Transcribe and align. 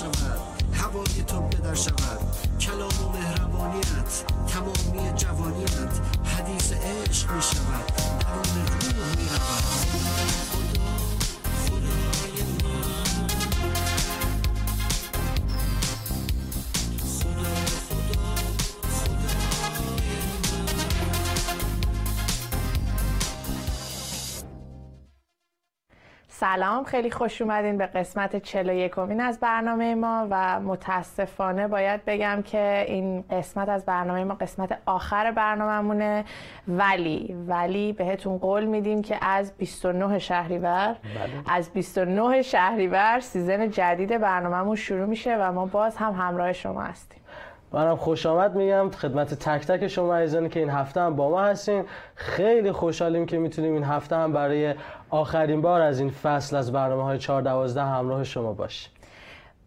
شود. 0.00 0.40
هوای 0.72 1.22
تو 1.26 1.40
بدر 1.40 1.74
شود. 1.74 2.20
کلام 2.60 3.04
و 3.04 3.08
مهربانیت 3.18 4.24
تمامی 4.48 5.12
جوانیت. 5.16 5.94
حدیث 6.24 6.72
عشق 6.72 7.30
می 7.32 7.42
شود 7.42 7.69
سلام 26.56 26.84
خیلی 26.84 27.10
خوش 27.10 27.42
اومدین 27.42 27.78
به 27.78 27.86
قسمت 27.86 28.36
41 28.36 28.98
امین 28.98 29.20
از 29.20 29.40
برنامه 29.40 29.94
ما 29.94 30.26
و 30.30 30.60
متاسفانه 30.60 31.68
باید 31.68 32.04
بگم 32.04 32.42
که 32.42 32.84
این 32.88 33.24
قسمت 33.30 33.68
از 33.68 33.84
برنامه 33.84 34.24
ما 34.24 34.34
قسمت 34.34 34.78
آخر 34.86 35.30
برنامهمونه 35.30 36.24
ولی 36.68 37.36
ولی 37.48 37.92
بهتون 37.92 38.38
قول 38.38 38.64
میدیم 38.64 39.02
که 39.02 39.24
از 39.24 39.52
29 39.56 40.18
شهریور 40.18 40.96
بله. 41.02 41.56
از 41.56 41.70
29 41.70 42.42
شهریور 42.42 43.20
سیزن 43.20 43.70
جدید 43.70 44.18
برنامهمون 44.18 44.76
شروع 44.76 45.06
میشه 45.06 45.36
و 45.36 45.52
ما 45.52 45.66
باز 45.66 45.96
هم 45.96 46.12
همراه 46.12 46.52
شما 46.52 46.82
هستیم 46.82 47.19
منم 47.72 47.96
خوش 47.96 48.26
آمد 48.26 48.56
میگم 48.56 48.90
خدمت 48.90 49.34
تک 49.34 49.66
تک 49.66 49.88
شما 49.88 50.16
عزیزانی 50.16 50.48
که 50.48 50.60
این 50.60 50.70
هفته 50.70 51.00
هم 51.00 51.16
با 51.16 51.30
ما 51.30 51.42
هستین. 51.42 51.84
خیلی 52.14 52.72
خوشحالیم 52.72 53.26
که 53.26 53.38
می‌تونیم 53.38 53.72
این 53.74 53.84
هفته 53.84 54.16
هم 54.16 54.32
برای 54.32 54.74
آخرین 55.10 55.60
بار 55.60 55.80
از 55.80 56.00
این 56.00 56.10
فصل 56.10 56.56
از 56.56 56.72
برنامه 56.72 57.02
های 57.02 57.18
4 57.18 57.42
12 57.42 57.82
همراه 57.82 58.24
شما 58.24 58.52
باشیم. 58.52 58.92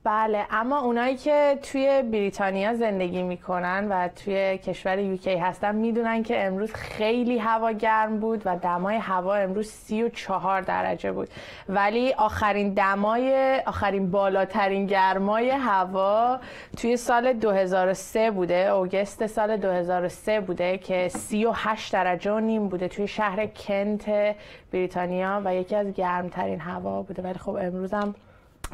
بله 0.05 0.45
اما 0.51 0.79
اونایی 0.79 1.15
که 1.15 1.59
توی 1.71 2.01
بریتانیا 2.01 2.73
زندگی 2.73 3.23
می‌کنن 3.23 3.87
و 3.89 4.07
توی 4.07 4.57
کشور 4.57 4.99
یوکی 4.99 5.35
هستن 5.35 5.75
می‌دونن 5.75 6.23
که 6.23 6.45
امروز 6.45 6.73
خیلی 6.73 7.37
هوا 7.37 7.71
گرم 7.71 8.19
بود 8.19 8.41
و 8.45 8.55
دمای 8.55 8.95
هوا 8.95 9.35
امروز 9.35 9.67
34 9.67 10.61
درجه 10.61 11.11
بود. 11.11 11.29
ولی 11.69 12.13
آخرین 12.13 12.73
دمای 12.73 13.59
آخرین 13.65 14.11
بالاترین 14.11 14.85
گرمای 14.85 15.49
هوا 15.49 16.39
توی 16.77 16.97
سال 16.97 17.33
2003 17.33 18.31
بوده 18.31 18.55
اوگست 18.55 19.27
سال 19.27 19.57
2003 19.57 20.39
بوده 20.39 20.77
که 20.77 21.07
38 21.07 21.93
درجه 21.93 22.31
و 22.31 22.39
نیم 22.39 22.67
بوده 22.67 22.87
توی 22.87 23.07
شهر 23.07 23.45
کنت 23.45 24.35
بریتانیا 24.71 25.41
و 25.45 25.55
یکی 25.55 25.75
از 25.75 25.93
گرمترین 25.93 26.59
هوا 26.59 27.01
بوده. 27.01 27.21
ولی 27.21 27.39
خب 27.39 27.55
امروز 27.61 27.93
هم 27.93 28.15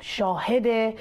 شاهد 0.01 0.93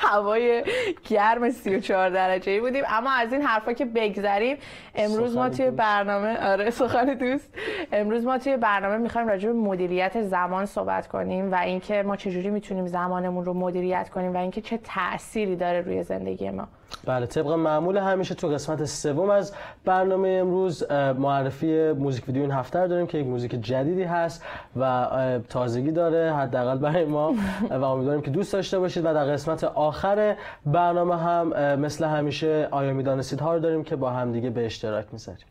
هوای 0.00 0.64
گرم 1.08 1.50
34 1.50 2.10
درجه 2.10 2.52
ای 2.52 2.60
بودیم. 2.60 2.84
اما 2.88 3.10
از 3.10 3.32
این 3.32 3.42
حرفا 3.42 3.72
که 3.72 3.84
بگذریم 3.84 4.56
امروز 4.94 5.36
ما 5.36 5.48
توی. 5.48 5.70
برنامه 5.70 6.46
آره 6.46 6.70
سخن 6.70 7.14
دوست. 7.14 7.54
امروز 7.92 8.24
ما 8.24 8.38
توی 8.38 8.56
برنامه 8.56 8.96
می‌خوایم 8.96 9.28
راجع 9.28 9.48
به 9.48 9.54
مدیریت 9.54 10.22
زمان 10.22 10.66
صحبت 10.66 11.08
کنیم 11.08 11.52
و 11.52 11.54
اینکه 11.54 12.02
ما 12.02 12.16
چجوری 12.16 12.50
می‌تونیم 12.50 12.86
زمانمون 12.86 13.44
رو 13.44 13.54
مدیریت 13.54 14.08
کنیم 14.08 14.34
و 14.34 14.36
اینکه 14.36 14.60
چه 14.60 14.78
تأثیری 14.84 15.56
داره 15.56 15.80
روی 15.80 16.02
زندگی 16.02 16.50
ما. 16.50 16.68
بله 17.04 17.26
طبق 17.26 17.46
معمول 17.46 17.96
همیشه 17.96 18.34
تو 18.34 18.48
قسمت 18.48 18.84
سوم 18.84 19.30
از 19.30 19.52
برنامه 19.84 20.28
امروز 20.28 20.90
معرفی 21.18 21.92
موزیک 21.92 22.28
ویدیو 22.28 22.42
این 22.42 22.50
هفته 22.50 22.78
رو 22.78 22.88
داریم 22.88 23.06
که 23.06 23.18
یک 23.18 23.26
موزیک 23.26 23.54
جدیدی 23.54 24.02
هست 24.02 24.44
و 24.76 25.06
تازگی 25.48 25.90
داره 25.90 26.32
حداقل 26.32 26.78
برای 26.78 27.04
ما 27.04 27.34
و 27.70 27.84
امیدواریم 27.84 28.22
که 28.22 28.30
دوست 28.30 28.52
داشته 28.52 28.78
باشید. 28.78 29.04
و 29.04 29.14
در 29.14 29.24
قسمت 29.24 29.64
آخر 29.64 30.36
برنامه 30.66 31.18
هم 31.18 31.76
مثل 31.76 32.04
همیشه 32.04 32.68
آیا 32.70 32.92
می‌دانستید 32.92 33.40
ها 33.40 33.54
رو 33.54 33.60
داریم 33.60 33.84
که 33.84 33.96
با 33.96 34.10
همدیگه 34.10 34.50
به 34.50 34.66
اشتراک 34.66 35.06
می‌ذاریم. 35.12 35.46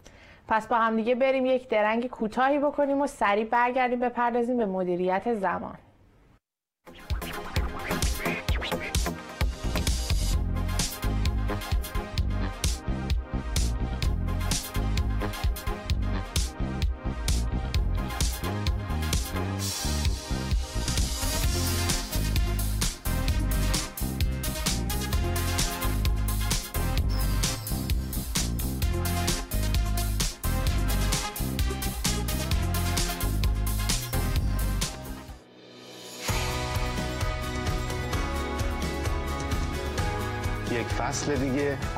پس 0.47 0.67
با 0.67 0.75
هم 0.75 0.95
دیگه 0.95 1.15
بریم 1.15 1.45
یک 1.45 1.69
درنگ 1.69 2.09
کوتاهی 2.09 2.59
بکنیم 2.59 3.01
و 3.01 3.07
سریع 3.07 3.45
برگردیم 3.45 3.99
بپردازیم 3.99 4.57
به 4.57 4.65
مدیریت 4.65 5.33
زمان. 5.33 5.75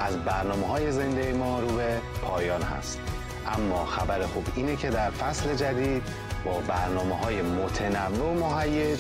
از 0.10 0.24
برنامه 0.24 0.68
های 0.68 0.92
زنده 0.92 1.34
ما 1.34 1.60
رو 1.60 1.68
به 1.68 2.00
پایان 2.22 2.62
هست. 2.62 3.00
اما 3.48 3.86
خبر 3.86 4.26
خوب 4.26 4.48
اینه 4.56 4.76
که 4.76 4.90
در 4.90 5.10
فصل 5.10 5.56
جدید 5.56 6.04
با 6.46 6.60
برنامه 6.68 7.16
های 7.16 7.42
متنوع 7.42 8.34
و 8.34 8.56
مهیج 8.56 9.00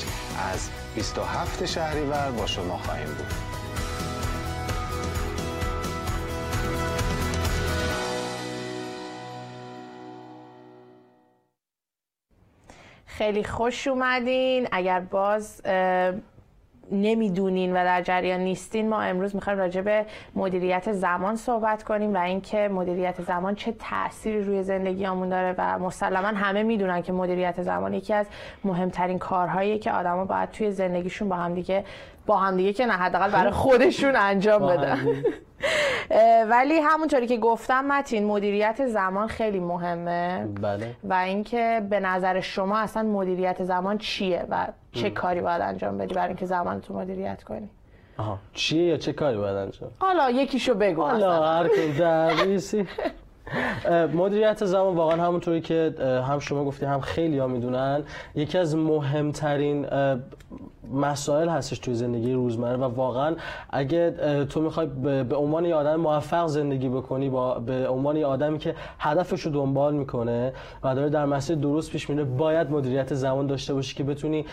از 0.54 0.70
27 0.96 1.66
شهریور 1.66 2.32
با 2.32 2.46
شما 2.46 2.78
خواهیم 2.78 3.08
بود. 3.08 3.34
خیلی 13.06 13.44
خوش 13.44 13.88
اومدین. 13.88 14.68
اگر 14.72 15.00
باز 15.00 15.62
نمی‌دونین 16.92 17.72
و 17.72 17.76
در 17.76 18.02
جریان 18.02 18.40
نیستین 18.40 18.90
ما 18.90 19.02
امروز 19.02 19.36
می‌خوایم 19.36 19.60
راجع 19.60 19.82
به 19.82 20.06
مدیریت 20.36 20.92
زمان 20.92 21.36
صحبت 21.36 21.84
کنیم 21.84 22.14
و 22.14 22.18
اینکه 22.18 22.68
مدیریت 22.68 23.22
زمان 23.22 23.56
چه 23.56 23.74
تأثیری 23.80 24.42
روی 24.42 24.64
زندگیامون 24.64 25.30
داره 25.30 25.56
و 25.58 25.80
مسلما 25.80 26.28
همه 26.28 26.64
می‌دونن 26.64 27.02
که 27.02 27.12
مدیریت 27.14 27.62
زمان 27.62 27.94
یکی 27.94 28.14
از 28.14 28.26
مهمترین 28.64 29.20
کارهاییه 29.20 29.78
که 29.80 29.92
آدما 29.92 30.26
باید 30.26 30.52
توی 30.52 30.72
زندگیشون 30.72 31.30
با 31.30 31.36
همدیگه 31.36 31.84
با 32.26 32.38
همدیگه 32.38 32.74
که 32.74 32.86
نه 32.86 32.94
حداقل 32.94 33.32
برای 33.32 33.52
خودشون 33.64 34.16
انجام 34.16 34.68
بدن. 34.68 35.08
ولی 36.50 36.80
همونطوری 36.80 37.28
که 37.28 37.38
گفتم 37.38 37.86
متین 37.86 38.26
مدیریت 38.26 38.88
زمان 38.88 39.28
خیلی 39.28 39.60
مهمه. 39.60 40.48
بله. 40.62 40.96
و 41.04 41.14
اینکه 41.14 41.82
به 41.90 42.00
نظر 42.00 42.40
شما 42.40 42.78
اصلا 42.78 43.04
مدیریت 43.04 43.64
زمان 43.64 43.98
چیه 43.98 44.46
و 44.50 44.68
چه 44.92 45.10
کاری 45.10 45.42
باید 45.42 45.62
انجام 45.62 45.98
بدی 45.98 46.14
برای 46.14 46.28
اینکه 46.28 46.46
زمان 46.46 46.82
تو 46.82 46.94
مدیریت 46.94 47.44
کنی؟ 47.44 47.70
آها. 48.18 48.38
چیه 48.54 48.84
یا 48.84 48.98
چه 48.98 49.14
کاری 49.14 49.38
باید 49.38 49.58
انجام 49.58 49.90
حالا 50.00 50.30
یکیشو 50.30 50.74
بگو 50.74 51.02
حالا. 51.02 51.44
هر 51.44 51.70
اه، 53.86 54.06
مدیریت 54.06 54.66
زمان 54.66 54.96
واقعا 54.96 55.26
همونطوری 55.26 55.62
که 55.62 55.96
هم 56.30 56.40
شما 56.40 56.66
گفتی 56.66 56.86
هم 56.86 57.02
خیلی 57.02 57.40
ها 57.40 57.48
می‌دونن. 57.48 58.04
یکی 58.36 58.58
از 58.58 58.76
مهمترین 58.76 59.86
مسائل 60.94 61.50
هستش 61.50 61.80
توی 61.80 61.94
زندگی 61.94 62.34
روزمره 62.34 62.78
و 62.78 62.84
واقعا 62.84 63.36
اگه 63.70 64.12
تو 64.50 64.62
می‌خوای 64.62 64.88
به 65.24 65.36
عنوان 65.36 65.66
یه 65.66 65.76
آدم 65.76 65.96
موفق 65.96 66.48
زندگی 66.48 66.90
بکنی 66.90 67.30
با 67.30 67.60
به 67.60 67.90
عنوان 67.90 68.18
یه 68.18 68.26
آدمی 68.26 68.58
که 68.58 68.76
هدفش 69.00 69.42
رو 69.42 69.52
دنبال 69.52 69.94
می‌کنه 69.94 70.54
و 70.84 70.96
داره 70.96 71.10
در 71.10 71.26
مسیر 71.26 71.56
درست 71.56 71.92
پیش 71.92 72.10
میره 72.10 72.24
باید 72.24 72.72
مدیریت 72.72 73.14
زمان 73.14 73.48
داشته 73.48 73.74
باشی 73.74 73.96
که 73.96 74.04
بتونی 74.04 74.46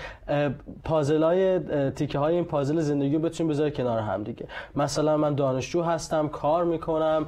پازل 0.85 1.23
های 1.23 1.61
تیکه 1.91 2.19
های 2.19 2.35
این 2.35 2.45
پازل 2.45 2.81
زندگی 2.81 3.15
رو 3.15 3.21
بتونی 3.23 3.51
بذاری 3.51 3.71
کنار 3.71 3.99
هم 3.99 4.23
دیگه. 4.23 4.47
مثلا 4.77 5.17
من 5.17 5.35
دانشجو 5.35 5.83
هستم 5.83 6.29
کار 6.29 6.65
می‌کنم 6.65 7.27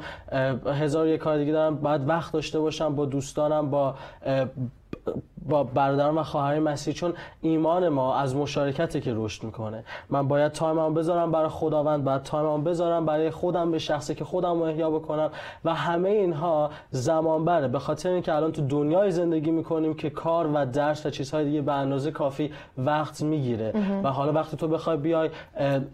هزار 0.66 1.08
یک 1.08 1.20
کار 1.20 1.38
دیگه 1.38 1.52
دارم 1.52 1.76
باید 1.76 2.08
وقت 2.08 2.32
داشته 2.32 2.60
باشم 2.60 2.94
با 2.94 3.04
دوستانم 3.04 3.70
با 3.70 3.94
با 5.48 5.64
برادران 5.64 6.18
و 6.18 6.22
خواهرای 6.22 6.60
مسیح 6.60 6.94
چون 6.94 7.12
ایمان 7.40 7.88
ما 7.88 8.16
از 8.16 8.36
مشارکته 8.36 9.00
که 9.00 9.12
رشد 9.16 9.44
می‌کنه. 9.44 9.84
من 10.10 10.28
باید 10.28 10.52
time 10.52 10.86
م 10.86 10.94
بذارم 10.94 11.32
برای 11.32 11.48
خداوند 11.48 12.04
باید 12.04 12.22
time 12.22 12.56
م 12.56 12.64
بذارم 12.64 13.06
برای 13.06 13.30
خودم 13.30 13.70
به 13.70 13.78
شخصی 13.78 14.14
که 14.14 14.24
خودم 14.24 14.58
رو 14.58 14.62
احیا 14.62 14.90
بکنم 14.90 15.30
و 15.64 15.74
همه 15.74 16.08
اینها 16.08 16.70
زمان 16.90 17.44
بره. 17.44 17.68
به 17.68 17.78
خاطر 17.78 18.10
اینکه 18.10 18.34
الان 18.34 18.52
تو 18.52 18.66
دنیای 18.66 19.10
زندگی 19.10 19.50
می‌کنیم 19.50 19.94
که 19.94 20.10
کار 20.10 20.50
و 20.54 20.66
درس 20.66 21.06
و 21.06 21.10
چیزهای 21.10 21.44
دیگه 21.44 21.62
به 21.62 21.72
اندازه 21.72 22.10
کافی 22.10 22.50
وقت 22.78 23.22
می‌گیره. 23.22 23.72
و 24.04 24.10
حالا 24.10 24.32
وقتی 24.32 24.56
تو 24.56 24.68
بخوای 24.68 24.96
بیای 24.96 25.30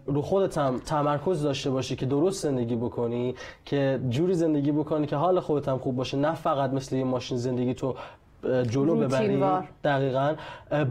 رو 0.05 0.21
خودت 0.21 0.57
هم 0.57 0.79
تمرکز 0.79 1.43
داشته 1.43 1.69
باشی 1.69 1.95
که 1.95 2.05
درست 2.05 2.43
زندگی 2.43 2.75
بکنی 2.75 3.35
که 3.65 3.99
جوری 4.09 4.33
زندگی 4.33 4.71
بکنی 4.71 5.07
که 5.07 5.15
حال 5.15 5.39
خودت 5.39 5.69
هم 5.69 5.77
خوب 5.77 5.95
باشه 5.95 6.17
نه 6.17 6.33
فقط 6.33 6.73
مثل 6.73 6.95
یه 6.95 7.03
ماشین 7.03 7.37
زندگی 7.37 7.73
تو 7.73 7.95
جلو 8.69 8.95
ببری. 8.95 9.41
دقیقا. 9.83 10.33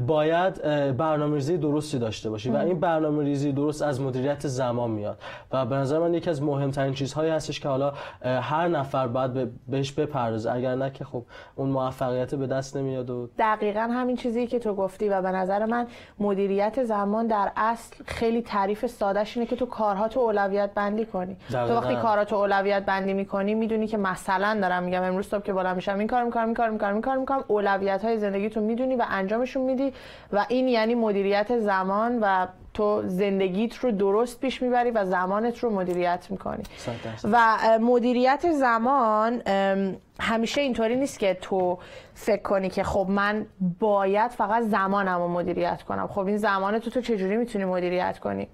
باید 0.06 0.62
برنامه‌ریزی 0.96 1.56
درستی 1.58 1.98
داشته 1.98 2.30
باشی 2.30 2.50
و 2.50 2.56
این 2.56 2.80
برنامه‌ریزی 2.80 3.52
درست 3.52 3.82
از 3.82 4.00
مدیریت 4.00 4.46
زمان 4.46 4.90
میاد 4.90 5.18
و 5.52 5.66
به 5.66 5.76
نظر 5.76 5.98
من 5.98 6.14
یکی 6.14 6.30
از 6.30 6.42
مهمترین 6.42 6.94
چیزهایی 6.94 7.30
هستش 7.30 7.60
که 7.60 7.68
حالا 7.68 7.92
هر 8.24 8.68
نفر 8.68 9.06
باید 9.06 9.32
به- 9.32 9.48
بهش 9.68 9.92
بپردازه. 9.92 10.52
اگر 10.52 10.74
نه 10.74 10.90
که 10.90 11.04
خب 11.04 11.22
اون 11.56 11.68
موفقیت 11.68 12.34
به 12.34 12.46
دست 12.46 12.76
نمیاد 12.76 13.10
و 13.10 13.28
دقیقا 13.38 13.80
همین 13.80 14.16
چیزی 14.16 14.46
که 14.46 14.58
تو 14.58 14.74
گفتی 14.74 15.08
و 15.08 15.22
به 15.22 15.30
نظر 15.30 15.64
من 15.66 15.86
مدیریت 16.18 16.84
زمان 16.84 17.26
در 17.26 17.52
اصل 17.56 17.96
خیلی 18.06 18.42
تعریف 18.42 18.86
سادهش 18.86 19.36
اینه 19.36 19.48
که 19.48 19.56
تو 19.56 19.66
کارها 19.66 20.08
تو 20.08 20.20
اولویت 20.20 20.70
بندی 20.74 21.06
کنی. 21.06 21.36
تو 21.48 21.54
دقیقاً. 21.54 21.80
وقتی 21.80 21.96
کارها 21.96 22.24
تو 22.24 22.36
اولویت 22.36 22.84
بندی 22.84 23.12
می‌کنی 23.12 23.54
می‌دونی 23.54 23.86
که 23.86 23.96
مثلا 23.96 24.58
دارم 24.60 24.82
میگم 24.82 25.02
امروز 25.02 25.26
صبح 25.26 25.42
که 25.42 25.52
بالا 25.52 25.74
میشم 25.74 25.98
این 25.98 26.06
کار 26.08 26.24
می‌کنم 26.24 26.44
این 26.44 26.54
کار 26.54 26.70
می‌کنم 26.70 26.92
این 26.92 27.00
کار 27.02 27.16
می‌کنم. 27.16 27.43
اولویت 27.48 28.04
های 28.04 28.18
زندگی 28.18 28.48
تو 28.50 28.60
می‌دونی 28.60 28.96
و 28.96 29.04
انجامشون 29.08 29.62
میدی 29.62 29.92
و 30.32 30.46
این 30.48 30.68
یعنی 30.68 30.94
مدیریت 30.94 31.58
زمان 31.58 32.18
و 32.20 32.46
تو 32.74 33.02
زندگیت 33.06 33.76
رو 33.76 33.90
درست 33.90 34.40
پیش 34.40 34.62
می‌بری 34.62 34.90
و 34.90 35.04
زمانت 35.04 35.58
رو 35.58 35.70
مدیریت 35.70 36.26
می‌کنی. 36.30 36.62
و 37.24 37.58
مدیریت 37.80 38.52
زمان 38.52 39.42
همیشه 40.20 40.60
اینطوری 40.60 40.96
نیست 40.96 41.18
که 41.18 41.34
تو 41.34 41.78
فکر 42.14 42.42
کنی 42.42 42.70
که 42.70 42.82
خب 42.82 43.06
من 43.08 43.46
باید 43.78 44.30
فقط 44.30 44.62
زمانم 44.62 45.18
رو 45.18 45.28
مدیریت 45.28 45.82
کنم. 45.82 46.06
خب 46.06 46.26
این 46.26 46.36
زمان 46.36 46.78
تو 46.78 46.90
تو 46.90 47.00
چجوری 47.00 47.36
می‌تونی 47.36 47.64
مدیریت 47.64 48.18
کنی؟ 48.18 48.48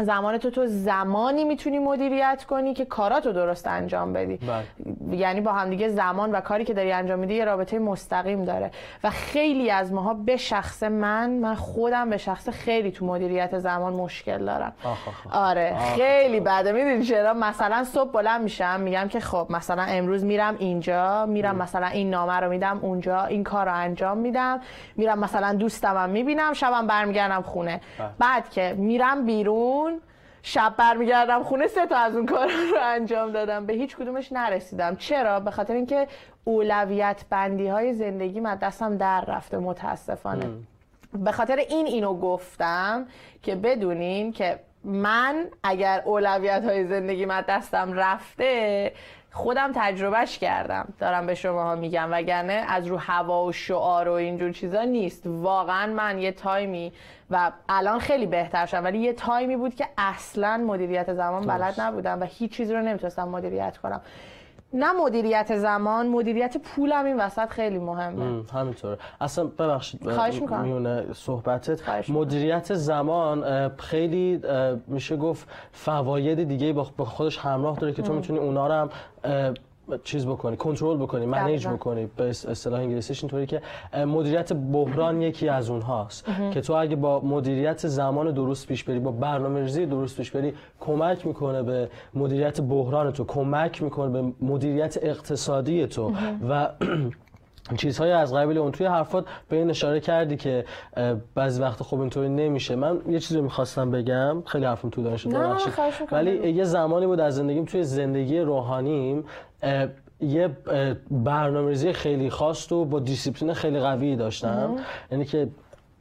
زمان 0.00 0.38
تو 0.38 0.50
تو 0.50 0.66
زمانی 0.66 1.44
می‌تونی 1.44 1.78
مدیریت 1.78 2.44
کنی 2.48 2.74
که 2.74 2.84
کاراتو 2.84 3.32
درست 3.32 3.66
انجام 3.66 4.12
بدی. 4.12 4.36
بله. 4.36 5.16
یعنی 5.16 5.40
با 5.40 5.52
همدیگه 5.52 5.88
زمان 5.88 6.32
و 6.32 6.40
کاری 6.40 6.64
که 6.64 6.74
داری 6.74 6.92
انجام 6.92 7.18
میدی 7.18 7.34
یه 7.34 7.44
رابطه 7.44 7.78
مستقیم 7.78 8.44
داره. 8.44 8.70
و 9.04 9.10
خیلی 9.10 9.70
از 9.70 9.92
ماها 9.92 10.14
به 10.14 10.36
شخص 10.36 10.82
من 10.82 11.30
من 11.30 11.54
خودم 11.54 12.10
به 12.10 12.16
شخص 12.16 12.48
خیلی 12.48 12.90
تو 12.90 13.06
مدیریت 13.06 13.58
زمان 13.58 13.92
مشکل 13.92 14.44
دارم. 14.44 14.72
آخ 14.84 15.08
آخ 15.08 15.26
آخ. 15.26 15.36
آره. 15.36 15.76
خیلی 15.96 16.40
بده. 16.40 16.72
می‌دونی 16.72 17.04
چرا؟ 17.04 17.34
مثلا 17.34 17.84
صبح 17.84 18.10
بلند 18.10 18.42
میشم 18.42 18.80
میگم 18.80 19.08
که 19.08 19.20
خب 19.20 19.46
مثلا 19.50 19.82
امروز 19.82 20.24
میرم 20.24 20.56
اینجا 20.58 21.26
میرم 21.26 21.56
مثلا 21.56 21.86
این 21.86 22.10
نامه 22.10 22.40
رو 22.40 22.50
میدم 22.50 22.78
اونجا 22.82 23.24
این 23.24 23.44
کار 23.44 23.66
رو 23.66 23.74
انجام 23.74 24.18
میدم. 24.18 24.60
میرم 24.96 25.18
مثلا 25.18 25.52
دوستمم 25.52 26.10
می‌بینم 26.10 26.52
شبم 26.52 26.86
برمیگردم 26.86 27.42
خونه. 27.42 27.80
بله. 27.98 28.08
بعد 28.18 28.50
که 28.50 28.74
میرم 28.78 29.26
بیرون 29.26 29.85
شب 30.48 30.74
برمیگردم 30.76 31.42
خونه 31.42 31.66
سه 31.66 31.86
تا 31.86 31.96
از 31.96 32.16
اون 32.16 32.26
کار 32.26 32.46
رو 32.46 32.78
انجام 32.82 33.32
دادم. 33.32 33.66
به 33.66 33.72
هیچ 33.72 33.96
کدومش 33.96 34.32
نرسیدم. 34.32 34.96
چرا؟ 34.96 35.40
به 35.40 35.50
خاطر 35.50 35.74
اینکه 35.74 36.08
اولویت 36.44 37.24
بندی 37.30 37.68
های 37.68 37.94
زندگی 37.94 38.40
من 38.40 38.54
دستم 38.54 38.96
در 38.96 39.24
رفته 39.24 39.58
متاسفانه. 39.58 40.46
به 41.12 41.32
خاطر 41.32 41.56
این 41.56 41.86
اینو 41.86 42.14
گفتم 42.14 43.06
که 43.42 43.54
بدونین 43.54 44.32
که 44.32 44.58
من 44.84 45.46
اگر 45.62 46.02
اولویت 46.04 46.64
های 46.64 46.86
زندگی 46.86 47.24
من 47.24 47.44
دستم 47.48 47.92
رفته 47.92 48.92
خودم 49.32 49.72
تجربهش 49.74 50.38
کردم. 50.38 50.88
دارم 50.98 51.26
به 51.26 51.34
شما 51.34 51.74
میگم 51.74 52.08
وگرنه 52.12 52.64
از 52.68 52.86
رو 52.86 52.96
هوا 52.96 53.44
و 53.44 53.52
شعار 53.52 54.08
و 54.08 54.12
اینجور 54.12 54.52
چیزا 54.52 54.82
نیست. 54.82 55.22
واقعا 55.26 55.92
من 55.92 56.18
یه 56.18 56.32
تایمی 56.32 56.92
و 57.30 57.52
الان 57.68 57.98
خیلی 57.98 58.26
بهتر 58.26 58.66
شدم 58.66 58.84
ولی 58.84 58.98
یه 58.98 59.12
تایمی 59.12 59.56
بود 59.56 59.74
که 59.74 59.88
اصلا 59.98 60.56
مدیریت 60.56 61.14
زمان 61.14 61.46
بلد 61.46 61.80
نبودم 61.80 62.20
و 62.20 62.24
هیچ 62.24 62.52
چیزی 62.52 62.74
رو 62.74 62.82
نمی‌تونستم 62.82 63.28
مدیریت 63.28 63.78
کنم. 63.78 64.00
نه 64.72 64.92
مدیریت 64.92 65.56
زمان 65.56 66.08
مدیریت 66.08 66.56
پولم 66.56 67.04
این 67.04 67.16
وسط 67.16 67.48
خیلی 67.48 67.78
مهمه. 67.78 68.24
م، 68.24 68.46
همینطوره. 68.54 68.98
اصلا 69.20 69.44
ببخشید 69.44 70.10
خواهش 70.10 70.40
می‌کنم. 70.40 70.60
میونه 70.60 71.04
صحبتت. 71.12 71.80
خواهش. 71.80 72.10
مدیریت 72.10 72.74
زمان 72.74 73.68
خیلی 73.76 74.40
میشه 74.86 75.16
گفت 75.16 75.48
فواید 75.72 76.44
دیگه 76.44 76.72
با 76.72 77.04
خودش 77.04 77.38
همراه 77.38 77.78
داره 77.78 77.92
که 77.92 78.02
تو 78.02 78.12
می‌تونی 78.12 78.38
اونا 78.38 78.66
رو 78.66 78.74
هم 78.74 79.54
چیز 80.04 80.26
بکنی 80.26 80.56
کنترل 80.56 80.96
بکنی 80.96 81.26
منیج. 81.26 81.68
بکنی. 81.68 82.06
به 82.16 82.24
اصطلاح 82.24 82.80
انگلیسیش 82.80 83.22
اینطوری 83.22 83.46
که 83.46 83.62
مدیریت 84.06 84.52
بحران 84.52 85.22
یکی 85.22 85.48
از 85.48 85.70
اونهاست. 85.70 86.26
که 86.52 86.60
تو 86.60 86.72
اگه 86.72 86.96
با 86.96 87.20
مدیریت 87.20 87.86
زمان 87.86 88.30
درست 88.30 88.66
پیش 88.66 88.84
بری 88.84 88.98
با 88.98 89.10
برنامه‌ریزی 89.10 89.86
درست 89.86 90.16
پیش 90.16 90.30
بری 90.30 90.54
کمک 90.80 91.26
می‌کنه 91.26 91.62
به 91.62 91.88
مدیریت 92.14 92.60
بحران 92.60 93.12
تو 93.12 93.24
کمک 93.24 93.82
می‌کنه 93.82 94.22
به 94.22 94.32
مدیریت 94.40 94.98
اقتصادی 95.02 95.86
تو. 95.86 96.12
و 96.48 96.68
چیزهای 97.76 98.12
از 98.12 98.34
قبیل 98.34 98.58
اون 98.58 98.72
توی 98.72 98.86
حرفات 98.86 99.24
به 99.48 99.56
این 99.56 99.70
اشاره 99.70 100.00
کردی 100.00 100.36
که 100.36 100.64
بعضی 101.34 101.62
وقت 101.62 101.82
خب 101.82 102.00
اینطوری 102.00 102.28
نمیشه. 102.28 102.76
من 102.76 102.98
یه 103.08 103.18
چیزی 103.18 103.40
می‌خواستم 103.40 103.90
بگم. 103.90 104.42
خیلی 104.46 104.64
حرفم 104.64 104.90
طولانی 104.90 105.18
شد 105.18 105.30
ولی. 106.12 106.52
یه 106.52 106.64
زمانی 106.64 107.06
بود 107.06 107.20
از 107.20 107.36
زندگیم 107.36 107.64
توی 107.64 107.84
زندگی 107.84 108.40
روحانیم 108.40 109.24
یه 110.20 110.48
برنامه‌ریزی 111.10 111.92
خیلی 111.92 112.30
خاص 112.30 112.72
و 112.72 112.84
با 112.84 113.00
دیسیپلین 113.00 113.52
خیلی 113.54 113.80
قوی 113.80 114.16
داشتم. 114.16 114.76
یعنی 115.12 115.24
که 115.24 115.48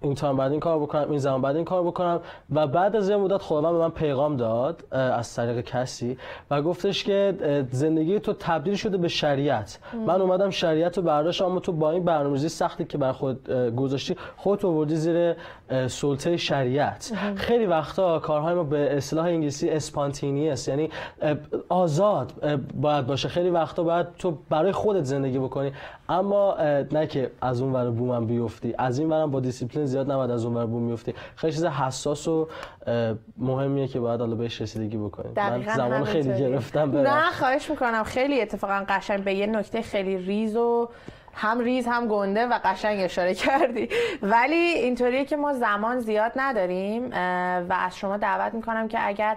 این 0.01 0.15
time 0.15 0.37
باید 0.37 0.51
این 0.51 0.59
کار 0.59 0.79
بکنم 0.79 1.09
این 1.09 1.19
زمان 1.19 1.41
باید 1.41 1.55
این 1.55 1.65
کار 1.65 1.83
بکنم. 1.83 2.19
و 2.53 2.67
بعد 2.67 2.95
از 2.95 3.09
یه 3.09 3.17
مدت 3.17 3.41
خداوند 3.41 3.73
به 3.73 3.79
من 3.79 3.89
پیغام 3.89 4.37
داد 4.37 4.83
از 4.91 5.35
طریق 5.35 5.61
کسی 5.61 6.17
و 6.51 6.61
گفتش 6.61 7.03
که 7.03 7.33
زندگی 7.71 8.19
تو 8.19 8.33
تبدیل 8.33 8.75
شده 8.75 8.97
به 8.97 9.07
شریعت. 9.07 9.79
من 10.07 10.21
اومدم 10.21 10.49
شریعت 10.49 10.97
رو 10.97 11.03
برداشتم 11.03 11.45
اما 11.45 11.59
تو 11.59 11.71
با 11.71 11.91
این 11.91 12.03
برنامه‌ریزی 12.03 12.49
سختی 12.49 12.85
که 12.85 12.97
بر 12.97 13.11
خود 13.11 13.49
گذاشتی 13.75 14.15
خودت 14.37 14.65
آوردی 14.65 14.95
زیر 14.95 15.35
سلطه 15.87 16.37
شریعت. 16.37 17.11
خیلی 17.35 17.65
وقتا 17.65 18.19
کارهای 18.19 18.53
ما 18.53 18.63
به 18.63 18.97
اصطلاح 18.97 19.25
انگلیسی 19.25 19.69
spontaneous 19.69 20.67
یعنی 20.67 20.89
اه، 21.21 21.35
آزاد 21.69 22.33
باید 22.81 23.07
باشه. 23.07 23.29
خیلی 23.29 23.49
وقتا 23.49 23.83
باید 23.83 24.07
تو 24.19 24.37
برای 24.49 24.71
خودت 24.71 25.03
زندگی 25.03 25.39
بکنی. 25.39 25.71
اما 26.09 26.57
نه 26.91 27.07
که 27.07 27.31
از 27.41 27.61
اون 27.61 27.73
ور 27.73 27.89
بومم 27.89 28.25
بیفتی. 28.25 28.75
از 28.77 28.99
این 28.99 29.09
ورم 29.09 29.31
با 29.31 29.39
دیسیپلین 29.39 29.85
زیاد 29.85 30.11
نباید 30.11 30.31
از 30.31 30.45
اون 30.45 30.57
ور 30.57 30.65
بوم 30.65 30.87
بیفتی. 30.87 31.13
خیلی 31.35 31.53
چیز 31.53 31.65
حساس 31.65 32.27
و 32.27 32.47
مهمیه 33.37 33.87
که 33.87 33.99
باید 33.99 34.19
حالا 34.19 34.35
بهش 34.35 34.61
رسیدگی 34.61 34.97
بکنی 34.97 35.31
من 35.35 35.63
زمان 35.75 36.03
خیلی. 36.03 36.39
گرفتم 36.39 36.79
نه 36.79 36.87
ببخشید. 36.87 37.39
خواهش 37.39 37.69
می‌کنم. 37.69 38.03
خیلی 38.03 38.41
اتفاقا 38.41 38.85
قشنگ. 38.89 39.23
به 39.23 39.33
یه 39.33 39.47
نکته 39.47 39.81
خیلی 39.81 40.17
ریز 40.17 40.55
و 40.55 40.89
هم 41.35 41.59
ریز 41.59 41.87
هم 41.87 42.07
گنده 42.07 42.45
و 42.47 42.59
قشنگ 42.63 42.99
اشاره 43.01 43.33
کردی. 43.33 43.89
ولی 44.21 44.55
اینطوریه 44.55 45.25
که 45.25 45.35
ما 45.35 45.53
زمان 45.53 45.99
زیاد 45.99 46.31
نداریم 46.35 47.09
و 47.69 47.75
از 47.79 47.97
شما 47.97 48.17
دعوت 48.17 48.53
می‌کنم 48.53 48.87
که 48.87 49.07
اگر 49.07 49.35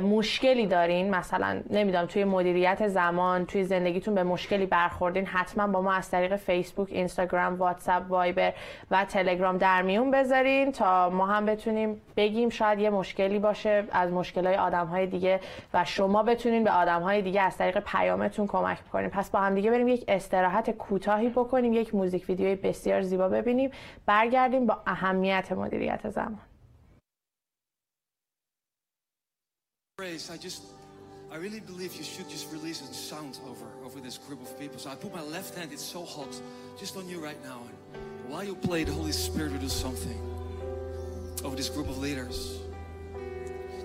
مشکلی 0.00 0.66
دارین 0.66 1.10
مثلا 1.10 1.60
نمی‌دونم 1.70 2.06
توی 2.06 2.24
مدیریت 2.24 2.88
زمان 2.88 3.46
توی 3.46 3.64
زندگیتون 3.64 4.14
به 4.14 4.22
مشکلی 4.22 4.66
برخوردین 4.66 5.26
حتما 5.26 5.66
با 5.66 5.80
ما 5.82 5.92
از 5.92 6.10
طریق 6.10 6.36
فیسبوک 6.36 6.88
اینستاگرام 6.90 7.54
واتساپ 7.54 8.02
وایبر 8.08 8.52
و 8.90 9.04
تلگرام 9.04 9.58
در 9.58 9.82
میون 9.82 10.10
بذارین 10.10 10.72
تا 10.72 11.10
ما 11.10 11.26
هم 11.26 11.46
بتونیم 11.46 12.00
بگیم 12.16 12.48
شاید 12.48 12.78
یه 12.78 12.90
مشکلی 12.90 13.38
باشه 13.38 13.84
از 13.92 14.12
مشکلهای 14.12 14.56
آدمهای 14.56 15.06
دیگه 15.06 15.40
و 15.74 15.84
شما 15.84 16.22
بتونین 16.22 16.64
به 16.64 16.70
آدمهای 16.70 17.22
دیگه 17.22 17.42
از 17.42 17.56
طریق 17.56 17.78
پیامتون 17.78 18.46
کمک 18.46 18.78
بکنین. 18.82 19.10
پس 19.10 19.30
با 19.30 19.40
هم 19.40 19.54
دیگه 19.54 19.70
بریم 19.70 19.88
یک 19.88 20.04
استراحت 20.08 20.70
کوتاهی 20.70 21.31
بکنیم 21.32 21.72
یک 21.72 21.94
موزیک 21.94 22.28
ویدیوی 22.28 22.56
بسیار 22.56 23.02
زیبا 23.02 23.28
ببینیم 23.28 23.70
برگردیم 24.06 24.66
با 24.66 24.82
اهمیت 24.86 25.52
مدیریت 25.52 26.10
زمان 26.10 26.40
I 30.02 30.36
just, 30.36 30.62
I 31.30 31.36
really 31.36 31.60
believe 31.60 31.94
you 31.94 32.02
should 32.02 32.28
just 32.28 32.46
release 32.52 32.80
a 32.82 32.92
sound 32.92 33.38
over, 33.50 33.66
over 33.86 34.00
this 34.00 34.18
group 34.18 34.40
of 34.42 34.50
people. 34.58 34.78
So 34.78 34.90
I 34.90 34.96
put 34.96 35.14
my 35.14 35.22
left 35.36 35.54
hand, 35.54 35.72
it's 35.72 35.88
so 35.96 36.02
hot, 36.04 36.32
just 36.82 36.96
on 36.96 37.08
you 37.08 37.18
right 37.28 37.40
now. 37.44 37.60
And 37.94 38.30
while 38.30 38.44
you 38.50 38.56
play, 38.56 38.82
the 38.82 38.92
Holy 38.92 39.12
Spirit 39.12 39.52
will 39.52 39.60
do 39.60 39.68
something 39.68 40.18
over 41.44 41.54
this 41.54 41.68
group 41.68 41.88
of 41.88 41.98
leaders. 41.98 42.58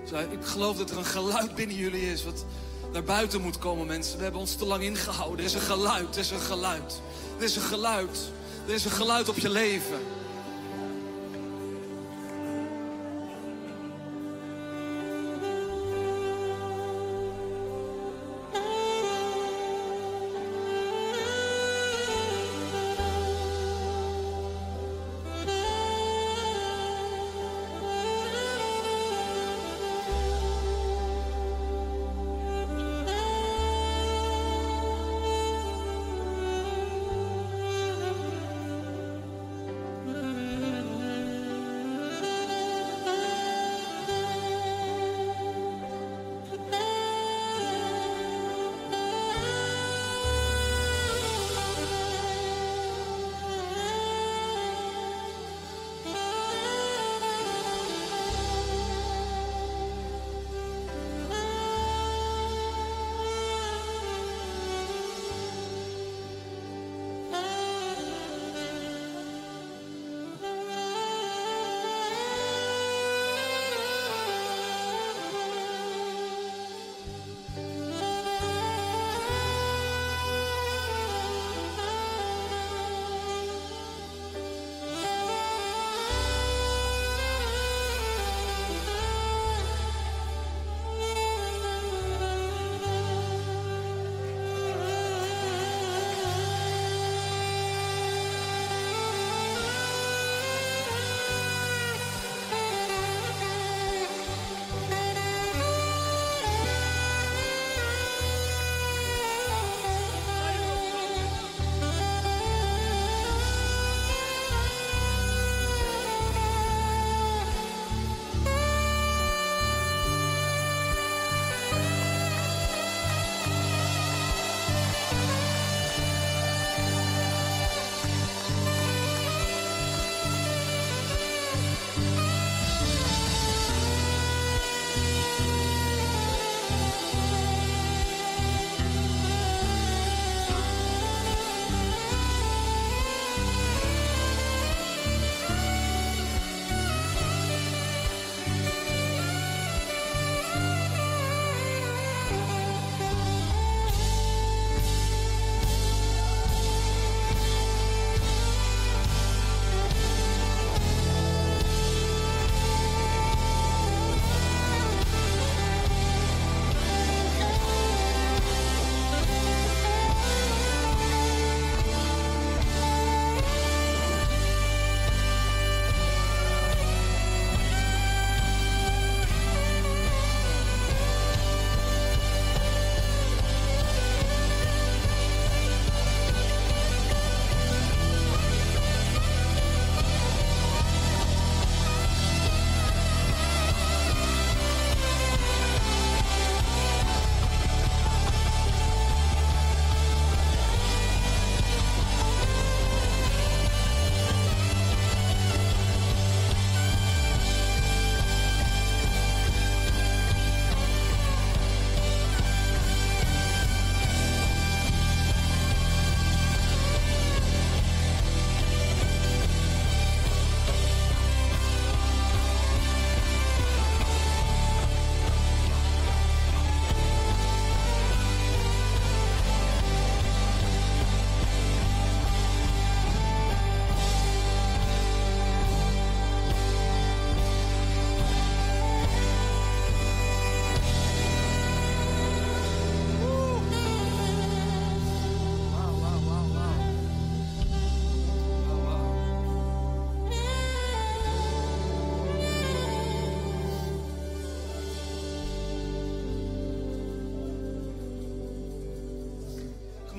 So 0.04 0.16
ik 0.18 0.44
geloof 0.44 0.78
dat 0.78 0.90
er 0.90 0.98
een 0.98 1.04
geluid 1.04 1.54
binnen 1.54 1.76
jullie 1.76 2.12
is 2.12 2.24
wat 2.24 2.46
naar 2.92 3.02
buiten 3.02 3.40
moet 3.40 3.58
komen, 3.58 3.86
mensen. 3.86 4.16
We 4.16 4.22
hebben 4.22 4.40
ons 4.40 4.54
te 4.54 4.64
lang 4.64 4.82
ingehouden. 4.82 5.38
Er 5.38 5.44
is 5.44 5.54
een 5.54 5.60
geluid, 5.60 6.14
er 6.14 6.20
is 6.20 6.30
een 6.30 6.40
geluid. 6.40 7.00
Er 7.38 7.44
is 7.44 7.56
een 7.56 7.62
geluid. 7.62 8.18
Er 8.66 8.74
is 8.74 8.84
een 8.84 8.90
geluid 8.90 9.28
op 9.28 9.38
je 9.38 9.50
leven. 9.50 9.98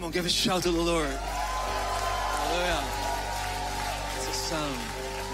On, 0.10 0.14
give 0.14 0.26
a 0.26 0.30
shout 0.30 0.64
to 0.64 0.72
the 0.72 0.82
Lord. 0.82 1.08
Hallelujah. 2.42 2.84
It's 4.16 4.28
a 4.28 4.34
sound. 4.34 4.80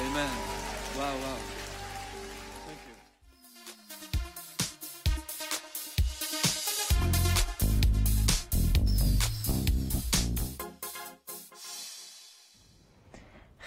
Amen. 0.02 0.30
Wow, 0.98 1.16
wow. 1.24 1.55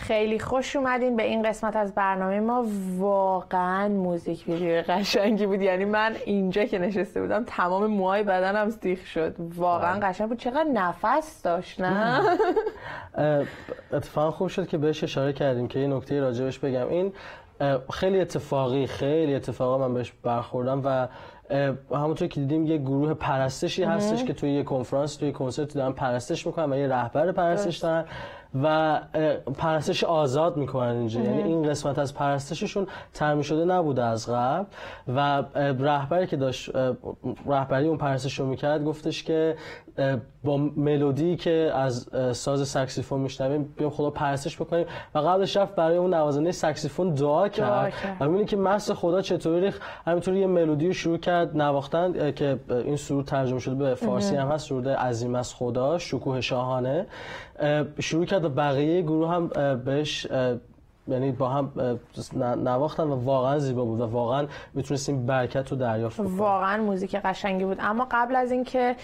خیلی 0.08 0.38
خوش 0.38 0.76
اومدین 0.76 1.16
به 1.16 1.22
این 1.22 1.42
قسمت 1.42 1.76
از 1.76 1.94
برنامه 1.94 2.40
ما. 2.40 2.66
واقعا 2.98 3.88
موزیک 3.88 4.44
ویدیو 4.48 4.82
قشنگی 4.88 5.46
بود. 5.46 5.62
یعنی 5.62 5.84
من 5.84 6.16
اینجا 6.24 6.64
که 6.64 6.78
نشسته 6.78 7.20
بودم 7.20 7.44
تمام 7.44 7.86
موهای 7.86 8.22
بدنم 8.22 8.70
سیخ 8.70 9.06
شد. 9.06 9.34
واقعا 9.38 10.00
قشنگ 10.00 10.28
بود. 10.28 10.38
چقدر 10.38 10.70
نفس 10.72 11.42
داشت 11.42 11.80
نه؟ 11.80 12.20
اه، 13.14 13.44
اتفاقا 13.92 14.30
خوب 14.30 14.48
شد 14.48 14.68
که 14.68 14.78
بهش 14.78 15.04
اشاره 15.04 15.32
کردیم 15.32 15.68
که 15.68 15.78
این 15.78 15.92
نکته 15.92 16.20
راجبش 16.20 16.58
بگم. 16.58 16.88
این 16.88 17.12
خیلی 17.92 18.20
اتفاقی 18.20 18.86
خیلی 18.86 19.34
اتفاقا 19.34 19.88
من 19.88 19.94
بهش 19.94 20.12
برخوردم 20.22 20.82
و 20.84 21.08
همونطور 21.96 22.28
که 22.28 22.40
دیدیم 22.40 22.66
یه 22.66 22.78
گروه 22.78 23.14
پرستشی 23.14 23.84
هستش 23.84 24.24
که 24.24 24.32
توی 24.32 24.50
یه 24.50 24.62
کنفرانس 24.62 25.16
توی 25.16 25.32
کنسرت 25.32 25.74
دارن 25.74 25.92
پرستش 25.92 26.46
می‌کنن 26.46 26.72
و 26.72 26.76
یه 26.76 26.88
رهبر 26.88 27.32
پرستش 27.32 27.76
دارن. 27.76 28.04
و 28.62 29.00
پرستش 29.58 30.04
آزاد 30.04 30.56
می‌کنن 30.56 30.96
اینجا. 30.96 31.20
یعنی 31.20 31.42
این 31.42 31.68
قسمت 31.70 31.98
از 31.98 32.14
پرستششون 32.14 32.86
ترمی 33.14 33.44
شده 33.44 33.64
نبوده 33.64 34.04
از 34.04 34.30
قبل. 34.30 34.64
و 35.16 35.42
رهبری 35.78 36.26
که 36.26 36.36
داشت 36.36 36.70
رهبری 37.46 37.88
اون 37.88 37.98
پرستش 37.98 38.40
رو 38.40 38.46
می‌کرد 38.46 38.84
گفتش 38.84 39.22
که 39.24 39.56
با 40.44 40.56
ملودی 40.56 41.36
که 41.36 41.72
از 41.74 42.08
ساز 42.32 42.68
سکسیفون 42.68 43.20
میشنویم 43.20 43.74
بیام 43.76 43.90
خدا 43.90 44.10
پرستش 44.10 44.56
بکنیم. 44.56 44.86
و 45.14 45.18
قبلش 45.18 45.56
رفت 45.56 45.74
برای 45.74 45.96
اون 45.96 46.14
نوازنده 46.14 46.52
سکسیفون 46.52 47.10
دعا 47.10 47.48
کرد. 47.48 47.90
کرد. 47.90 48.16
و 48.20 48.24
می‌بینی 48.24 48.44
که 48.44 48.56
مست 48.56 48.94
خدا 48.94 49.22
چطوری 49.22 49.60
ریخت. 49.60 49.82
همینطوری 50.06 50.40
یه 50.40 50.46
ملودی 50.46 50.86
رو 50.86 50.92
شروع 50.92 51.18
کرد 51.18 51.56
نواختن 51.56 52.32
که 52.32 52.58
این 52.68 52.96
سرود 52.96 53.24
ترجمه 53.24 53.58
شده 53.58 53.74
به 53.74 53.94
فارسی 53.94 54.36
هم 54.36 54.48
هست 54.48 54.68
سرود 54.68 54.88
عظیم 54.88 55.34
از 55.34 55.54
خدا 55.54 55.98
شکوه 55.98 56.40
شاهانه. 56.40 57.06
اه، 57.60 57.84
شروع 58.00 58.24
کرد 58.24 58.37
و 58.44 58.48
بقیه 58.48 59.02
گروه 59.02 59.30
هم 59.30 59.50
بهش 59.84 60.26
یعنی 61.08 61.32
با 61.32 61.48
هم 61.48 61.72
نواختن 62.36 63.04
و 63.04 63.24
واقعا 63.24 63.58
زیبا 63.58 63.84
بود 63.84 64.00
و 64.00 64.06
واقعا 64.06 64.46
می‌تونستیم 64.74 65.26
برکت 65.26 65.70
رو 65.70 65.76
دریافت 65.76 66.20
بکنیم. 66.20 66.38
واقعا 66.38 66.82
موزیک 66.82 67.16
قشنگی 67.16 67.64
بود. 67.64 67.76
اما 67.80 68.06
قبل 68.10 68.36
از 68.36 68.52
اینکه 68.52 68.96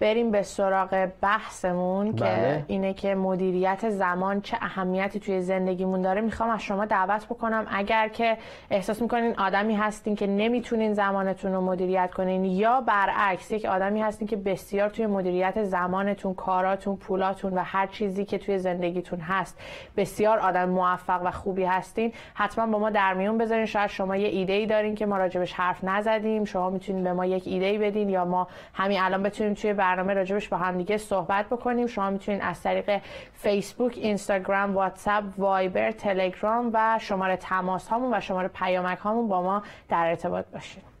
بریم 0.00 0.30
به 0.30 0.42
سراغ 0.42 1.08
بحثمون 1.20 2.12
که 2.12 2.24
بله. 2.24 2.64
اینه 2.66 2.94
که 2.94 3.14
مدیریت 3.14 3.90
زمان 3.90 4.40
چه 4.40 4.56
اهمیتی 4.60 5.20
توی 5.20 5.42
زندگیمون 5.42 6.02
داره 6.02 6.20
می‌خوام 6.20 6.50
از 6.50 6.62
شما 6.62 6.84
دعوت 6.84 7.26
بکنم. 7.26 7.66
اگر 7.70 8.08
که 8.08 8.36
احساس 8.70 9.02
می‌کنین 9.02 9.34
آدمی 9.38 9.74
هستین 9.74 10.16
که 10.16 10.26
نمی‌تونین 10.26 10.94
زمانتون 10.94 11.52
رو 11.52 11.60
مدیریت 11.60 12.10
کنین 12.14 12.44
یا 12.44 12.80
برعکس 12.80 13.50
یک 13.50 13.64
آدمی 13.64 14.00
هستین 14.00 14.28
که 14.28 14.36
بسیار 14.36 14.88
توی 14.88 15.06
مدیریت 15.06 15.64
زمانتون 15.64 16.34
کاراتون 16.34 16.96
پولاتون 16.96 17.52
و 17.52 17.62
هر 17.64 17.86
چیزی 17.86 18.24
که 18.24 18.38
توی 18.38 18.58
زندگیتون 18.58 19.20
هست 19.20 19.58
بسیار 19.96 20.38
آدم 20.38 20.68
موفق 20.68 21.22
و 21.24 21.30
خوبی 21.52 21.64
هستین 21.64 22.12
حتما 22.34 22.66
با 22.66 22.78
ما 22.78 22.90
در 22.90 23.14
میون 23.14 23.38
بذارین. 23.38 23.66
شاید 23.66 23.90
شما 23.90 24.16
یه 24.16 24.28
ایده 24.28 24.52
ای 24.52 24.66
دارین 24.66 24.94
که 24.94 25.06
ما 25.06 25.16
راجبش 25.16 25.52
حرف 25.52 25.84
نزدیم. 25.84 26.44
شما 26.44 26.70
می‌تونین 26.70 27.04
به 27.04 27.12
ما 27.12 27.26
یک 27.26 27.42
ایده 27.46 27.66
ای 27.66 27.78
بدین 27.78 28.08
یا 28.08 28.24
ما 28.24 28.48
همین 28.74 29.00
الان 29.00 29.22
بتونیم 29.22 29.54
توی 29.54 29.72
برنامه 29.72 30.14
راجبش 30.14 30.48
با 30.48 30.56
هم 30.56 30.76
دیگه 30.76 30.96
صحبت 30.96 31.46
بکنیم. 31.46 31.86
شما 31.86 32.10
می‌تونین 32.10 32.42
از 32.42 32.62
طریق 32.62 33.00
فیسبوک 33.32 33.92
اینستاگرام 33.96 34.74
واتساپ 34.74 35.24
وایبر 35.38 35.90
تلگرام 35.90 36.70
و 36.72 36.98
شماره 37.00 37.36
تماس 37.36 37.88
هامون 37.88 38.14
و 38.14 38.20
شماره 38.20 38.48
پیامک 38.48 38.98
هامون 38.98 39.28
با 39.28 39.42
ما 39.42 39.62
در 39.88 40.06
ارتباط 40.06 40.44
باشین. 40.52 40.91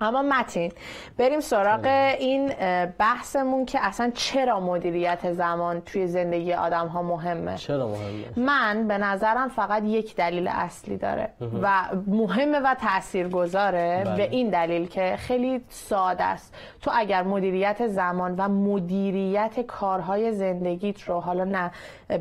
اما 0.00 0.22
متین 0.22 0.72
بریم 1.18 1.40
سراغ 1.40 1.86
این 2.18 2.52
بحثمون 2.98 3.66
که 3.66 3.78
اصلا 3.82 4.10
چرا 4.14 4.60
مدیریت 4.60 5.32
زمان 5.32 5.80
توی 5.80 6.06
زندگی 6.06 6.52
آدم 6.52 6.86
ها 6.86 7.02
مهمه؟ 7.02 7.56
چرا 7.56 7.88
مهمه؟ 7.88 8.24
من 8.36 8.88
به 8.88 8.98
نظرم 8.98 9.48
فقط 9.48 9.82
یک 9.84 10.16
دلیل 10.16 10.48
اصلی 10.48 10.96
داره 10.96 11.28
و 11.62 11.82
مهمه 12.06 12.60
و 12.60 12.74
تاثیرگذاره 12.74 14.02
بله. 14.04 14.16
به 14.16 14.22
این 14.30 14.50
دلیل 14.50 14.88
که 14.88 15.16
خیلی 15.18 15.60
ساده 15.68 16.24
است. 16.24 16.54
تو 16.82 16.90
اگر 16.94 17.22
مدیریت 17.22 17.86
زمان 17.86 18.34
و 18.38 18.48
مدیریت 18.48 19.60
کارهای 19.60 20.32
زندگیت 20.32 21.02
رو 21.02 21.20
حالا 21.20 21.44
نه 21.44 21.70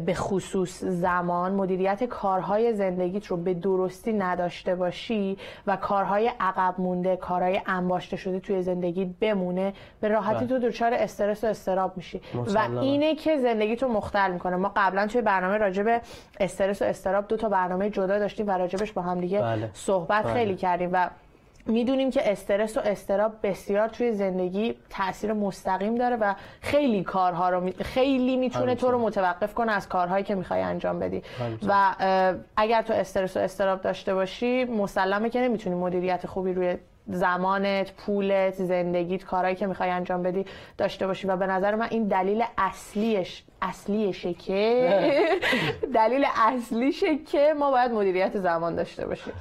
به 0.05 0.13
خصوص 0.13 0.83
زمان 0.83 1.51
مدیریت 1.51 2.03
کارهای 2.03 2.73
زندگیت 2.73 3.25
رو 3.25 3.37
به 3.37 3.53
درستی 3.53 4.13
نداشته 4.13 4.75
باشی 4.75 5.37
و 5.67 5.75
کارهای 5.75 6.31
عقب 6.39 6.75
مونده 6.77 7.15
کارهای 7.15 7.61
انباشته 7.69 8.17
شده 8.17 8.39
توی 8.39 8.61
زندگیت 8.61 9.07
بمونه 9.21 9.73
به 10.01 10.07
راحتی 10.07 10.45
بله. 10.45 10.59
تو 10.59 10.67
دچار 10.67 10.93
استرس 10.93 11.43
و 11.43 11.47
استراب 11.47 11.97
میشی 11.97 12.21
و. 12.35 12.79
اینه 12.81 13.15
که 13.15 13.37
زندگی 13.37 13.75
تو 13.75 13.87
مختل 13.87 14.31
می‌کنه 14.31 14.55
ما 14.55 14.71
قبلا 14.75 15.07
توی 15.07 15.21
برنامه 15.21 15.57
راجع 15.57 15.83
به 15.83 16.01
استرس 16.39 16.81
و 16.81 16.85
استراب 16.85 17.27
دو 17.27 17.37
تا 17.37 17.49
برنامه 17.49 17.89
جدا 17.89 18.19
داشتیم 18.19 18.47
و 18.47 18.51
راجبش 18.51 18.91
با 18.91 19.01
هم 19.01 19.19
دیگه 19.19 19.41
بله. 19.41 19.69
صحبت 19.73 20.23
بله. 20.23 20.33
خیلی 20.33 20.55
کردیم 20.55 20.89
و 20.93 21.09
می‌دونیم 21.65 22.11
که 22.11 22.31
استرس 22.31 22.77
و 22.77 22.79
استراب 22.79 23.31
بسیار 23.43 23.87
توی 23.87 24.13
زندگی 24.13 24.75
تاثیر 24.89 25.33
مستقیم 25.33 25.95
داره 25.95 26.15
و 26.15 26.33
خیلی 26.61 27.03
کارها 27.03 27.49
رو 27.49 27.61
می- 27.61 27.73
خیلی 27.73 28.37
می‌تونه 28.37 28.75
تو 28.75 28.91
رو 28.91 28.99
متوقف 28.99 29.53
کنه 29.53 29.71
از 29.71 29.89
کارهایی 29.89 30.23
که 30.23 30.35
می‌خوای 30.35 30.61
انجام 30.61 30.99
بدی. 30.99 31.23
و 31.67 31.95
اگر 32.57 32.81
تو 32.81 32.93
استرس 32.93 33.37
و 33.37 33.39
استراب 33.39 33.81
داشته 33.81 34.13
باشی 34.13 34.65
مسلمه 34.65 35.29
که 35.29 35.41
نمی‌تونی 35.41 35.75
مدیریت 35.75 36.27
خوبی 36.27 36.53
روی 36.53 36.77
زمانت، 37.07 37.93
پولت، 37.93 38.53
زندگیت، 38.53 39.25
کارهایی 39.25 39.55
که 39.55 39.67
می‌خوای 39.67 39.89
انجام 39.89 40.23
بدی 40.23 40.45
داشته 40.77 41.07
باشی. 41.07 41.27
و 41.27 41.37
به 41.37 41.47
نظر 41.47 41.75
من 41.75 41.87
این 41.91 42.07
دلیل 42.07 42.43
اصلیش 42.57 43.43
اصلیشه 43.61 44.33
که 44.33 44.89
دلیل 45.95 46.25
اصلیشه 46.35 47.17
که 47.17 47.53
ما 47.59 47.71
باید 47.71 47.91
مدیریت 47.91 48.37
زمان 48.37 48.75
داشته 48.75 49.07
باشیم. 49.07 49.33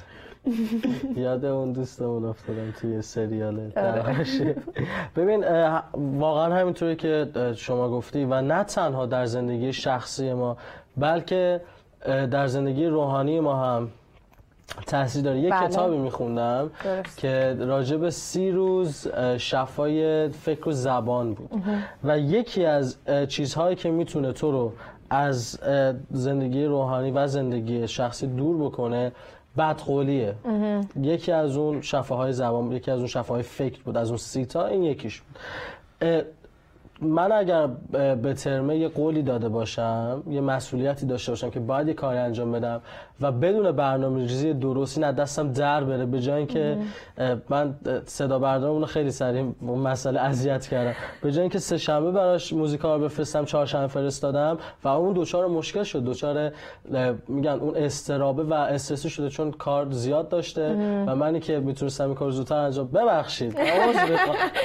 یاد 1.15 1.45
اون 1.45 1.71
دوستمون 1.71 2.25
افتادم 2.25 2.71
توی 2.71 3.01
سریال 3.01 3.69
درخشی. 3.69 4.55
ببین 5.15 5.45
واقعا 5.93 6.55
همینطوری 6.55 6.95
که 6.95 7.27
شما 7.55 7.89
گفتی 7.89 8.25
و 8.25 8.41
نه 8.41 8.63
تنها 8.63 9.05
در 9.05 9.25
زندگی 9.25 9.73
شخصی 9.73 10.33
ما 10.33 10.57
بلکه 10.97 11.61
در 12.05 12.47
زندگی 12.47 12.85
روحانی 12.85 13.39
ما 13.39 13.55
هم 13.55 13.89
تاثیر 14.87 15.23
داره 15.23 15.39
یک 15.39 15.53
بله. 15.53 15.67
کتابی 15.67 15.97
میخوندم 15.97 16.71
درست. 16.83 17.17
که 17.17 17.55
راجع 17.59 17.97
به 17.97 18.09
سی 18.09 18.51
روز 18.51 19.07
اه، 19.07 19.37
شفای 19.37 20.29
فکر 20.29 20.69
و 20.69 20.71
زبان 20.71 21.33
بود. 21.33 21.49
و 22.03 22.19
یکی 22.19 22.65
از 22.65 22.97
اه، 23.07 23.25
چیزهایی 23.25 23.75
که 23.75 23.91
می‌تونه 23.91 24.31
تو 24.31 24.51
رو 24.51 24.73
از 25.09 25.59
اه، 25.63 25.93
زندگی 26.11 26.65
روحانی 26.65 27.11
و 27.11 27.27
زندگی 27.27 27.87
شخصی 27.87 28.27
دور 28.27 28.57
بکنه 28.65 29.11
بدقولیه. 29.57 30.35
یکی 31.01 31.31
از 31.31 31.57
اون 31.57 31.81
شفاهای 31.81 32.33
زبان 32.33 32.71
یکی 32.71 32.91
از 32.91 32.97
اون 32.97 33.07
شفاهای 33.07 33.43
فکر 33.43 33.83
بود 33.83 33.97
از 33.97 34.07
اون 34.07 34.17
سیتا 34.17 34.65
این 34.65 34.83
یکیش 34.83 35.21
بود. 35.21 35.39
اه، 36.01 36.21
من 37.01 37.31
اگر 37.31 37.69
اه، 37.93 38.15
به 38.15 38.33
ترمه 38.33 38.77
یه 38.77 38.87
قولی 38.87 39.21
داده 39.21 39.49
باشم 39.49 40.23
یه 40.29 40.41
مسئولیتی 40.41 41.05
داشته 41.05 41.31
باشم 41.31 41.49
که 41.49 41.59
باید 41.59 41.87
یه 41.87 41.93
کاری 41.93 42.17
انجام 42.17 42.51
بدم 42.51 42.81
و 43.21 43.31
بدون 43.31 43.71
برنامه 43.71 44.19
ریزی 44.19 44.53
درستی 44.53 45.01
نه 45.01 45.11
دستم 45.11 45.51
در 45.51 45.83
بره 45.83 46.05
به 46.05 46.21
جای 46.21 46.37
اینکه 46.37 46.77
من 47.49 47.75
صدا 48.05 48.39
بردارمون 48.39 48.81
رو 48.81 48.87
خیلی 48.87 49.11
سریع 49.11 49.53
مسئله 49.61 50.19
اذیت 50.19 50.67
کردم. 50.67 50.93
به 51.21 51.31
جای 51.31 51.41
اینکه 51.41 51.59
سه 51.59 51.77
شنبه 51.77 52.11
براش 52.11 52.53
موزیکا 52.53 52.95
رو 52.95 53.03
بفرستم 53.03 53.45
چهارشنبه 53.45 53.87
فرستادم 53.87 54.57
و 54.83 54.87
اون 54.87 55.13
دوچار 55.13 55.47
مشکل 55.47 55.83
شد. 55.83 56.03
دوچار 56.03 56.51
میگن 57.27 57.51
اون 57.51 57.75
استرابه 57.75 58.43
و 58.43 58.53
استرسی 58.53 59.09
شده 59.09 59.29
چون 59.29 59.51
کار 59.51 59.91
زیاد 59.91 60.29
داشته 60.29 60.71
و 61.07 61.15
منی 61.15 61.39
که 61.39 61.59
می‌تونستم 61.59 62.05
این 62.05 62.15
کار 62.15 62.31
زودتر 62.31 62.55
انجام 62.55 62.87
ببخشید. 62.87 63.57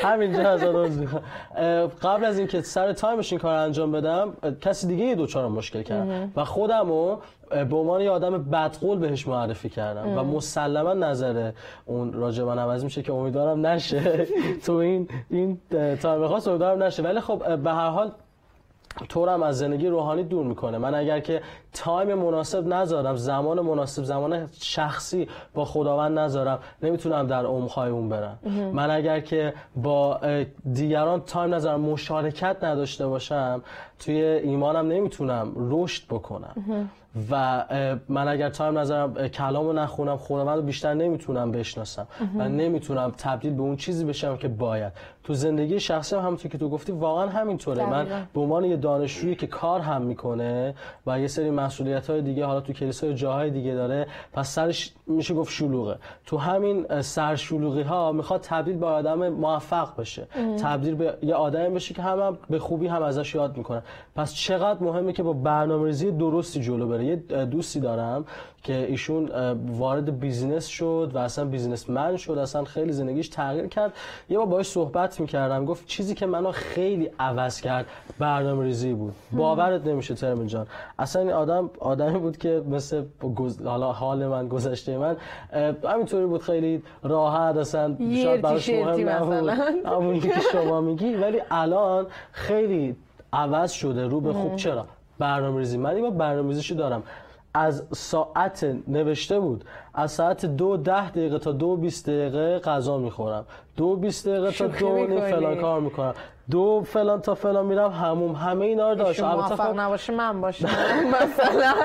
همینجا 0.03 0.51
از 0.51 0.65
قبل 2.03 2.25
از 2.25 2.39
اینکه 2.39 2.63
سر 2.63 2.93
تایمش 2.93 3.33
این 3.33 3.41
کار 3.41 3.55
انجام 3.55 3.93
بدم 3.93 4.33
کسی 4.61 4.87
دیگه 4.87 5.05
یه 5.05 5.15
دوچار 5.15 5.49
مشکل 5.49 5.83
کردم 5.83 6.33
و 6.37 6.45
خودم 6.45 6.89
رو 6.89 7.21
به 7.51 7.77
عنوان 7.77 8.01
یه 8.01 8.11
آدم 8.11 8.43
بدقول 8.43 8.99
بهش 8.99 9.29
معرفی 9.29 9.69
کردم 9.69 10.19
و 10.19 10.23
مسلما 10.23 10.93
نظر 10.93 11.53
اون 11.87 12.13
راجع 12.13 12.45
من 12.45 12.59
عوض 12.59 12.85
میشه 12.85 13.03
که 13.03 13.13
امیدوارم 13.13 13.67
نشه. 13.67 14.27
تو 14.67 14.73
این 14.73 15.09
این 15.31 15.61
time 16.03 16.29
خاص 16.29 16.49
امیدوارم 16.49 16.83
نشه. 16.83 17.03
ولی 17.03 17.21
خب 17.21 17.57
به 17.57 17.71
هر 17.71 17.89
حال 17.89 18.13
تو 19.09 19.29
هم 19.29 19.43
از 19.43 19.59
زندگی 19.59 19.89
روحانی 19.89 20.23
دور 20.23 20.47
می‌کنه. 20.47 20.79
من 20.79 20.95
اگر 20.95 21.21
که 21.21 21.43
time 21.73 22.15
مناسب 22.15 22.67
نذارم 22.67 23.17
زمان 23.17 23.61
مناسب 23.61 24.03
زمان 24.03 24.49
شخصی 24.61 25.29
با 25.55 25.65
خداوند 25.65 26.19
نذارم 26.19 26.59
نمی‌تونم 26.83 27.27
در 27.27 27.47
عمقهای 27.47 27.91
اون 27.91 28.09
برم. 28.09 28.39
من 28.73 28.91
اگر 28.91 29.21
که 29.21 29.55
با 29.77 30.21
دیگران 30.73 31.21
time 31.21 31.55
نذارم 31.55 31.81
مشارکت 31.81 32.65
نداشته 32.65 33.07
باشم 33.07 33.63
توی 33.99 34.23
ایمانم 34.23 34.89
نمی‌تونم 34.89 35.53
رشد 35.57 36.03
بکنم. 36.11 36.89
و 37.31 37.65
من 38.09 38.29
اگر 38.29 38.49
time 38.49 38.77
اه، 38.77 39.29
کلامو 39.29 39.73
نخونم 39.73 40.17
خداوند 40.17 40.57
رو 40.57 40.63
بیشتر 40.63 40.95
نمی‌تونم 40.95 41.53
بشناسم 41.53 42.07
و 42.39 42.49
نمی‌تونم 42.49 43.13
تبدیل 43.19 43.55
به 43.55 43.63
اون 43.63 43.77
چیزی 43.77 44.05
بشم 44.05 44.37
که 44.37 44.49
باید. 44.49 44.93
تو 45.25 45.35
زندگی 45.35 45.81
شخصی 45.81 46.17
هم 46.17 46.23
همونطور 46.23 46.51
که 46.51 46.59
تو 46.59 46.69
گفتی 46.69 46.93
واقعا 46.93 47.29
همینطوره. 47.29 47.91
من. 47.91 48.07
به 48.35 48.41
عنوان 48.41 48.65
یه 48.65 48.77
دانشجویی 48.77 49.35
که 49.35 49.47
کار 49.47 49.81
هم 49.81 50.03
می‌کنه 50.03 50.75
و 51.07 51.21
یه 51.21 51.27
سری 51.27 51.51
مسئولیت 51.51 52.11
های 52.11 52.23
دیگه 52.23 52.45
حالا 52.45 52.61
تو 52.61 52.73
کلیسای 52.73 53.15
جاهای 53.15 53.51
دیگه 53.51 53.75
داره 53.75 54.07
پس 54.33 54.49
سرش 54.49 54.93
میشه 55.07 55.35
گفت 55.35 55.53
شلوغه. 55.53 55.97
تو 56.27 56.37
همین 56.37 57.01
سرشلوغی 57.01 57.83
ها 57.83 58.13
می‌خواد 58.13 58.41
تبدیل 58.41 58.77
به 58.77 58.87
آدم 58.87 59.29
موفق 59.29 59.97
بشه. 60.01 60.27
تبدیل 60.63 60.95
به 60.95 61.19
یه 61.23 61.35
آدمی 61.35 61.75
بشه 61.75 61.95
که 61.95 62.03
هم, 62.03 62.21
هم 62.21 62.39
به 62.51 62.59
خوبی 62.59 62.87
هم 62.87 63.03
ازش 63.03 63.35
یاد 63.35 63.57
می‌کنه 63.57 63.83
پس 64.17 64.35
چقدر 64.35 64.83
مهمه 64.83 65.13
که 65.13 65.23
با 65.23 65.33
برنامه‌ریزی 65.33 66.11
درستی 66.11 66.61
جلو 66.61 66.89
بره. 66.89 67.05
یه 67.05 67.17
دوستی 67.45 67.81
دارم. 67.81 68.25
که 68.65 68.87
ایشون 68.87 69.31
وارد 69.79 70.21
بیزینس 70.21 70.67
شد 70.67 71.11
و 71.15 71.19
اصلا 71.19 71.45
بیزینسمن 71.45 72.17
شد 72.17 72.39
اصلا 72.39 72.65
خیلی 72.65 72.93
زندگیش 72.93 73.29
تغییر 73.29 73.67
کرد. 73.67 73.93
یه 74.29 74.39
بار 74.39 74.47
باهاش 74.47 74.67
صحبت 74.67 75.21
می‌کردم 75.21 75.65
گفت 75.65 75.87
چیزی 75.87 76.15
که 76.15 76.27
منو 76.27 76.53
خیلی 76.53 77.11
عوض 77.19 77.61
کرد 77.61 77.87
برنامه 78.19 78.65
ریزی 78.65 78.93
بود. 78.93 79.15
باورت 79.33 79.87
نمیشه 79.87 80.15
ترمین 80.15 80.47
جان. 80.47 80.67
اصلا 80.99 81.23
این 81.23 81.31
آدم 81.31 81.71
آدمی 81.81 82.19
بود 82.19 82.37
که 82.39 82.63
مثل 82.71 83.05
گز- 83.37 83.63
حالا 83.63 83.93
حال 83.93 84.27
من 84.27 84.49
گذشته 84.49 84.99
من 84.99 85.17
همینطوری 85.93 86.27
بود 86.27 86.43
خیلی 86.43 86.83
راحت 87.03 87.57
اصلا 87.57 87.97
شاید 88.23 88.43
براش 88.43 88.69
مهم 88.69 89.09
نبود. 89.09 89.49
همونی 89.87 90.21
که 90.21 90.33
شما 90.53 90.81
میگی. 90.81 91.15
ولی 91.15 91.41
الان 91.51 92.07
خیلی 92.33 92.97
عوض 93.33 93.73
شده 93.73 94.07
رو 94.07 94.21
به 94.21 94.33
خوب. 94.33 94.57
چرا؟ 94.57 94.87
برنامه 95.19 95.59
ریزی 95.59 95.79
من 95.79 95.95
این 95.95 96.19
برنامه 96.19 96.49
ریزیشو 96.49 96.75
دارم. 96.75 97.03
از 97.55 97.85
ساعت 97.93 98.67
نوشته 98.89 99.41
بود. 99.41 99.65
از 99.95 100.13
ساعت 100.13 100.47
دو 100.47 100.77
ده 100.77 101.11
دقیقه 101.11 101.39
تا 101.39 101.53
دو 101.53 101.77
بیست 101.77 102.07
دقیقه 102.09 102.59
غذا 102.59 102.99
می‌خورم. 102.99 103.45
دو 103.77 103.97
بیست 103.97 104.29
دقیقه 104.29 104.51
تا 104.53 104.67
دو. 104.67 105.21
فلان 105.21 105.61
کار 105.61 105.81
می‌کنم. 105.81 106.15
دو 106.51 106.83
فلان 106.87 107.21
تا 107.21 107.35
فلان 107.35 107.67
میرم 107.67 107.91
هموم 107.91 108.33
همه 108.33 108.65
اینا 108.65 108.91
رو 108.91 108.95
داشت. 108.95 109.21
موفق 109.21 109.69
خب 109.69 109.81
نباشه 109.81 110.13
من 110.13 110.41
باشم. 110.41 110.69
مثلا. 111.23 111.75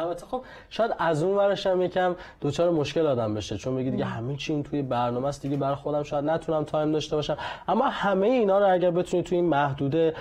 البته 0.00 0.26
خب 0.26 0.42
شاید 0.70 0.90
از 0.98 1.22
اون 1.22 1.36
ورش 1.36 1.66
هم 1.66 1.82
یکم 1.82 2.16
دچار 2.40 2.70
مشکل 2.70 3.06
آدم 3.06 3.34
بشه. 3.34 3.56
چون 3.56 3.76
بگی 3.76 3.90
دیگه 3.90 4.04
همه 4.04 4.36
چی 4.36 4.52
این 4.52 4.62
توی 4.62 4.82
برنامه 4.82 5.28
است 5.28 5.42
دیگه 5.42 5.56
برای 5.56 5.74
خودم 5.74 6.02
شاید 6.02 6.24
نتونم 6.24 6.64
time 6.64 6.92
داشته 6.92 7.16
باشم. 7.16 7.36
اما 7.68 7.88
همه 7.88 8.26
اینا 8.26 8.58
رو 8.58 8.72
اگر 8.72 8.90
بتونی 8.90 9.22
توی 9.22 9.38
این 9.38 9.46
محدوده 9.46 10.14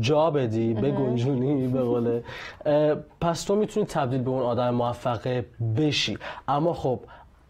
جا 0.00 0.30
بدی 0.30 0.74
بگنجونی 0.74 1.68
به 1.68 1.82
قول 1.82 2.20
اه، 2.64 2.94
پس 3.20 3.44
تو 3.44 3.56
می‌تونی 3.56 3.86
تبدیل 3.86 4.22
به 4.22 4.30
اون 4.30 4.42
آدم 4.42 4.70
موفقه 4.70 5.46
بشی. 5.76 6.18
اما 6.48 6.72
خب 6.72 7.00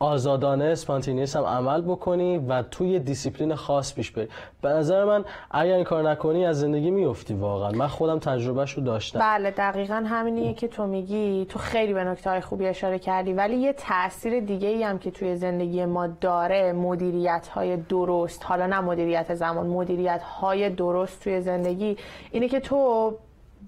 آزادانه 0.03 0.65
spontaneous 0.65 1.37
هم 1.37 1.45
عمل 1.45 1.81
بکنی 1.81 2.39
و 2.39 2.63
توی 2.63 2.99
دیسیپلین 2.99 3.55
خاص 3.55 3.95
پیش 3.95 4.11
بری. 4.11 4.29
به 4.63 4.69
نظر 4.69 5.05
من 5.05 5.25
اگر 5.51 5.75
این 5.75 5.85
کار 5.85 6.11
نکنی 6.11 6.47
از 6.47 6.61
زندگی 6.61 6.91
میفتی 6.91 7.35
واقعا. 7.35 7.71
من 7.71 7.87
خودم 7.87 8.19
تجربهش 8.19 8.73
رو 8.73 8.83
داشتم. 8.83 9.19
بله 9.19 9.51
دقیقا 9.51 10.05
همینیه 10.07 10.55
که 10.55 10.69
تو 10.69 10.87
میگی. 10.87 11.47
تو 11.49 11.59
خیلی 11.59 11.93
به 11.93 12.05
نکته 12.05 12.31
های 12.31 12.41
خوبی 12.41 12.67
اشاره 12.67 12.99
کردی 12.99 13.33
ولی 13.33 13.57
یه 13.57 13.73
تاثیر 13.73 14.41
دیگه 14.41 14.69
ای 14.69 14.83
هم 14.83 14.99
که 14.99 15.11
توی 15.11 15.37
زندگی 15.37 15.85
ما 15.85 16.07
داره 16.07 16.73
مدیریت 16.73 17.49
های 17.49 17.77
درست 17.77 18.45
حالا 18.45 18.67
نه 18.67 18.81
مدیریت 18.81 19.35
زمان 19.35 19.67
مدیریت 19.67 20.23
های 20.23 20.71
درست 20.71 21.25
توی 21.25 21.41
زندگی 21.41 21.97
اینه 22.31 22.49
که 22.49 22.61
تو 22.61 23.13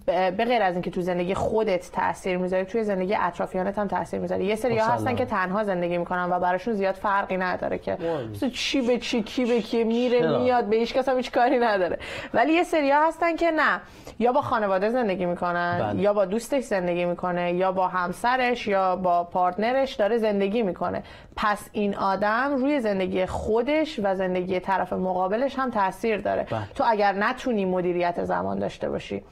به 0.07 0.45
غیر 0.45 0.63
از 0.63 0.75
اینکه 0.75 0.91
تو 0.91 1.01
زندگی 1.01 1.35
خودت 1.35 1.91
تاثیر 1.93 2.37
می‌ذاری 2.37 2.65
توی 2.65 2.85
زندگی 2.85 3.15
اطرافیانت 3.21 3.79
هم 3.79 3.89
تاثیر 3.89 4.21
می‌ذاری 4.21 4.45
یه 4.45 4.57
سری 4.57 4.79
هستن. 4.79 5.17
که 5.17 5.25
تنها 5.25 5.65
زندگی 5.65 5.99
می‌کنن 5.99 6.29
و 6.31 6.41
براشون 6.41 6.75
زیاد 6.75 6.95
فرقی 6.95 7.37
نداره 7.37 7.79
که 7.79 7.99
چی 8.55 8.81
به 8.81 8.99
چی 8.99 9.23
کی 9.23 9.45
به 9.45 9.61
کی 9.61 9.85
میره 9.85 10.21
چرا؟ 10.21 10.39
میاد 10.39 10.65
به 10.65 10.77
هیچ 10.77 10.95
کس 10.95 11.09
هم 11.09 11.17
هیچ 11.17 11.33
کاری 11.33 11.59
نداره 11.59 11.99
ولی 12.35 12.53
یه 12.53 12.63
سری 12.63 12.91
هستن 12.91 13.37
که 13.37 13.51
نه 13.51 13.81
یا 14.19 14.33
با 14.33 14.41
خانواده 14.41 14.91
زندگی 14.91 15.27
می‌کنن 15.27 15.79
بله. 15.81 16.03
یا 16.03 16.13
با 16.13 16.25
دوستش 16.25 16.63
زندگی 16.63 17.05
می‌کنه 17.05 17.53
یا 17.53 17.73
با 17.73 17.89
همسرش 17.89 18.67
یا 18.67 18.97
با 18.97 19.25
پارتنرش 19.25 19.95
داره 19.95 20.19
زندگی 20.19 20.63
می‌کنه 20.63 21.03
پس 21.37 21.69
این 21.73 21.97
آدم 21.97 22.57
روی 22.57 22.81
زندگی 22.81 23.27
خودش 23.27 24.01
و 24.03 24.15
زندگی 24.15 24.61
طرف 24.61 24.93
مقابلش 24.93 25.59
هم 25.59 25.71
تاثیر 25.71 26.17
داره 26.17 26.47
بله. 26.51 26.61
تو 26.75 26.85
اگر 26.87 27.13
نتونی 27.13 27.65
مدیریت 27.65 28.25
زمان 28.25 28.59
داشته 28.59 28.89
باشی 28.91 29.23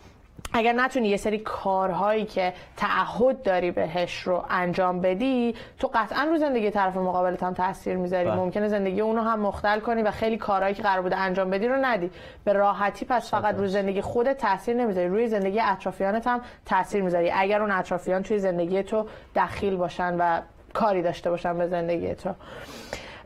اگر 0.52 0.72
نتونی 0.72 1.08
یه 1.08 1.16
سری 1.16 1.38
کارهایی 1.38 2.24
که 2.24 2.52
تعهد 2.76 3.42
داری 3.42 3.70
بهش 3.70 4.22
رو 4.22 4.44
انجام 4.50 5.00
بدی 5.00 5.54
تو 5.78 5.90
قطعا 5.94 6.24
رو 6.24 6.38
زندگی 6.38 6.70
طرف 6.70 6.96
مقابلت 6.96 7.42
هم 7.42 7.54
تاثیر 7.54 7.96
می‌ذاری. 7.96 8.24
بله. 8.24 8.36
ممکنه 8.36 8.68
زندگی 8.68 9.00
اونو 9.00 9.22
هم 9.22 9.40
مختل 9.40 9.80
کنی 9.80 10.02
و 10.02 10.10
خیلی 10.10 10.36
کارهایی 10.36 10.74
که 10.74 10.82
قرار 10.82 11.02
بوده 11.02 11.16
انجام 11.16 11.50
بدی 11.50 11.68
رو 11.68 11.76
ندی. 11.76 12.10
به 12.44 12.52
راحتی 12.52 13.04
پس 13.04 13.30
فقط 13.30 13.54
رو 13.54 13.66
زندگی 13.66 14.00
خودت 14.00 14.38
تاثیر 14.38 14.76
نمی‌ذاری. 14.76 15.08
روی 15.08 15.28
زندگی 15.28 15.60
اطرافیانت 15.60 16.26
هم 16.26 16.40
تاثیر 16.66 17.02
می‌ذاری. 17.02 17.30
اگر 17.30 17.62
اون 17.62 17.70
اطرافیان 17.70 18.22
توی 18.22 18.38
زندگی 18.38 18.82
تو 18.82 19.06
دخیل 19.36 19.76
باشن 19.76 20.16
و 20.18 20.40
کاری 20.74 21.02
داشته 21.02 21.30
باشن 21.30 21.58
به 21.58 21.66
زندگی 21.66 22.14
تو. 22.14 22.30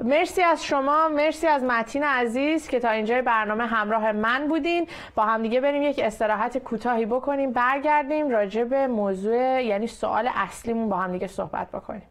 مرسی 0.02 0.42
از 0.42 0.64
شما 0.64 1.08
مرسی 1.08 1.46
از 1.46 1.62
متین 1.62 2.02
عزیز 2.02 2.68
که 2.68 2.80
تا 2.80 2.90
اینجای 2.90 3.22
برنامه 3.22 3.66
همراه 3.66 4.12
من 4.12 4.48
بودین 4.48 4.86
با 5.14 5.24
همدیگه 5.24 5.60
بریم 5.60 5.82
یک 5.82 5.98
استراحت 5.98 6.58
کوتاهی 6.58 7.06
بکنیم 7.06 7.52
برگردیم 7.52 8.30
راجع 8.30 8.64
به 8.64 8.86
موضوع 8.86 9.64
یعنی 9.64 9.86
سوال 9.86 10.30
اصلیمون 10.34 10.88
با 10.88 10.96
همدیگه 10.96 11.26
صحبت 11.26 11.70
بکنیم 11.70 12.02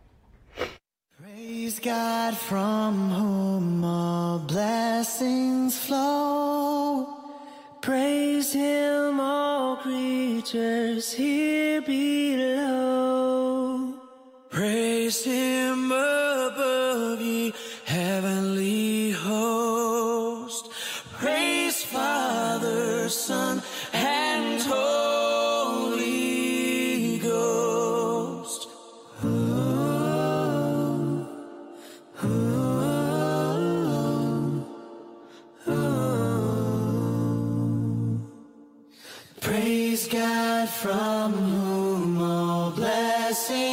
Praise 1.21 1.79
God 1.79 2.33
from 2.49 2.93
whom 3.17 3.83
all 3.83 4.39
blessings 4.39 5.77
flow. 5.85 7.07
Praise 7.81 8.53
Him, 8.53 9.19
all 9.19 9.75
creatures 9.77 11.11
here 11.11 11.81
below. 11.81 13.93
Praise 14.53 15.25
Him 15.25 15.91
above 15.91 17.19
ye 17.19 17.53
heavenly 17.85 19.09
host. 19.09 20.69
Praise 21.13 21.81
Father, 21.83 23.09
Son, 23.09 23.63
and 23.93 24.61
Holy 24.61 25.97
Ghost. 27.17 28.67
Praise 39.41 40.07
God 40.07 40.69
from 40.69 41.31
whom 41.33 42.21
all 42.21 42.69
blessings 42.69 43.72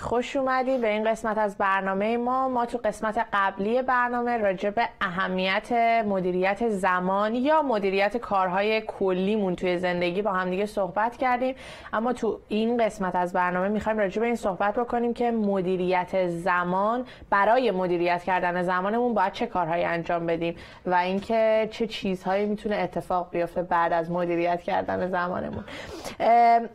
خوش 0.00 0.36
اومدی 0.36 0.78
به 0.78 0.88
این 0.88 1.10
قسمت 1.10 1.38
از 1.38 1.58
برنامه 1.58 2.16
ما. 2.16 2.48
ما 2.48 2.66
تو 2.66 2.78
قسمت 2.84 3.26
قبلی 3.32 3.82
برنامه 3.82 4.36
راجع 4.36 4.70
به 4.70 4.88
اهمیت 5.00 5.72
مدیریت 6.06 6.68
زمان 6.68 7.34
یا 7.34 7.62
مدیریت 7.62 8.16
کارهای 8.16 8.80
کلیمون 8.80 9.56
توی 9.56 9.78
زندگی 9.78 10.22
با 10.22 10.32
همدیگه 10.32 10.66
صحبت 10.66 11.16
کردیم. 11.16 11.54
اما 11.92 12.12
تو 12.12 12.40
این 12.48 12.84
قسمت 12.84 13.16
از 13.16 13.32
برنامه 13.32 13.68
می‌خوایم 13.68 13.98
راجع 13.98 14.20
به 14.20 14.26
این 14.26 14.36
صحبت 14.36 14.74
بکنیم 14.74 15.14
که 15.14 15.30
مدیریت 15.30 16.28
زمان 16.28 17.04
برای 17.30 17.70
مدیریت 17.70 18.22
کردن 18.22 18.62
زمانمون 18.62 19.14
باید 19.14 19.32
چه 19.32 19.46
کارهایی 19.46 19.84
انجام 19.84 20.26
بدیم 20.26 20.56
و 20.86 20.94
اینکه 20.94 21.68
چه 21.70 21.86
چیزهایی 21.86 22.46
می‌تونه 22.46 22.76
اتفاق 22.76 23.30
بیفته 23.30 23.62
بعد 23.62 23.92
از 23.92 24.10
مدیریت 24.10 24.62
کردن 24.62 25.08
زمانمون. 25.08 25.64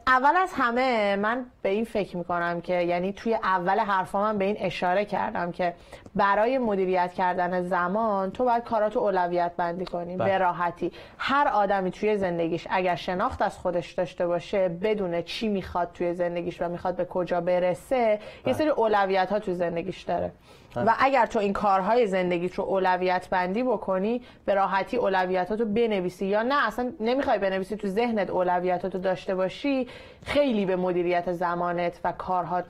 اول 0.08 0.38
از 0.38 0.54
همه 0.54 1.16
من 1.16 1.46
به 1.62 1.70
این 1.70 1.86
فکر 1.86 2.18
می‌کنم 2.18 2.62
که 2.62 2.82
یعنی 2.82 3.13
توی 3.14 3.34
اول 3.34 3.80
حرفا 3.80 4.22
من 4.22 4.38
به 4.38 4.46
این 4.46 4.56
اشاره 4.60 5.06
کردم 5.06 5.52
که 5.52 5.74
برای 6.16 6.58
مدیریت 6.58 7.14
کردن 7.14 7.62
زمان 7.62 8.32
تو 8.32 8.46
باید 8.46 8.64
کاراتو 8.64 9.00
اولویت 9.00 9.52
بندی 9.58 9.86
کنی 9.86 10.18
بله. 10.18 10.30
به 10.30 10.38
راحتی. 10.38 10.92
هر 11.18 11.48
آدمی 11.48 11.92
توی 11.92 12.18
زندگیش 12.18 12.68
اگر 12.70 12.96
شناخت 12.96 13.42
از 13.42 13.58
خودش 13.58 13.92
داشته 13.92 14.28
باشه 14.28 14.70
بدونه 14.70 15.24
چی 15.24 15.48
می‌خواد 15.48 15.92
توی 15.94 16.14
زندگیش 16.14 16.62
و 16.62 16.70
می‌خواد 16.70 16.96
به 16.96 17.06
کجا 17.06 17.42
برسه 17.42 18.20
یه 18.46 18.54
سری 18.54 18.70
اولویت 18.70 19.30
ها 19.32 19.40
تو 19.40 19.54
زندگیش 19.54 20.02
داره. 20.02 20.32
و 20.76 20.96
اگر 21.00 21.26
تو 21.26 21.40
این 21.40 21.54
کارهای 21.54 22.08
زندگیت 22.08 22.56
رو 22.56 22.64
اولویت 22.64 23.28
بندی 23.30 23.64
بکنی 23.64 24.22
به 24.46 24.54
راحتی 24.54 24.98
اولویتاتو 24.98 25.66
بنویسی. 25.66 26.26
یا 26.26 26.44
نه 26.44 26.68
اصلا 26.68 26.94
نمی‌خوای 27.00 27.40
بنویسی 27.40 27.76
تو 27.76 27.88
ذهنت 27.88 28.30
اولویتاتو 28.30 28.98
داشته 28.98 29.36
باشی 29.36 29.88
خیلی 30.26 30.66
به 30.66 30.76
مدیریت 30.76 31.32
زمانت 31.32 32.00
و 32.04 32.12
کارهات 32.12 32.66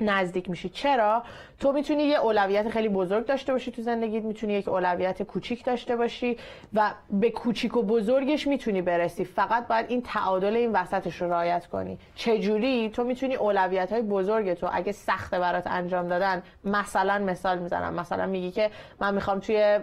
نزدیک 0.00 0.50
میشی. 0.50 0.68
چرا؟ 0.68 1.22
تو 1.60 1.72
می‌تونی 1.72 2.02
یه 2.02 2.18
اولویت 2.18 2.68
خیلی 2.68 2.88
بزرگ 2.88 3.26
داشته 3.26 3.52
باشی 3.52 3.70
تو 3.70 3.82
زندگیت 3.82 4.24
می‌تونی 4.24 4.52
یک 4.52 4.68
اولویت 4.68 5.22
کوچیک 5.22 5.64
داشته 5.64 5.96
باشی 5.96 6.36
و 6.74 6.90
به 7.10 7.30
کوچیک 7.30 7.76
و 7.76 7.82
بزرگش 7.82 8.46
می‌تونی 8.46 8.82
برسی. 8.82 9.24
فقط 9.24 9.66
باید 9.66 9.86
این 9.88 10.02
تعادل 10.02 10.56
این 10.56 10.72
وسطش 10.72 11.22
رو 11.22 11.30
رعایت 11.30 11.66
کنی. 11.66 11.98
چجوری؟ 12.14 12.90
تو 12.90 13.04
می‌تونی 13.04 13.34
اولویت 13.34 13.92
های 13.92 14.02
بزرگ 14.02 14.54
تو 14.54 14.68
اگه 14.72 14.92
سخته 14.92 15.38
برات 15.38 15.66
انجام 15.66 16.08
دادن 16.08 16.42
مثلا 16.64 17.18
مثال 17.18 17.58
می‌زنم. 17.58 17.94
مثلا 17.94 18.26
میگی 18.26 18.50
که 18.50 18.70
من 19.00 19.14
می‌خوام 19.14 19.38
توی 19.38 19.78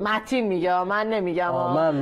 متین 0.00 0.46
میگه 0.46 0.82
من 0.82 1.06
نمیگم. 1.06 1.50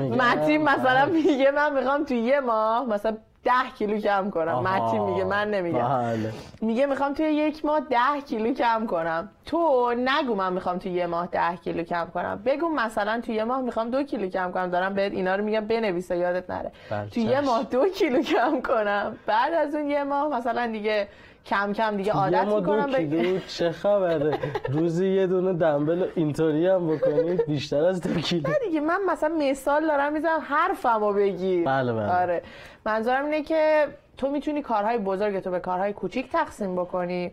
متین 0.08 0.62
مثلا 0.62 1.06
میگه 1.06 1.50
من 1.50 1.72
می‌خوام 1.78 2.04
توی 2.04 2.18
یه 2.18 2.40
ماه 2.40 2.86
مثلا 2.86 3.16
ده 3.46 3.70
کیلو 3.78 4.00
کم 4.00 4.30
کنم. 4.30 4.58
متین 4.58 5.02
میگه 5.02 5.24
من 5.24 5.50
نمیگم. 5.50 5.88
بله. 5.88 6.32
میگه 6.60 6.86
می‌خوام 6.86 7.14
توی 7.14 7.26
یک 7.26 7.64
ماه 7.64 7.80
ده 7.80 8.20
کیلو 8.28 8.54
کم 8.54 8.86
کنم. 8.86 9.28
تو 9.46 9.94
نگو 9.98 10.34
من 10.34 10.52
می‌خوام 10.52 10.78
توی 10.78 10.92
یه 10.92 11.06
ماه 11.06 11.26
ده 11.26 11.56
کیلو 11.56 11.82
کم 11.82 12.06
کنم. 12.14 12.42
بگو 12.44 12.68
مثلا 12.68 13.20
توی 13.20 13.34
یه 13.34 13.44
ماه 13.44 13.60
می‌خوام 13.60 13.90
دو 13.90 14.02
کیلو 14.02 14.28
کم 14.28 14.52
کنم. 14.52 14.70
دارم 14.70 14.94
بهت 14.94 15.12
اینا 15.12 15.36
رو 15.36 15.44
میگم 15.44 15.60
بنویسه 15.60 16.16
یادت 16.16 16.50
نره. 16.50 16.72
بله، 16.90 17.08
توی 17.08 17.22
یه. 17.22 17.40
ماه 17.40 17.62
دو 17.62 17.88
کیلو 17.88 18.22
کم 18.22 18.60
کنم. 18.60 19.16
بعد 19.26 19.52
از 19.54 19.74
اون 19.74 19.90
یه 19.90 20.04
ماه 20.04 20.28
مثلا 20.28 20.66
دیگه 20.66 21.08
کم 21.46 21.72
کم 21.72 21.96
دیگه 21.96 22.08
یه 22.08 22.14
عادت 22.14 22.44
دو 22.44 22.56
می‌کنم 22.56 22.86
به 22.86 22.98
کیلو 22.98 23.38
چه 23.58 23.70
خبره؟ 23.70 24.38
روزی 24.68 25.08
یه 25.08 25.26
دونه 25.26 25.52
دنبل 25.52 26.08
اینطوری 26.14 26.66
هم 26.66 26.96
بکنید 26.96 27.46
بیشتر 27.46 27.84
از 27.84 28.00
دو 28.00 28.20
کیلو. 28.20 28.50
دیگه 28.66 28.80
من 28.80 29.00
مثلا 29.08 29.34
مثال 29.38 29.86
دارم 29.86 30.12
می‌زنم 30.12 30.40
حرفمو 30.40 31.12
بگیر 31.12 31.64
بله، 31.64 31.92
بله. 31.92 32.20
آره. 32.22 32.42
منظورم 32.86 33.24
اینه 33.24 33.42
که 33.42 33.86
تو 34.16 34.30
می‌تونی 34.30 34.62
کارهای 34.62 34.98
بزرگ 34.98 35.40
تو 35.40 35.50
به 35.50 35.60
کارهای 35.60 35.92
کوچیک 35.92 36.32
تقسیم 36.32 36.76
بکنی 36.76 37.32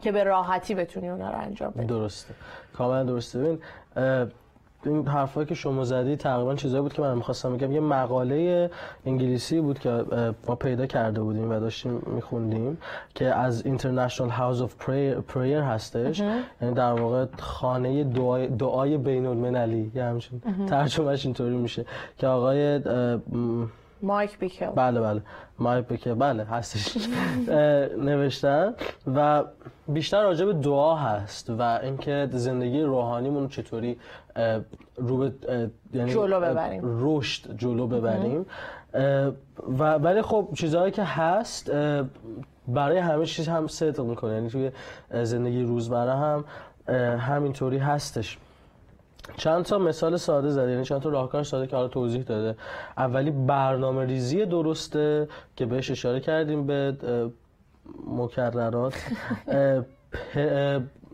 که 0.00 0.12
به 0.12 0.24
راحتی 0.24 0.74
بتونی 0.74 1.08
اونا 1.08 1.30
رو 1.30 1.38
انجام 1.38 1.70
بدی. 1.70 1.86
درسته. 1.86 2.34
کاملا 2.78 3.04
درسته. 3.04 3.38
ببین 3.38 3.58
این 4.84 5.06
حرفایی 5.06 5.46
که 5.46 5.54
شما 5.54 5.84
زدی 5.84 6.16
تقریبا 6.16 6.54
چیزایی 6.54 6.82
بود 6.82 6.92
که 6.92 7.02
من 7.02 7.14
می‌خواستم 7.14 7.56
بگم. 7.56 7.72
یه 7.72 7.80
مقاله 7.80 8.70
انگلیسی 9.06 9.60
بود 9.60 9.78
که 9.78 10.04
ما 10.48 10.54
پیدا 10.54 10.86
کرده 10.86 11.20
بودیم 11.20 11.50
و 11.50 11.60
داشتیم 11.60 12.02
میخوندیم 12.06 12.78
که 13.14 13.34
از 13.34 13.62
International 13.62 14.30
House 14.30 14.60
of 14.60 14.84
Prayer, 14.84 15.34
Prayer 15.34 15.62
هستش. 15.62 16.20
یعنی 16.20 16.74
در 16.74 16.92
واقع 16.92 17.26
خانه 17.38 18.04
دعای, 18.04 18.46
دعای 18.46 18.96
بین 18.98 19.26
المللی 19.26 19.90
یه 19.94 20.04
همچین 20.04 20.42
ترجمهش 20.68 21.24
اینطوری 21.24 21.56
میشه. 21.56 21.84
که 22.18 22.26
آقای 22.26 22.80
مایک 24.02 24.38
بیکل 24.38 24.66
بله 24.66 25.00
بله. 25.00 25.22
مایک 25.58 25.86
بکر 25.86 26.14
بله 26.14 26.44
هستش. 26.44 27.08
نوشتن. 28.06 28.74
و 29.14 29.44
بیشتر 29.88 30.22
راجع 30.22 30.44
به 30.44 30.52
دعا 30.52 30.94
هست 30.94 31.50
و 31.50 31.62
اینکه 31.62 32.28
زندگی 32.32 32.82
روحانیمون 32.82 33.48
چطوری 33.48 33.98
رو 34.96 35.16
به 35.16 35.32
یعنی 35.92 36.12
جلو 36.12 36.40
ببریم. 36.40 36.80
رشد 36.84 37.56
جلو 37.56 37.86
ببریم. 37.86 38.46
و 39.78 39.92
ولی 39.94 40.22
خب 40.22 40.48
چیزهایی 40.56 40.92
که 40.92 41.02
هست 41.02 41.70
برای 42.68 42.98
همه 42.98 43.26
چیز 43.26 43.48
هم 43.48 43.66
صدق 43.66 44.00
می‌کنه. 44.00 44.34
یعنی 44.34 44.48
توی 44.48 44.70
زندگی 45.22 45.62
روزمره 45.62 46.14
هم 46.14 46.44
همینطوری 47.18 47.78
هستش. 47.78 48.38
چند 49.36 49.64
تا 49.64 49.78
مثال 49.78 50.16
ساده 50.16 50.50
زده 50.50 50.70
یعنی 50.70 50.84
چند 50.84 51.00
تا 51.00 51.08
راهکار 51.10 51.42
ساده 51.42 51.66
که 51.66 51.76
حالا 51.76 51.88
توضیح 51.88 52.22
داده. 52.22 52.56
اولی 52.96 53.30
برنامه 53.30 54.04
ریزی 54.04 54.46
درسته 54.46 55.28
که 55.56 55.66
بهش 55.66 55.90
اشاره 55.90 56.20
کردیم 56.20 56.66
به 56.66 56.96
مکررات. 58.06 58.94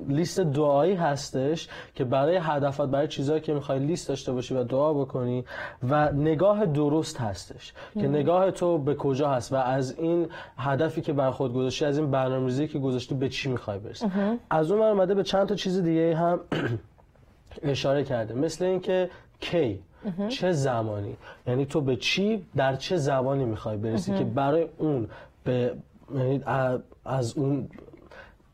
لیست 0.08 0.40
دعایی 0.40 0.94
هستش 0.94 1.68
که 1.94 2.04
برای 2.04 2.36
هدفات 2.42 2.90
برای 2.90 3.08
چیزهایی 3.08 3.40
که 3.40 3.54
می‌خوای 3.54 3.78
لیست 3.78 4.08
داشته 4.08 4.32
باشی 4.32 4.54
و 4.54 4.64
دعا 4.64 4.94
بکنی 4.94 5.44
و 5.88 6.12
نگاه 6.12 6.66
درست 6.66 7.20
هستش. 7.20 7.72
که 7.94 8.08
نگاه 8.08 8.50
تو 8.50 8.78
به 8.78 8.94
کجا 8.94 9.28
هست 9.30 9.52
و 9.52 9.56
از 9.56 9.98
این 9.98 10.28
هدفی 10.56 11.00
که 11.00 11.12
بر 11.12 11.30
خود 11.30 11.54
گذاشتی 11.54 11.84
از 11.84 11.98
این 11.98 12.10
برنامه‌ریزی 12.10 12.68
که 12.68 12.78
گذاشتی 12.78 13.14
به 13.14 13.28
چی 13.28 13.48
می‌خوای 13.48 13.78
برسی. 13.78 14.06
از 14.50 14.70
اون 14.70 14.82
اومده 14.82 15.14
به 15.14 15.22
چند 15.22 15.48
تا 15.48 15.54
چیز 15.54 15.82
دیگه 15.82 16.16
هم 16.16 16.40
اشاره 17.62 18.04
کرده 18.04 18.34
مثل 18.34 18.64
اینکه 18.64 19.10
کی؟ 19.40 19.78
چه 20.28 20.52
زمانی؟ 20.52 21.16
یعنی 21.46 21.66
تو 21.66 21.80
به 21.80 21.96
چی 21.96 22.46
در 22.56 22.76
چه 22.76 22.96
زمانی 22.96 23.44
می‌خوای 23.44 23.76
برسی 23.76 24.18
که 24.18 24.24
برای 24.24 24.66
اون 24.78 25.08
به 25.44 25.74
یعنی 26.14 26.42
از 27.04 27.36
اون 27.36 27.68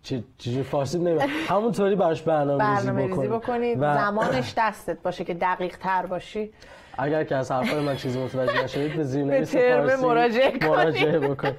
چه 0.02 0.22
فارسی 0.62 0.98
نمی‌دونم. 0.98 1.28
همونطوری 1.48 1.94
براش 1.94 2.22
برنامه 2.22 2.76
ریزی 2.76 2.90
بکنی. 2.90 3.28
بکنی. 3.28 3.74
و 3.74 3.94
زمانش 3.94 4.54
دستت 4.56 5.02
باشه 5.02 5.24
که 5.24 5.34
دقیق 5.34 5.76
تر 5.76 6.06
باشی. 6.06 6.52
اگر 6.98 7.24
که 7.24 7.36
از 7.36 7.52
حرفای 7.52 7.80
من 7.80 7.96
چیزی 7.96 8.24
متوجه 8.24 8.64
نشدید 8.64 8.96
به 8.96 9.04
زیرنویس 9.04 9.56
فارسی 9.56 10.04
مراجعه. 10.04 10.68
مراجعه 10.68 11.18
بکن. 11.18 11.56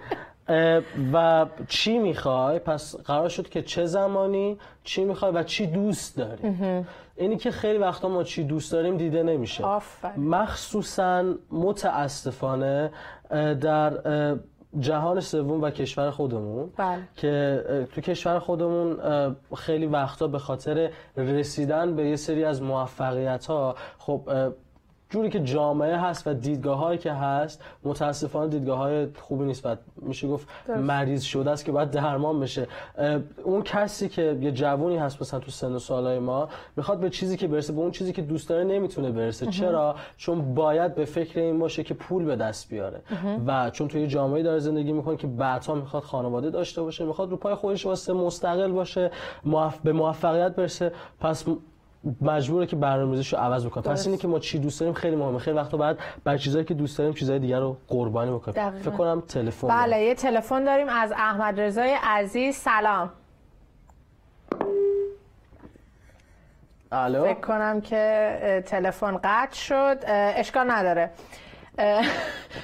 اه، 0.47 0.81
و 1.13 1.45
چی 1.67 1.97
می‌خوای؟ 1.97 2.59
پس 2.59 2.95
قرار 2.95 3.29
شد 3.29 3.49
که 3.49 3.61
چه 3.61 3.85
زمانی 3.85 4.57
چی 4.83 5.03
می‌خوای 5.03 5.31
و 5.31 5.43
چی 5.43 5.67
دوست 5.67 6.17
داری. 6.17 6.41
اینی 7.21 7.37
که 7.37 7.51
خیلی 7.51 7.77
وقتا 7.77 8.09
ما 8.09 8.23
چی 8.23 8.43
دوست 8.43 8.71
داریم 8.71 8.97
دیده 8.97 9.23
نمیشه 9.23 9.63
آفرین. 9.63 10.23
مخصوصا 10.23 11.33
متاسفانه 11.51 12.91
در 13.61 13.91
جهان 14.79 15.19
سوم 15.19 15.61
و 15.61 15.69
کشور 15.69 16.11
خودمون 16.11 16.69
بله. 16.77 16.99
که 17.15 17.63
تو 17.95 18.01
کشور 18.01 18.39
خودمون 18.39 18.97
خیلی 19.55 19.85
وقتا 19.85 20.27
به 20.27 20.39
خاطر 20.39 20.89
رسیدن 21.17 21.95
به 21.95 22.09
یه 22.09 22.15
سری 22.15 22.43
از 22.43 22.61
موفقیت 22.61 23.45
ها 23.45 23.75
خب 23.97 24.29
جوری 25.11 25.29
که 25.29 25.39
جامعه 25.39 25.97
هست 25.97 26.27
و 26.27 26.33
دیدگاه 26.33 26.77
هایی 26.77 26.97
که 26.97 27.11
هست 27.11 27.63
متاسفانه 27.83 28.47
دیدگاه 28.47 28.77
های 28.77 29.07
خوبی 29.19 29.45
نیست 29.45 29.65
و 29.65 29.75
میشه 30.01 30.27
گفت 30.27 30.47
مریض 30.77 31.23
شده 31.23 31.51
است 31.51 31.65
که 31.65 31.71
باید 31.71 31.91
درمان 31.91 32.39
بشه. 32.39 32.67
اه، 32.97 33.19
اون 33.43 33.63
کسی 33.63 34.09
که 34.09 34.37
یه 34.41 34.51
جوونی 34.51 34.97
هست 34.97 35.21
مثلا 35.21 35.39
تو 35.39 35.51
سن 35.51 35.71
و 35.71 35.79
سالای 35.79 36.19
ما 36.19 36.49
می‌خواد 36.75 36.99
به 36.99 37.09
چیزی 37.09 37.37
که 37.37 37.47
برسه 37.47 37.73
به 37.73 37.79
اون 37.79 37.91
چیزی 37.91 38.13
که 38.13 38.21
دوست 38.21 38.49
داره 38.49 38.63
نمی‌تونه 38.63 39.11
برسه. 39.11 39.45
چرا؟ 39.45 39.95
چون 40.17 40.53
باید 40.53 40.95
به 40.95 41.05
فکر 41.05 41.39
این 41.39 41.59
باشه 41.59 41.83
که 41.83 41.93
پول 41.93 42.25
به 42.25 42.35
دست 42.35 42.69
بیاره. 42.69 43.01
و 43.47 43.69
چون 43.69 43.87
توی 43.87 44.07
جامعه 44.07 44.43
داره 44.43 44.59
زندگی 44.59 44.91
می‌کنه 44.91 45.17
که 45.17 45.27
بعدها 45.27 45.75
می‌خواد 45.75 46.03
خانواده 46.03 46.49
داشته 46.49 46.81
باشه 46.81 47.05
می‌خواد 47.05 47.31
رو 47.31 47.37
پای 47.37 47.55
خودش 47.55 47.85
واسه 47.85 48.13
مستقل 48.13 48.71
باشه 48.71 49.11
موف... 49.45 49.79
به 49.83 49.93
موفقیت 49.93 50.55
برسه. 50.55 50.91
پس 51.19 51.45
مجبوره 52.21 52.65
که 52.65 52.75
برنامه‌ریزیشو 52.75 53.37
عوض 53.37 53.65
بکنه. 53.65 53.83
پس 53.83 54.05
اینه 54.05 54.17
که 54.17 54.27
ما 54.27 54.39
چی 54.39 54.59
دوست 54.59 54.79
داریم 54.79 54.93
خیلی 54.93 55.15
مهمه. 55.15 55.39
خیلی 55.39 55.57
وقتا 55.57 55.77
بعد 55.77 55.99
بر 56.23 56.37
چیزایی 56.37 56.65
که 56.65 56.73
دوست 56.73 56.97
داریم 56.97 57.13
چیزای 57.13 57.39
دیگر 57.39 57.59
رو 57.59 57.77
قربانی 57.87 58.31
بکنیم. 58.31 58.55
دقیقاً. 58.55 58.79
فکر 58.79 58.97
کنم 58.97 59.21
تلفن 59.21 59.67
بله 59.67 60.01
یه 60.01 60.15
تلفن 60.15 60.63
داریم 60.63 60.89
از 60.89 61.11
احمد 61.11 61.59
رضای 61.59 61.97
عزیز. 62.03 62.55
سلام. 62.55 63.09
الو؟ 66.91 67.23
فکر 67.23 67.39
کنم 67.39 67.81
که 67.81 68.63
تلفن 68.65 69.19
قطع 69.23 69.55
شد. 69.55 69.97
اشکال 70.07 70.71
نداره. 70.71 71.09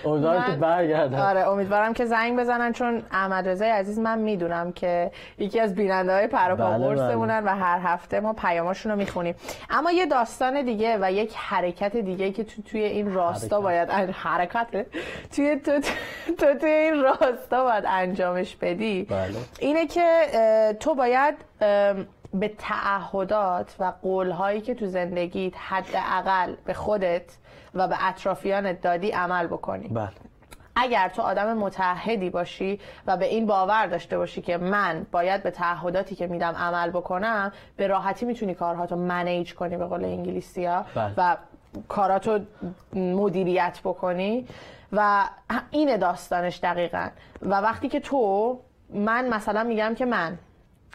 امیدوارم 0.05 0.51
که 0.51 0.57
برگردن 0.57 1.19
آره 1.19 1.39
امیدوارم 1.39 1.93
که 1.93 2.05
زنگ 2.05 2.39
بزنن 2.39 2.73
چون 2.73 3.03
احمد 3.11 3.49
رضای 3.49 3.69
عزیز 3.69 3.99
من 3.99 4.19
می‌دونم 4.19 4.71
که 4.71 5.11
یکی 5.37 5.59
از 5.59 5.75
بیننده 5.75 6.13
های 6.13 6.27
پروپا 6.27 6.69
بله، 6.71 7.41
و 7.41 7.47
هر 7.55 7.79
هفته 7.83 8.19
ما 8.19 8.33
پیاماشون 8.33 8.91
رو 8.91 8.97
می‌خونیم. 8.97 9.35
اما 9.69 9.91
یه 9.91 10.05
داستان 10.05 10.61
دیگه 10.61 10.97
و 11.01 11.11
یک 11.11 11.33
حرکت 11.35 11.97
دیگه 11.97 12.31
که 12.31 12.43
تو 12.43 12.61
توی 12.61 12.83
این 12.83 13.13
راستا 13.13 13.55
حرکت. 13.55 13.63
باید 13.63 13.89
ان- 13.91 14.13
حرکت. 14.13 14.67
توی 15.35 15.55
تو, 15.55 15.79
تو 16.37 16.53
توی 16.61 16.71
این 16.71 17.01
راستا 17.01 17.63
باید 17.63 17.83
انجامش 17.87 18.55
بدی. 18.55 19.03
بله. 19.03 19.29
اینه 19.59 19.87
که 19.87 20.03
تو 20.79 20.95
باید 20.95 21.35
به 22.33 22.47
تعهدات 22.57 23.75
و 23.79 23.93
قولهایی 24.01 24.61
که 24.61 24.75
تو 24.75 24.85
زندگیت 24.85 25.53
حداقل 25.57 26.53
به 26.65 26.73
خودت 26.73 27.23
و 27.75 27.87
به 27.87 28.07
اطرافیانت 28.07 28.81
دادی 28.81 29.11
عمل 29.11 29.47
بکنی. 29.47 29.87
بله. 29.87 30.09
اگر 30.75 31.09
تو 31.09 31.21
آدم 31.21 31.57
متعهدی 31.57 32.29
باشی 32.29 32.79
و 33.07 33.17
به 33.17 33.25
این 33.25 33.45
باور 33.45 33.87
داشته 33.87 34.17
باشی 34.17 34.41
که 34.41 34.57
من 34.57 35.05
باید 35.11 35.43
به 35.43 35.51
تعهداتی 35.51 36.15
که 36.15 36.27
میدم 36.27 36.55
عمل 36.55 36.89
بکنم 36.89 37.51
به 37.77 37.87
راحتی 37.87 38.25
می‌تونی 38.25 38.53
کارهاتو 38.55 38.95
منیج 38.95 39.55
کنی 39.55 39.77
به 39.77 39.85
قول 39.85 40.05
انگلیسی 40.05 40.65
ها 40.65 40.85
بله. 40.95 41.13
و 41.17 41.37
کاراتو 41.87 42.39
مدیریت 42.93 43.79
بکنی. 43.83 44.47
و 44.91 45.23
این 45.71 45.97
داستانش 45.97 46.59
دقیقا. 46.63 47.07
و 47.41 47.55
وقتی 47.55 47.89
که 47.89 47.99
تو 47.99 48.59
من 48.89 49.29
مثلا 49.29 49.63
میگم 49.63 49.95
که 49.95 50.05
من 50.05 50.37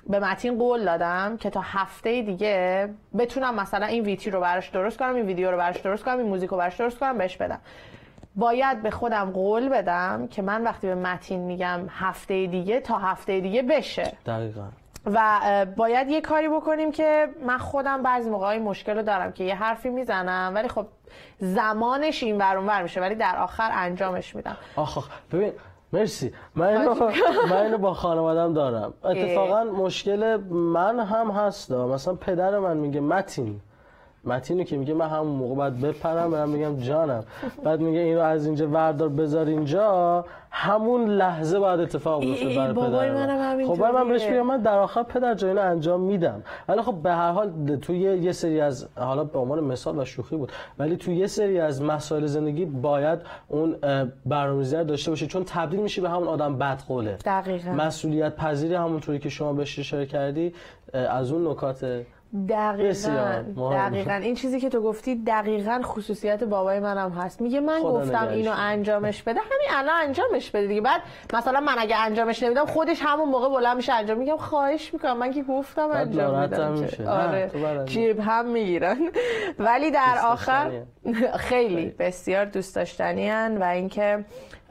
به 0.07 0.19
متین 0.19 0.59
قول 0.59 0.85
دادم 0.85 1.37
که 1.37 1.51
تا 1.51 1.61
هفته 1.65 2.23
دیگه 2.23 2.89
بتونم 3.19 3.55
مثلا 3.55 3.87
این 3.87 4.05
ویتی 4.05 4.31
رو 4.31 4.41
براش 4.41 4.69
درست 4.69 4.99
کنم 4.99 5.15
این 5.15 5.27
ویدیو 5.27 5.51
رو 5.51 5.57
براش 5.57 5.81
درست 5.81 6.05
کنم 6.05 6.19
این 6.19 6.27
موزیک 6.27 6.51
رو 6.51 6.57
براش 6.57 6.77
درست 6.77 6.99
کنم 6.99 7.19
بهش 7.19 7.37
بدم. 7.37 7.61
باید 8.37 8.83
به 8.83 8.91
خودم 8.91 9.31
قول 9.31 9.69
بدم 9.69 10.29
که 10.31 10.43
من 10.43 10.65
وقتی 10.65 10.87
به 10.87 10.95
متین 10.95 11.41
میگم 11.41 11.81
هفته 11.91 12.47
دیگه 12.47 12.81
تا 12.81 12.99
هفته 12.99 13.41
دیگه 13.41 13.63
بشه. 13.63 14.13
دقیقا. 14.27 14.69
و 15.07 15.67
باید 15.77 16.09
یه 16.09 16.21
کاری 16.21 16.49
بکنیم 16.49 16.93
که 16.93 17.29
من 17.47 17.59
خودم 17.59 18.03
بعضی 18.03 18.31
موقعی 18.31 18.59
مشکل 18.59 18.97
رو 18.97 19.03
دارم 19.03 19.33
که 19.33 19.45
یه 19.45 19.55
حرفی 19.55 19.91
می‌زنم 19.91 20.53
ولی 20.55 20.69
خب 20.69 20.87
زمانش 21.39 22.23
این 22.23 22.39
ور 22.39 22.83
میشه 22.83 23.01
ولی 23.01 23.15
در 23.15 23.37
آخر 23.37 23.71
انجامش 23.73 24.37
میدم. 24.37 24.57
آخ 24.77 25.09
ببین 25.33 25.53
مرسی. 25.93 26.33
من 26.57 26.67
اینو, 26.67 26.95
من 27.51 27.57
اینو 27.57 27.79
با 27.79 27.95
خانوادم 27.95 28.55
دارم. 28.55 28.95
اتفاقا 29.05 29.65
مشکل 29.65 30.37
من 30.51 31.01
هم 31.01 31.31
هست. 31.31 31.73
مثلا 31.73 32.15
پدر 32.15 32.59
من 32.59 32.77
میگه 32.77 33.01
متین 33.01 33.61
متینو 34.25 34.65
که 34.65 34.77
میگه 34.77 34.95
من 34.95 35.09
همون 35.09 35.37
موقع 35.37 35.55
باید 35.55 35.81
بپرم 35.81 36.31
برم 36.31 36.49
میگم 36.49 36.77
جانم. 36.77 37.25
بعد 37.65 37.81
میگه 37.81 37.99
اینو 37.99 38.21
از 38.21 38.47
اینجا 38.47 38.69
وردار 38.69 39.09
بذار 39.09 39.47
اینجا. 39.47 40.25
همون 40.55 41.09
لحظه 41.09 41.59
باید 41.59 41.81
اتفاق 41.81 42.21
بیفته 42.21 42.47
ای، 42.47 42.57
برای 42.57 42.73
پدر. 42.73 43.67
خب 43.67 43.85
من 43.85 44.09
بهش 44.09 44.27
میگم 44.27 44.43
من 44.43 44.61
در 44.61 44.79
آخر 44.79 45.03
پدر 45.03 45.35
جای 45.35 45.59
انجام 45.59 46.01
میدم. 46.01 46.43
ولی 46.69 46.83
خب 46.83 46.95
به 46.95 47.11
هر 47.11 47.31
حال 47.31 47.77
توی 47.77 47.99
یه 47.99 48.33
سری 48.33 48.61
از 48.61 48.89
حالا 48.97 49.25
به 49.25 49.39
عنوان 49.39 49.65
مثال 49.65 49.99
و 49.99 50.05
شوخی 50.05 50.37
بود 50.37 50.53
ولی 50.79 50.97
توی 50.97 51.17
یه 51.17 51.27
سری 51.27 51.61
از 51.61 51.83
مسائل 51.83 52.27
زندگی 52.27 52.65
باید 52.65 53.19
اون 53.49 53.77
برنامه‌ریزی 54.27 54.85
داشته 54.85 55.11
باشی. 55.11 55.27
چون 55.27 55.45
تبدیل 55.45 55.81
میشی 55.81 56.01
به 56.01 56.11
همون 56.11 56.29
آدم 56.29 56.59
بدقوله 56.59 57.17
دقیقاً. 57.25 57.71
مسئولیت 57.71 58.37
پذیری 58.37 58.75
همونطوری 58.75 59.19
که 59.19 59.29
شما 59.29 59.53
بهش 59.53 59.79
اشاره 59.79 60.07
کردی 60.07 60.55
از 60.93 61.33
اون 61.33 61.51
نکات 61.51 62.03
دقیقا. 62.49 63.43
دقیقا. 63.73 64.13
این 64.13 64.35
چیزی 64.35 64.61
که 64.61 64.69
تو 64.69 64.81
گفتی 64.81 65.25
دقیقا 65.25 65.81
خصوصیت 65.83 66.45
بابای 66.45 66.81
منم 66.81 67.11
هست. 67.11 67.41
میگه 67.41 67.61
من 67.61 67.83
گفتم 67.83 68.29
اینو. 68.29 68.53
انجامش 68.57 69.23
بده. 69.23 69.41
همین 69.41 69.69
الان 69.71 70.03
انجامش 70.03 70.51
بده 70.51 70.67
دیگه. 70.67 70.81
بعد 70.81 71.01
مثلا 71.35 71.61
من 71.61 71.75
اگه 71.79 71.97
انجامش 71.97 72.43
نمیدم 72.43 72.67
خودش 72.67 72.99
همون 73.03 73.29
موقع 73.29 73.49
بلند 73.49 73.77
میشه 73.77 73.93
انجام. 73.93 74.19
میگم 74.19 74.37
خواهش 74.37 74.95
می‌کنم. 74.95 75.19
من 75.19 75.33
که 75.33 75.43
گفتم 75.43 75.91
انجام 75.91 76.41
میدم 76.41 77.09
آره. 77.09 77.51
جیب 77.85 78.21
هم 78.21 78.47
می‌گیرن. 78.49 78.99
ولی 79.59 79.91
در 79.91 80.19
آخر. 80.25 80.71
خیلی 81.49 81.87
بسیار 81.99 82.45
دوست 82.45 82.77
داشتنی 82.77 83.31
و 83.31 83.65
اینکه 83.65 84.25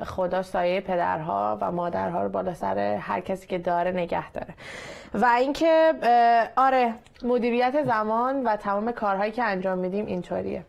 خدا 0.05 0.41
سایه 0.41 0.81
پدرها 0.81 1.57
و 1.61 1.71
مادرها 1.71 2.23
رو 2.23 2.29
بالا 2.29 2.53
سر 2.53 2.79
هر 2.79 3.19
کسی 3.19 3.47
که 3.47 3.57
داره 3.57 3.91
نگه 3.91 4.31
داره. 4.31 4.53
و 5.13 5.25
اینکه 5.25 5.93
آره 6.55 6.93
مدیریت 7.23 7.83
زمان 7.83 8.43
و 8.43 8.55
تمام 8.55 8.91
کارهایی 8.91 9.31
که 9.31 9.43
انجام 9.43 9.77
میدیم 9.77 10.05
اینطوریه. 10.05 10.63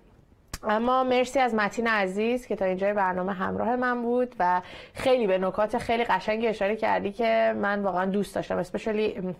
اما 0.64 1.04
مرسی 1.04 1.38
از 1.38 1.54
متین 1.54 1.86
عزیز 1.86 2.46
که 2.46 2.56
تا 2.56 2.64
اینجای 2.64 2.92
برنامه 2.92 3.32
همراه 3.32 3.76
من 3.76 4.02
بود 4.02 4.34
و 4.38 4.62
خیلی 4.94 5.26
به 5.26 5.38
نکات 5.38 5.78
خیلی 5.78 6.04
قشنگی 6.04 6.46
اشاره 6.46 6.76
کردی 6.76 7.12
که 7.12 7.54
من 7.56 7.82
واقعا 7.82 8.06
دوست 8.06 8.34
داشتم 8.34 8.56
اسپشلی 8.56 9.34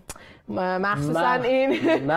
مخصوصا 0.61 1.39
مخ- 1.39 1.45
این 1.45 2.11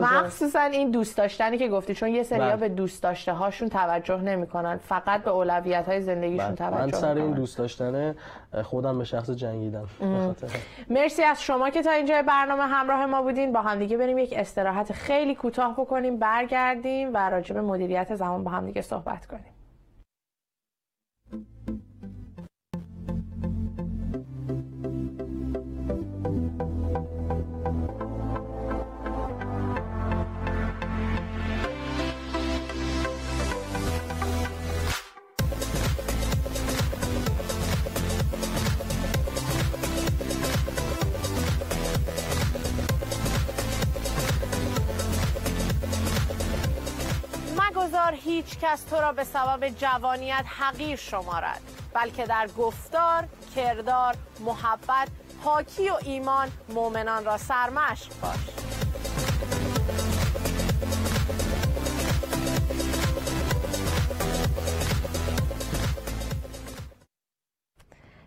مخصوصاً. 0.00 0.60
این 0.60 0.90
دوست 0.90 1.16
داشتنی 1.16 1.58
که 1.58 1.68
گفتی 1.68 1.94
چون 1.94 2.08
یه 2.08 2.22
سریا 2.22 2.46
بله. 2.46 2.56
به 2.56 2.68
دوست 2.68 3.02
داشته 3.02 3.32
هاشون 3.32 3.68
توجه 3.68 4.20
نمی‌کنن. 4.20 4.76
فقط 4.76 5.22
به 5.22 5.30
اولویت 5.30 5.88
های 5.88 6.00
زندگیشون 6.00 6.48
من 6.48 6.54
توجه 6.54 6.96
سر 6.96 7.14
این 7.14 7.32
دوست 7.32 7.58
داشتنه 7.58 8.14
خودم 8.62 8.98
به 8.98 9.04
شخص 9.04 9.30
جنگیدم 9.30 9.86
مرسی 10.90 11.22
از 11.22 11.42
شما 11.42 11.70
که 11.70 11.82
تا 11.82 11.90
اینجای 11.90 12.22
برنامه 12.22 12.62
همراه 12.62 13.06
ما 13.06 13.22
بودین. 13.22 13.52
با 13.52 13.62
همدیگه 13.62 13.96
بریم 13.96 14.18
یک 14.18 14.34
استراحت 14.36 14.92
خیلی 14.92 15.34
کوتاه 15.34 15.72
بکنیم 15.76 16.18
برگردیم 16.18 17.10
و 17.14 17.30
راجع 17.30 17.54
به 17.54 17.60
مدیریت 17.60 18.14
زمان 18.14 18.44
با 18.44 18.50
همدیگه 18.50 18.82
صحبت 18.82 19.26
کنیم. 19.26 19.52
هیچ 48.46 48.58
کس 48.58 48.84
تو 48.84 48.96
را 48.96 49.12
به 49.12 49.24
سبب 49.24 49.68
جوانیت 49.68 50.44
حقیر 50.58 50.96
شمارد 50.96 51.60
بلکه 51.94 52.26
در 52.26 52.48
گفتار، 52.58 53.24
کردار، 53.56 54.14
محبت، 54.40 55.08
پاکی 55.44 55.88
و 55.88 55.96
ایمان 56.04 56.48
مؤمنان 56.68 57.24
را 57.24 57.36
سرمشق 57.36 58.20
باش. 58.22 58.72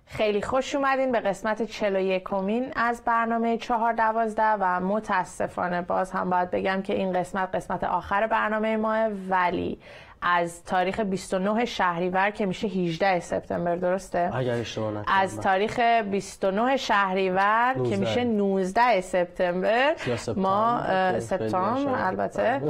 خیلی 0.05 0.41
خوش 0.41 0.75
اومدین 0.75 1.11
به 1.11 1.19
قسمت 1.19 1.61
41 1.61 2.23
کمین 2.23 2.73
از 2.75 3.01
برنامه 3.05 3.57
412 3.57 4.43
و 4.43 4.79
متاسفانه 4.79 5.81
باز 5.81 6.11
هم 6.11 6.29
باید 6.29 6.51
بگم 6.51 6.81
که 6.81 6.93
این 6.93 7.13
قسمت 7.13 7.55
قسمت 7.55 7.83
آخر 7.83 8.27
برنامه 8.27 8.77
ماه 8.77 9.07
ولی 9.29 9.79
از 10.27 10.63
تاریخ 10.63 10.99
29 10.99 11.65
شهریور 11.65 12.29
که 12.29 12.45
میشه 12.45 12.67
18 12.67 13.19
سپتامبر 13.19 13.75
درسته؟ 13.75 14.31
اگر 14.33 14.53
اشتباه 14.53 14.91
نکنم. 14.91 15.05
از 15.07 15.39
تاریخ 15.39 15.79
29 15.79 16.77
شهریور 16.77 17.73
که 17.73 17.79
19. 17.79 17.97
میشه 17.97 18.23
19 18.23 19.01
سپتامبر. 19.01 19.95
ما 20.35 20.81
که 21.13 21.19
سپتامبر 21.19 22.05
البته. 22.05 22.61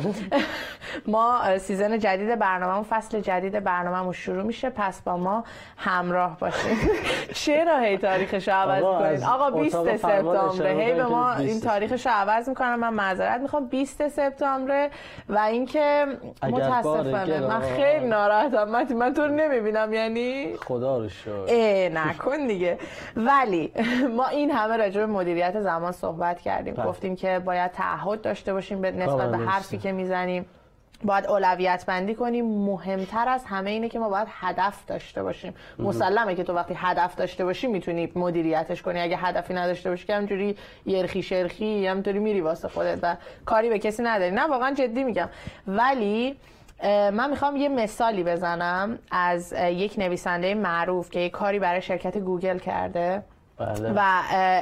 ما 1.08 1.58
season 1.58 2.00
جدید 2.00 2.40
برنامه 2.40 2.84
فصل 2.90 3.20
جدید 3.20 3.64
برنامه 3.64 4.14
شروع 4.14 4.44
میشه. 4.44 4.70
پس 4.70 5.02
با 5.02 5.18
ما 5.18 5.44
همراه 5.78 6.40
باشین. 6.40 6.78
چرا 7.34 7.80
هی 7.80 7.98
تاریخش 7.98 8.48
رو 8.48 8.54
عوض 8.54 8.84
کنید 8.84 9.24
آقا 9.24 9.52
20 9.52 9.76
اتاق 9.76 9.96
فرمان 9.96 10.50
سپتامبر 10.50 10.82
هی 10.82 10.94
به 10.94 11.06
ما 11.06 11.36
که 11.38 11.44
20 11.44 11.52
این 11.52 11.62
تاریخش 11.62 12.06
رو 12.06 12.12
عوض 12.16 12.50
می‌کنم. 12.50 12.80
من 12.80 12.94
معذرت 12.94 13.42
می‌خوام. 13.42 13.68
20 13.68 14.08
سپتامبر 14.08 14.90
و 15.30 15.38
اینکه 15.38 16.06
متاسفانه 16.44 17.45
من 17.48 17.62
خیلی 17.62 18.06
ناراحتم. 18.06 18.64
من 18.64 18.94
من 18.94 19.14
تو 19.14 19.22
رو 19.22 19.28
نمی‌بینم 19.28 19.94
یعنی؟ 19.94 20.58
خدا 20.58 20.98
رو 20.98 21.10
شکر. 21.10 21.46
اه 21.48 21.90
نکن 21.90 22.48
دیگه. 22.48 22.78
ولی 23.16 23.72
ما 24.18 24.28
این 24.28 24.52
همه 24.52 24.78
راجع 24.78 25.00
به 25.00 25.06
مدیریت 25.06 25.62
زمان 25.62 25.92
صحبت 25.92 26.42
کردیم. 26.42 26.74
بله. 26.74 26.86
گفتیم 26.86 27.16
که 27.16 27.40
باید 27.40 27.72
تعهد 27.72 28.22
داشته 28.22 28.54
باشیم 28.54 28.82
به 28.82 28.92
نسبت 28.92 29.32
به 29.32 29.38
حرفی 29.38 29.78
که 29.78 29.92
می‌زنیم. 29.92 30.46
باید 31.04 31.28
اولویت 31.28 31.86
بندی 31.88 32.16
کنیم. 32.16 32.46
مهمتر 32.46 33.30
از 33.30 33.46
همه 33.46 33.70
اینه 33.70 33.90
که 33.90 34.00
ما 34.00 34.10
باید 34.10 34.28
هدف 34.32 34.86
داشته 34.88 35.24
باشیم. 35.24 35.54
مسلمه 35.80 36.36
که 36.36 36.44
تو 36.44 36.54
وقتی 36.54 36.74
هدف 36.78 37.16
داشته 37.16 37.46
باشی 37.46 37.68
می‌تونی 37.68 38.12
مدیریتش 38.16 38.82
کنی. 38.82 39.00
اگه 39.00 39.18
هدفی 39.18 39.54
نداشته 39.54 39.90
باشی 39.90 40.08
که 40.08 40.16
همجوری 40.16 40.58
یرخی 40.86 41.22
شرخی 41.22 41.88
همطوری 41.88 42.20
میری 42.20 42.42
واسه 42.42 42.68
خودت 42.68 43.00
و 43.02 43.16
کاری 43.46 43.70
به 43.70 43.80
کسی 43.80 44.04
نداری. 44.04 44.32
نه 44.32 44.48
واقعا 44.48 44.74
جدی 44.74 45.04
میگم. 45.04 45.30
ولی 45.68 46.36
من 46.84 47.30
می‌خوام 47.30 47.56
یه 47.56 47.70
مثالی 47.70 48.24
بزنم 48.24 49.00
از 49.12 49.54
یک 49.58 49.96
نویسنده 49.98 50.54
معروف 50.54 51.10
که 51.10 51.20
یک 51.20 51.32
کاری 51.32 51.60
برای 51.60 51.82
شرکت 51.82 52.18
گوگل 52.18 52.60
کرده. 52.60 53.24
بله 53.58 53.94
و 53.96 54.00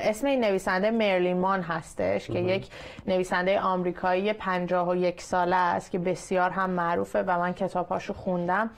اسم 0.01 0.27
این 0.27 0.43
نویسنده 0.43 0.91
مرلین 0.91 1.37
مان 1.37 1.61
هستش 1.61 2.27
که 2.27 2.39
یک 2.39 2.67
نویسنده 3.07 3.59
آمریکایی 3.59 4.33
51 4.33 5.21
ساله 5.21 5.55
است 5.55 5.91
که 5.91 5.99
بسیار 5.99 6.49
هم 6.49 6.69
معروفه 6.69 7.23
و 7.23 7.39
من 7.39 7.53
کتابهاشو 7.53 8.13
خوندم 8.13 8.69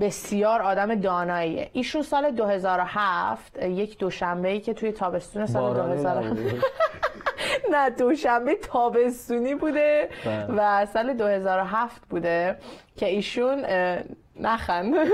بسیار 0.00 0.62
آدم 0.62 0.94
داناییه 0.94 1.70
ایشون 1.72 2.02
سال 2.02 2.30
2007 2.30 3.58
اه، 3.58 3.68
یک 3.68 3.98
دوشنبه 3.98 4.48
ای 4.48 4.60
که 4.60 4.74
توی 4.74 4.92
تابستون 4.92 5.46
سال 5.46 5.62
بارانی 5.62 5.96
2007 5.96 6.26
نبود. 6.26 6.64
نه 7.72 7.90
دوشنبه 7.90 8.54
تابستونی 8.54 9.54
بوده 9.54 10.08
بله. 10.24 10.46
و 10.56 10.86
سال 10.86 11.14
2007 11.14 12.02
بوده 12.10 12.56
که 12.96 13.06
ایشون 13.06 13.64
نخند. 14.40 14.94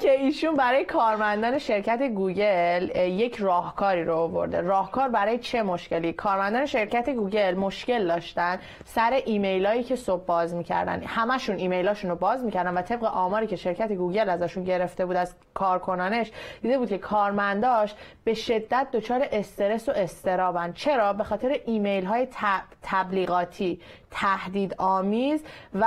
که 0.00 0.10
ایشون 0.10 0.56
برای 0.56 0.84
کارمندان 0.84 1.58
شرکت 1.58 2.02
گوگل 2.02 2.90
یک 2.96 3.36
راهکاری 3.36 4.04
رو 4.04 4.16
آورده. 4.16 4.60
راهکار 4.60 5.08
برای 5.08 5.38
چه 5.38 5.62
مشکلی؟ 5.62 6.12
کارمندان 6.12 6.66
شرکت 6.66 7.10
گوگل 7.10 7.54
مشکل 7.54 8.06
داشتن 8.06 8.58
سر 8.84 9.20
ایمیلایی 9.26 9.82
که 9.82 9.96
صبح 9.96 10.24
باز 10.24 10.54
می‌کردن. 10.54 11.02
همشون 11.06 11.56
ایمیلاشون 11.56 12.10
رو 12.10 12.16
باز 12.16 12.44
می‌کردن 12.44 12.74
و 12.74 12.82
طبق 12.82 13.04
آماری 13.04 13.46
که 13.46 13.56
شرکت 13.56 13.92
گوگل 13.92 14.28
ازشون 14.28 14.64
گرفته 14.64 15.06
بود 15.06 15.16
از 15.16 15.34
کارکنانش 15.54 16.30
دیده 16.62 16.78
بود 16.78 16.88
که 16.88 16.98
کارمنداش 16.98 17.94
به 18.24 18.34
شدت 18.34 18.86
دچار 18.92 19.28
استرس 19.32 19.88
و 19.88 19.92
اضطرابن 19.92 20.72
چرا؟ 20.72 21.12
به 21.12 21.24
خاطر 21.24 21.60
ایمیل 21.66 22.04
های 22.04 22.28
تبلیغاتی. 22.82 23.80
تهدید 24.12 24.74
آمیز 24.78 25.44
و 25.74 25.86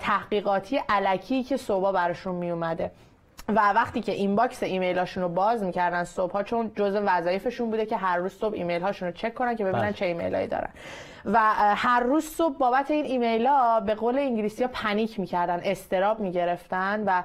تحقیقاتی 0.00 0.80
الکی 0.88 1.42
که 1.42 1.56
صبح 1.56 1.92
براشون 1.92 2.34
می 2.34 2.50
اومده 2.50 2.90
و 3.48 3.72
وقتی 3.72 4.00
که 4.00 4.12
inbox 4.12 4.62
ایمیلاشون 4.62 5.22
رو 5.22 5.28
باز 5.28 5.62
می‌کردن 5.62 6.04
صبحها 6.04 6.42
چون 6.42 6.72
جزء 6.76 7.02
وظایفشون 7.06 7.70
بوده 7.70 7.86
که 7.86 7.96
هر 7.96 8.16
روز 8.16 8.32
صبح 8.32 8.54
ایمیل 8.54 8.82
هاشون 8.82 9.08
رو 9.08 9.14
چک 9.14 9.34
کنن 9.34 9.56
که 9.56 9.64
ببینن 9.64 9.82
بله. 9.82 9.92
چه 9.92 10.06
ایمیل 10.06 10.34
هایی 10.34 10.46
دارن. 10.46 10.70
و 11.24 11.38
هر 11.54 12.00
روز 12.00 12.24
صبح 12.24 12.58
بابت 12.58 12.90
این 12.90 13.04
ایمیل 13.04 13.46
ها 13.46 13.80
به 13.80 13.94
قول 13.94 14.18
انگلیسی 14.18 14.62
ها 14.64 14.70
panic 14.72 15.20
می‌کردن 15.20 15.60
اضطراب 15.64 16.20
می‌گرفتن 16.20 17.04
و 17.06 17.22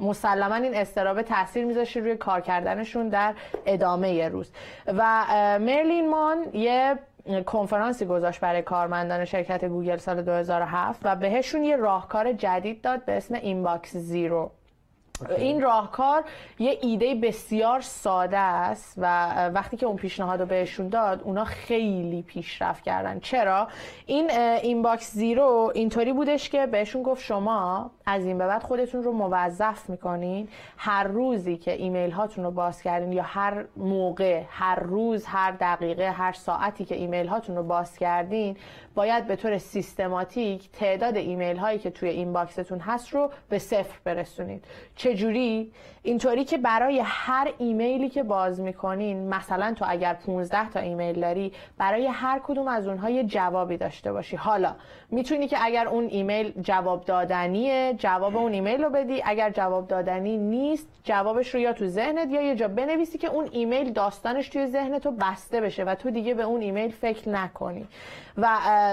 مسلما 0.00 0.54
این 0.54 0.74
اضطراب 0.74 1.22
تاثیر 1.22 1.64
میذاشت 1.64 1.96
روی 1.96 2.16
کار 2.16 2.40
کردنشون 2.40 3.08
در 3.08 3.34
ادامه 3.66 4.28
روز. 4.28 4.52
و 4.86 5.24
مرلین 5.58 6.10
مان 6.10 6.44
یه 6.52 6.98
کنفرانسی 7.46 8.06
گذاشت 8.06 8.40
برای 8.40 8.62
کارمندان 8.62 9.24
شرکت 9.24 9.64
گوگل 9.64 9.96
سال 9.96 10.22
2007 10.22 11.00
و 11.04 11.16
بهشون 11.16 11.64
یه 11.64 11.76
راهکار 11.76 12.32
جدید 12.32 12.80
داد 12.80 13.04
به 13.04 13.16
اسم 13.16 13.34
Inbox 13.34 13.96
Zero. 13.96 14.50
این 15.38 15.62
راهکار 15.62 16.24
یه 16.58 16.78
ایده 16.82 17.14
بسیار 17.14 17.80
ساده 17.80 18.38
است 18.38 18.94
و 18.96 19.48
وقتی 19.48 19.76
که 19.76 19.86
اون 19.86 19.96
پیشنهاد 19.96 20.40
رو 20.40 20.46
بهشون 20.46 20.88
داد 20.88 21.22
اونا 21.22 21.44
خیلی 21.44 22.22
پیشرفت 22.22 22.84
کردن. 22.84 23.20
چرا؟ 23.20 23.68
این 24.06 24.30
Inbox 24.30 25.12
Zero 25.12 25.72
اینطوری 25.74 26.12
بودش 26.12 26.50
که 26.50 26.66
بهشون 26.66 27.02
گفت 27.02 27.24
شما 27.24 27.90
از 28.06 28.24
این 28.24 28.38
به 28.38 28.46
بعد 28.46 28.62
خودتون 28.62 29.02
رو 29.02 29.12
موظف 29.12 29.90
می‌کنین. 29.90 30.48
هر 30.76 31.04
روزی 31.04 31.56
که 31.56 31.72
ایمیل 31.72 32.10
هاتون 32.10 32.44
رو 32.44 32.50
باز 32.50 32.82
کردین 32.82 33.12
یا 33.12 33.22
هر 33.22 33.64
موقع 33.76 34.42
هر 34.48 34.80
روز 34.80 35.24
هر 35.26 35.50
دقیقه 35.50 36.10
هر 36.10 36.32
ساعتی 36.32 36.84
که 36.84 36.94
ایمیل 36.94 37.26
هاتون 37.26 37.56
رو 37.56 37.62
باز 37.62 37.96
کردین 37.98 38.56
باید 38.94 39.26
به 39.26 39.36
طور 39.36 39.58
سیستماتیک 39.58 40.70
تعداد 40.70 41.16
ایمیل 41.16 41.56
هایی 41.56 41.78
که 41.78 41.90
توی 41.90 42.08
inbox 42.08 42.53
تون 42.53 42.80
هست 42.80 43.08
رو 43.10 43.30
به 43.48 43.58
صفر 43.58 43.98
برسونید. 44.04 44.64
چجوری؟ 45.04 45.70
اینطوری 46.06 46.44
که 46.44 46.58
برای 46.58 47.02
هر 47.04 47.52
ایمیلی 47.58 48.08
که 48.08 48.22
باز 48.22 48.60
می‌کنین 48.60 49.28
مثلا 49.28 49.74
تو 49.74 49.84
اگر 49.88 50.14
15 50.14 50.70
تا 50.70 50.80
ایمیل 50.80 51.20
داری 51.20 51.52
برای 51.78 52.06
هر 52.06 52.40
کدوم 52.44 52.68
از 52.68 52.86
اونها 52.86 53.10
یه 53.10 53.24
جوابی 53.24 53.76
داشته 53.76 54.12
باشی. 54.12 54.36
حالا 54.36 54.74
می‌تونی 55.10 55.48
که 55.48 55.56
اگر 55.60 55.88
اون 55.88 56.04
ایمیل 56.04 56.52
جواب 56.62 57.04
دادنیه 57.04 57.94
جواب 57.98 58.36
اون 58.36 58.52
ایمیل 58.52 58.84
رو 58.84 58.90
بدی. 58.90 59.22
اگر 59.24 59.50
جواب 59.50 59.88
دادنی 59.88 60.36
نیست 60.36 60.88
جوابش 61.04 61.54
رو 61.54 61.60
یا 61.60 61.72
تو 61.72 61.86
ذهنت 61.86 62.30
یا 62.30 62.42
یه 62.42 62.56
جا 62.56 62.68
بنویسی 62.68 63.18
که 63.18 63.28
اون 63.28 63.48
ایمیل 63.52 63.92
داستانش 63.92 64.48
توی 64.48 64.66
ذهن 64.66 64.98
تو 64.98 65.10
بسته 65.10 65.60
بشه 65.60 65.84
و 65.84 65.94
تو 65.94 66.10
دیگه 66.10 66.34
به 66.34 66.42
اون 66.42 66.60
ایمیل 66.60 66.90
فکر 66.90 67.28
نکنی. 67.28 67.86
و 68.36 68.48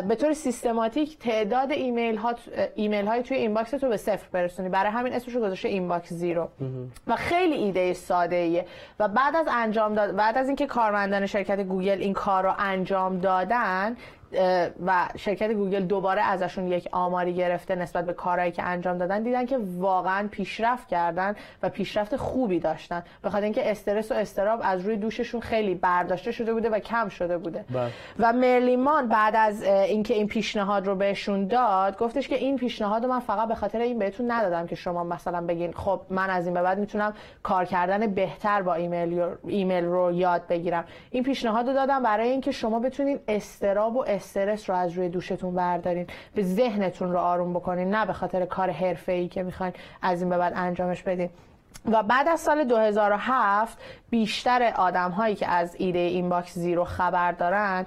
به 0.08 0.16
طور 0.16 0.34
سیستماتیک 0.34 1.20
تعداد 1.20 1.72
ایمیل 1.72 2.16
ها 2.16 2.34
ایمیل 2.76 3.08
های 3.08 3.24
توی 3.24 3.38
inbox 3.38 3.72
تو 3.72 3.90
به 3.90 3.98
صفر 3.98 4.28
برسونی. 4.32 4.70
برای 4.70 4.92
همین 4.92 5.14
اسمش 5.14 5.36
رو 5.36 5.42
گذاشته 5.42 5.70
Inbox 5.70 6.14
Zero. 6.14 6.50
و 7.08 7.16
خیلی 7.16 7.56
ایده 7.56 7.94
ساده 7.94 8.36
ایه 8.36 8.66
و 9.00 9.08
بعد 9.08 9.36
از 9.36 9.48
انجام 9.52 9.94
داد 9.94 10.16
بعد 10.16 10.38
از 10.38 10.48
اینکه 10.48 10.68
کارمندان 10.68 11.26
شرکت 11.26 11.60
گوگل 11.60 11.98
این 12.02 12.14
کار 12.14 12.44
رو 12.44 12.54
انجام 12.60 13.20
دادن 13.20 13.98
و 14.86 15.08
شرکت 15.18 15.52
گوگل 15.52 15.84
دوباره 15.84 16.22
ازشون 16.22 16.68
یک 16.68 16.90
آماری 16.92 17.34
گرفته 17.34 17.76
نسبت 17.76 18.06
به 18.06 18.14
کارهایی 18.14 18.52
که 18.52 18.64
انجام 18.64 18.98
دادن 18.98 19.24
دیدن 19.24 19.46
که 19.46 19.60
واقعا 19.78 20.28
پیشرفت 20.32 20.88
کردن 20.88 21.36
و 21.64 21.70
پیشرفت 21.70 22.16
خوبی 22.16 22.60
داشتن. 22.60 23.04
به 23.22 23.30
خاطر 23.30 23.44
اینکه 23.44 23.72
استرس 23.72 24.12
و 24.12 24.16
اضطراب 24.16 24.60
از 24.64 24.82
روی 24.82 24.96
دوششون 24.98 25.42
خیلی 25.42 25.76
برداشته 25.76 26.32
شده 26.32 26.54
بوده 26.54 26.70
و 26.70 26.80
کم 26.80 27.10
شده 27.10 27.38
بوده. 27.38 27.66
بله. 27.70 27.90
و 28.20 28.34
مرلیمان 28.34 29.08
بعد 29.08 29.36
از 29.36 29.64
اینکه 29.64 30.14
این 30.14 30.28
پیشنهاد 30.28 30.88
رو 30.88 30.96
بهشون 30.96 31.48
داد 31.48 31.98
گفتش 31.98 32.28
که 32.28 32.36
این 32.36 32.58
پیشنهاد 32.58 33.04
رو 33.04 33.10
من 33.10 33.20
فقط 33.20 33.48
به 33.48 33.56
خاطر 33.56 33.80
این 33.80 34.00
بهتون 34.00 34.32
ندادم 34.32 34.68
که 34.68 34.76
شما 34.76 35.04
مثلا 35.04 35.42
بگین 35.42 35.74
خب 35.74 36.02
من 36.10 36.30
از 36.30 36.46
این 36.46 36.54
به 36.54 36.62
بعد 36.62 36.80
می‌تونم 36.80 37.14
کار 37.44 37.66
کردن 37.66 38.08
بهتر 38.08 38.62
با 38.62 38.74
ایمیل 38.74 39.12
یا- 39.12 39.38
ایمیل 39.48 39.86
رو 39.86 40.12
یاد 40.12 40.48
بگیرم. 40.48 40.84
این 41.12 41.24
پیشنهاد 41.24 41.68
رو 41.68 41.74
دادم 41.74 42.04
برای 42.04 42.30
اینکه 42.30 42.52
شما 42.52 42.80
بتونین 42.80 43.20
استراب 43.28 43.96
و 43.96 44.06
استرس 44.22 44.70
رو 44.70 44.76
از 44.76 44.92
روی 44.92 45.10
دوشتون 45.10 45.56
بردارین 45.56 46.08
به 46.36 46.44
ذهنتون 46.44 47.12
رو 47.12 47.20
آروم 47.20 47.54
بکنین 47.54 47.96
نه 47.96 48.06
به 48.06 48.14
خاطر 48.14 48.46
کار 48.46 48.70
حرفه‌ای 48.70 49.28
که 49.28 49.44
می‌خواین 49.44 49.74
از 50.02 50.22
این 50.22 50.30
به 50.30 50.38
بعد 50.38 50.54
انجامش 50.56 51.04
بدین. 51.04 51.30
و 51.86 52.04
بعد 52.04 52.28
از 52.28 52.40
سال 52.40 52.64
2007 52.64 53.78
بیشتر 54.12 54.74
آدم 54.76 55.12
هایی 55.12 55.36
که 55.36 55.48
از 55.48 55.76
ایده 55.80 56.00
Inbox 56.00 56.54
Zero 56.54 56.84
خبر 56.84 57.32
دارن 57.32 57.86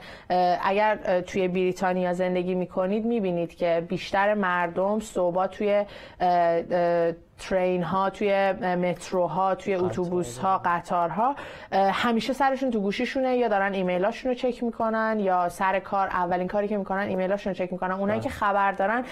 اگر 0.63 1.21
توی 1.21 1.49
بریتانیا 1.49 2.13
زندگی 2.13 2.55
می‌کنید 2.55 3.05
می‌بینید 3.05 3.57
که 3.57 3.87
بیشتر 3.89 4.35
مردم 4.35 5.01
صبح 5.01 5.47
توی 5.47 5.85
train 7.39 7.83
ها 7.83 8.11
توی 8.11 8.53
مترو 8.53 9.27
ها 9.27 9.55
توی 9.55 9.75
اتوبوس 9.75 10.39
ها 10.39 10.61
قطارها 10.65 11.35
اه، 11.73 11.91
همیشه 11.91 12.33
سرشون 12.33 12.71
تو 12.71 12.81
گوشیشونه 12.81 13.37
یا 13.37 13.49
دارن 13.49 13.75
ایمیلاشون 13.75 14.31
رو 14.31 14.39
چک 14.39 14.63
می‌کنن 14.63 15.17
یا 15.21 15.49
سر 15.49 15.79
کار 15.79 16.09
اولین 16.09 16.49
کاری 16.49 16.69
که 16.69 16.77
می‌کنن 16.77 17.09
ایمیلاشون 17.09 17.55
رو 17.55 17.59
چک 17.59 17.73
می‌کنن. 17.73 17.91
اونایی 17.93 18.21
که 18.21 18.29
خبر 18.29 18.73
دارن 18.73 19.05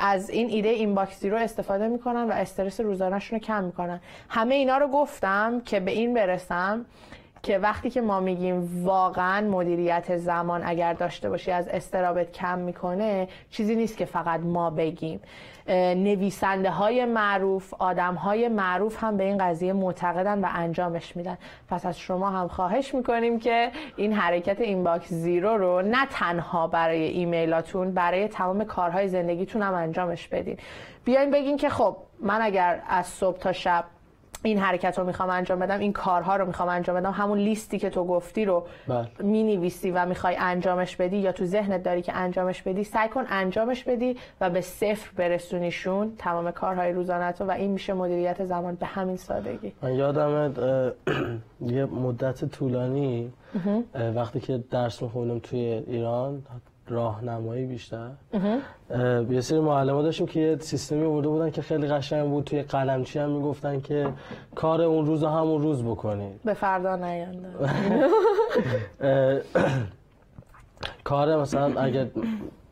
از 0.00 0.30
این 0.30 0.48
ایده 0.48 0.68
Inbox 0.68 1.24
Zero 1.24 1.36
استفاده 1.36 1.88
می‌کنن 1.88 2.28
و 2.28 2.32
استرس 2.32 2.80
روزانهشون 2.80 3.38
رو 3.38 3.44
کم 3.44 3.64
می‌کنن. 3.64 4.00
همه 4.28 4.54
اینا 4.54 4.78
رو 4.78 4.88
گفتم 4.88 5.60
که 5.60 5.80
به 5.80 5.90
این 5.90 6.14
برسم 6.52 6.84
که 7.42 7.58
وقتی 7.58 7.90
که 7.90 8.00
ما 8.00 8.20
میگیم 8.20 8.84
واقعا 8.84 9.48
مدیریت 9.48 10.16
زمان 10.16 10.62
اگر 10.64 10.92
داشته 10.92 11.30
باشی 11.30 11.50
از 11.50 11.68
اضطرابت 11.68 12.32
کم 12.32 12.58
می‌کنه 12.58 13.28
چیزی 13.50 13.74
نیست 13.74 13.96
که 13.96 14.04
فقط 14.04 14.40
ما 14.40 14.70
بگیم. 14.70 15.20
نویسنده 15.68 16.70
های 16.70 17.04
معروف 17.04 17.74
آدم 17.78 18.14
های 18.14 18.48
معروف 18.48 19.04
هم 19.04 19.16
به 19.16 19.24
این 19.24 19.38
قضیه 19.38 19.72
معتقدن 19.72 20.44
و 20.44 20.48
انجامش 20.54 21.16
میدن. 21.16 21.38
پس 21.68 21.86
از 21.86 21.98
شما 21.98 22.30
هم 22.30 22.48
خواهش 22.48 22.94
می‌کنیم 22.94 23.38
که 23.38 23.70
این 23.96 24.12
حرکت 24.12 24.60
Inbox 24.60 25.08
Zero 25.12 25.56
رو 25.56 25.82
نه 25.82 26.06
تنها 26.06 26.66
برای 26.66 27.02
ایمیلاتون 27.02 27.92
برای 27.92 28.28
تمام 28.28 28.64
کارهای 28.64 29.08
زندگیتون 29.08 29.62
هم 29.62 29.74
انجامش 29.74 30.28
بدین. 30.28 30.56
بیاین 31.04 31.30
بگین 31.30 31.56
که 31.56 31.68
خب 31.68 31.96
من 32.20 32.42
اگر 32.42 32.82
از 32.88 33.06
صبح 33.06 33.38
تا 33.38 33.52
شب 33.52 33.84
این 34.42 34.58
حرکت 34.58 34.98
رو 34.98 35.04
می‌خوام 35.04 35.30
انجام 35.30 35.58
بدم 35.58 35.78
این 35.78 35.92
کارها 35.92 36.36
رو 36.36 36.46
می‌خوام 36.46 36.68
انجام 36.68 36.96
بدم. 36.96 37.10
همون 37.10 37.38
لیستی 37.38 37.78
که 37.78 37.90
تو 37.90 38.04
گفتی 38.04 38.44
رو 38.44 38.66
بله. 38.88 39.08
می‌نویسی 39.20 39.90
و 39.90 40.06
می‌خوای 40.06 40.36
انجامش 40.38 40.96
بدی 40.96 41.16
یا 41.16 41.32
تو 41.32 41.44
ذهنت 41.44 41.82
داری 41.82 42.02
که 42.02 42.12
انجامش 42.16 42.62
بدی 42.62 42.84
سعی 42.84 43.08
کن 43.08 43.24
انجامش 43.28 43.84
بدی 43.84 44.16
و 44.40 44.50
به 44.50 44.60
صفر 44.60 45.10
برسونیشون 45.16 46.12
تمام 46.18 46.50
کارهای 46.50 46.92
روزانه 46.92 47.32
تو 47.32 47.44
و 47.44 47.50
این 47.50 47.70
میشه 47.70 47.92
مدیریت 47.92 48.44
زمان 48.44 48.74
به 48.74 48.86
همین 48.86 49.16
سادگی. 49.16 49.72
من 49.82 49.94
یادم 49.94 50.52
یه 51.76 51.84
مدت 51.84 52.44
طولانی 52.44 53.32
وقتی 54.14 54.40
که 54.40 54.64
درس 54.70 55.02
میخوندم 55.02 55.38
توی 55.38 55.60
ایران 55.86 56.42
راهنمایی 56.88 57.66
بیشتر. 57.66 58.10
یه 59.30 59.40
سری 59.40 59.60
معلم 59.60 60.02
داشتیم 60.02 60.26
که 60.26 60.40
یه 60.40 60.56
سیستمی 60.56 61.04
آورده 61.04 61.28
بودن 61.28 61.50
که 61.50 61.62
خیلی 61.62 61.86
قشنگ 61.86 62.28
بود. 62.28 62.44
توی 62.44 62.62
قلمچی 62.62 63.18
هم 63.18 63.30
می‌گفتن 63.30 63.80
که 63.80 64.08
کار 64.54 64.82
اون 64.82 65.06
روز 65.06 65.22
رو 65.22 65.28
همون 65.28 65.62
روز 65.62 65.84
بکنید. 65.84 66.42
به 66.44 66.54
فردا 66.54 66.96
نیانده 66.96 67.48
کار 71.04 71.36
مثلا 71.36 71.80
اگر 71.80 72.04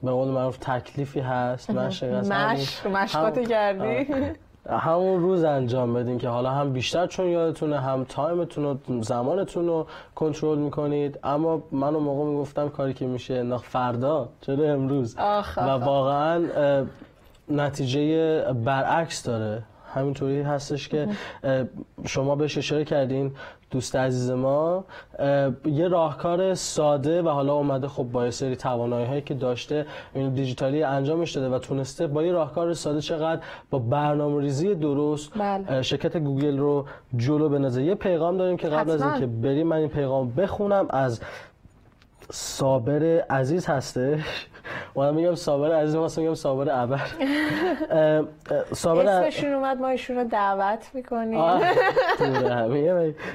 به 0.03 0.11
قول 0.11 0.29
معروف 0.29 0.59
تکلیفی 0.61 1.21
هست 1.21 1.71
مشق 1.71 2.87
مشق 2.87 3.49
کردی. 3.49 4.07
همون 4.69 5.21
روز 5.21 5.45
انجام 5.45 5.95
بدین 5.95 6.19
که 6.19 6.29
حالا 6.29 6.51
هم 6.51 6.73
بیشتر 6.73 7.07
چون 7.07 7.27
یادتونه 7.27 7.81
هم 7.81 8.05
تایمتون 8.05 8.65
و 8.65 9.03
زمانتون 9.03 9.67
رو 9.67 9.87
کنترل 10.15 10.59
می‌کنید. 10.59 11.19
اما 11.25 11.63
من 11.73 11.95
اون 11.95 12.05
موقع 12.05 12.31
می‌گفتم 12.31 12.69
کاری 12.69 12.95
که 12.95 13.07
میشه 13.07 13.35
انداخت 13.35 13.65
فردا 13.65 14.29
چرا 14.41 14.65
امروز؟ 14.65 15.17
آخ، 15.19 15.59
آخ، 15.59 15.67
و 15.67 15.71
آخ. 15.71 15.83
واقعا 15.87 16.45
نتیجه 17.49 18.43
برعکس 18.53 19.23
داره. 19.23 19.63
همینطوری 19.95 20.43
هستش 20.43 20.89
که 20.89 21.09
شما 22.07 22.37
بهش 22.37 22.59
اشاره 22.59 22.85
کردین 22.85 23.33
دوست 23.71 23.97
عزیز 23.97 24.31
ما 24.31 24.85
یه 25.65 25.89
راهکار 25.89 26.55
ساده 26.55 27.23
و 27.23 27.29
حالا 27.29 27.55
اومده 27.55 27.89
خب 27.89 28.03
با 28.03 28.25
یه 28.25 28.31
سری 28.31 28.57
توانایی 28.57 29.07
هایی 29.07 29.23
که 29.23 29.35
داشته 29.35 29.87
این 30.15 30.35
دیجیتالی 30.35 30.83
انجامش 30.83 31.33
داده 31.33 31.55
و 31.57 31.59
تونسته 31.59 32.07
با 32.07 32.23
یه 32.23 32.33
راهکار 32.33 32.75
ساده 32.75 33.01
چقدر 33.01 33.41
با 33.71 33.79
برنامه 33.79 34.41
ریزی 34.41 34.75
درست 34.75 35.31
بله. 35.39 35.83
شرکت 35.83 36.17
گوگل 36.17 36.59
رو 36.59 36.87
جلو 37.17 37.49
بنازه 37.49 37.83
یه 37.83 37.95
پیغام 37.95 38.37
داریم 38.37 38.57
که 38.57 38.69
قبل 38.69 38.91
از. 38.91 39.03
اینکه 39.03 39.27
بریم 39.27 39.67
من 39.67 39.77
این 39.77 39.89
پیغام 39.89 40.31
بخونم 40.31 40.87
از 40.91 41.21
صابر 42.31 43.03
عزیز 43.31 43.67
هستش 43.67 44.47
من 44.97 45.15
میگم 45.15 45.35
صابر 45.35 45.73
عزیز 45.73 45.95
واسه 45.95 46.23
میگم 46.23 46.35
صابر 46.35 46.83
ابر. 46.83 47.01
صابر 48.73 49.07
اسمشون 49.07 49.53
اومد 49.53 49.81
ما 49.81 49.89
ایشون 49.89 50.17
رو 50.17 50.25
دعوت 50.25 50.91
می‌کنیم. 50.95 51.61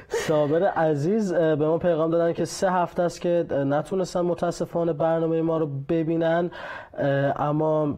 صابر 0.10 0.64
عزیز 0.64 1.34
به 1.34 1.56
ما 1.56 1.78
پیغام 1.78 2.12
دادن 2.12 2.34
که 2.34 2.46
سه 2.46 2.72
هفته 2.72 3.04
است 3.04 3.22
که 3.22 3.46
نتونستن 3.52 4.22
متاسفانه 4.22 4.94
برنامه 4.94 5.42
ما 5.42 5.58
رو 5.58 5.70
ببینن. 5.90 6.52
اما 7.36 7.98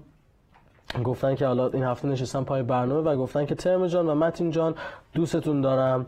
گفتن 1.03 1.35
که 1.35 1.45
حالا 1.45 1.67
این 1.67 1.83
هفته 1.83 2.07
نشستن 2.07 2.43
پای 2.43 2.63
برنامه 2.63 3.11
و 3.11 3.15
گفتن 3.15 3.45
که 3.45 3.55
ترم 3.55 3.87
جان 3.87 4.07
و 4.09 4.15
متین 4.15 4.51
جان 4.51 4.75
دوستتون 5.13 5.61
دارم. 5.61 6.05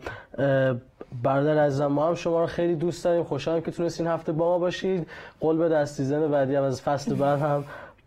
برادر 1.22 1.58
عزیزم 1.58 1.86
ما 1.86 2.08
هم 2.08 2.14
شما 2.14 2.40
رو 2.40 2.46
خیلی 2.46 2.74
دوست 2.74 3.04
داریم. 3.04 3.24
خوشحالم 3.24 3.60
که 3.60 3.70
تونستین 3.70 4.06
هفته 4.06 4.32
با 4.32 4.44
ما 4.44 4.58
باشید 4.58 5.06
قول 5.40 5.56
بده 5.56 5.76
از 5.76 5.90
سیزن 5.90 6.28
بعدی 6.28 6.54
هم 6.54 6.62
از 6.62 6.82
فصل 6.82 7.14
بعد 7.14 7.40
هم 7.40 7.64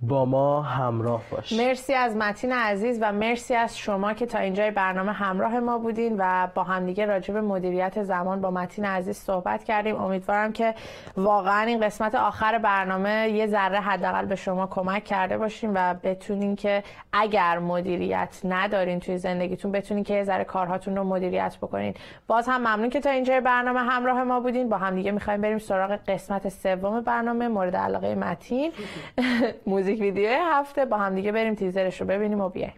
با 0.07 0.25
ما 0.25 0.61
همراه 0.61 1.21
باش. 1.31 1.53
مرسی 1.53 1.93
از 1.93 2.15
متین 2.15 2.51
عزیز 2.51 2.97
و 3.01 3.11
مرسی 3.11 3.55
از 3.55 3.77
شما 3.77 4.13
که 4.13 4.25
تا 4.25 4.39
اینجای 4.39 4.71
برنامه 4.71 5.11
همراه 5.11 5.59
ما 5.59 5.77
بودین 5.77 6.15
و 6.17 6.47
با 6.55 6.63
همدیگه 6.63 7.05
راجع 7.05 7.33
به 7.33 7.41
مدیریت 7.41 8.03
زمان 8.03 8.41
با 8.41 8.51
متین 8.51 8.85
عزیز 8.85 9.17
صحبت 9.17 9.63
کردیم. 9.63 9.95
امیدوارم 9.95 10.53
که 10.53 10.75
واقعا 11.17 11.61
این 11.61 11.79
قسمت 11.79 12.15
آخر 12.15 12.57
برنامه 12.57 13.29
یه 13.29 13.47
ذره 13.47 13.79
حداقل 13.79 14.25
به 14.25 14.35
شما 14.35 14.67
کمک 14.67 15.03
کرده 15.03 15.37
باشیم 15.37 15.71
و 15.75 15.93
بتونین 16.03 16.55
که 16.55 16.83
اگر 17.13 17.59
مدیریت 17.59 18.41
ندارین 18.43 18.99
توی 18.99 19.17
زندگیتون 19.17 19.71
بتونین 19.71 20.03
که 20.03 20.13
یه 20.13 20.23
ذره 20.23 20.43
کارهاتون 20.43 20.95
رو 20.95 21.03
مدیریت 21.03 21.57
بکنین. 21.61 21.93
باز 22.27 22.47
هم 22.47 22.61
ممنون 22.61 22.89
که 22.89 22.99
تا 22.99 23.09
اینجای 23.09 23.41
برنامه 23.41 23.79
همراه 23.79 24.23
ما 24.23 24.39
بودین. 24.39 24.69
با 24.69 24.77
همدیگه 24.77 25.11
می‌خوایم 25.11 25.41
بریم 25.41 25.57
سراغ 25.57 25.99
قسمت 26.07 26.49
سوم 26.49 27.01
برنامه 27.01 27.47
مورد 27.47 27.75
علاقه 27.75 28.15
متین. 28.15 28.71
موزیک 29.67 29.92
ویدیو 30.01 30.29
هفته. 30.29 30.85
با 30.85 30.97
همدیگه 30.97 31.31
بریم 31.31 31.55
تیزرش 31.55 32.01
رو 32.01 32.07
ببینیم 32.07 32.41
و 32.41 32.49
بیایم. 32.49 32.73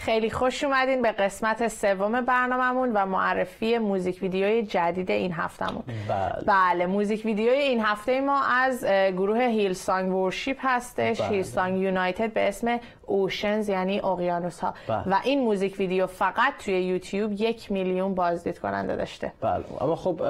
خیلی 0.00 0.30
خوش 0.30 0.64
اومدین 0.64 1.02
به 1.02 1.12
قسمت 1.12 1.68
سوم 1.68 2.20
برنامهمون 2.20 2.92
و 2.92 3.06
معرفی 3.06 3.78
موزیک 3.78 4.22
ویدیوی 4.22 4.62
جدید 4.62 5.10
این 5.10 5.32
هفتمون 5.32 5.82
بله. 6.08 6.44
بله 6.46 6.86
موزیک 6.86 7.24
ویدیوی 7.24 7.58
این 7.58 7.80
هفته 7.80 8.20
ما 8.20 8.42
از 8.42 8.84
گروه 8.86 9.40
هیل 9.40 9.72
سانگ 9.72 10.14
ورشیپ 10.14 10.56
هستش 10.60 11.20
بله. 11.20 11.30
هیل 11.30 11.42
سانگ 11.42 11.80
یونایتد 11.80 12.32
به 12.32 12.48
اسم 12.48 12.80
اوشنز 13.06 13.68
یعنی 13.68 14.00
اقیانوس 14.00 14.60
ها 14.60 14.74
بله. 14.88 15.02
و 15.06 15.20
این 15.24 15.40
موزیک 15.40 15.78
ویدیو 15.78 16.06
فقط 16.06 16.52
توی 16.64 16.82
یوتیوب 16.82 17.32
یک 17.32 17.72
میلیون 17.72 18.14
بازدید 18.14 18.58
کننده 18.58 18.96
داشته 18.96 19.32
بله 19.40 19.64
اما 19.80 19.96
خب 19.96 20.22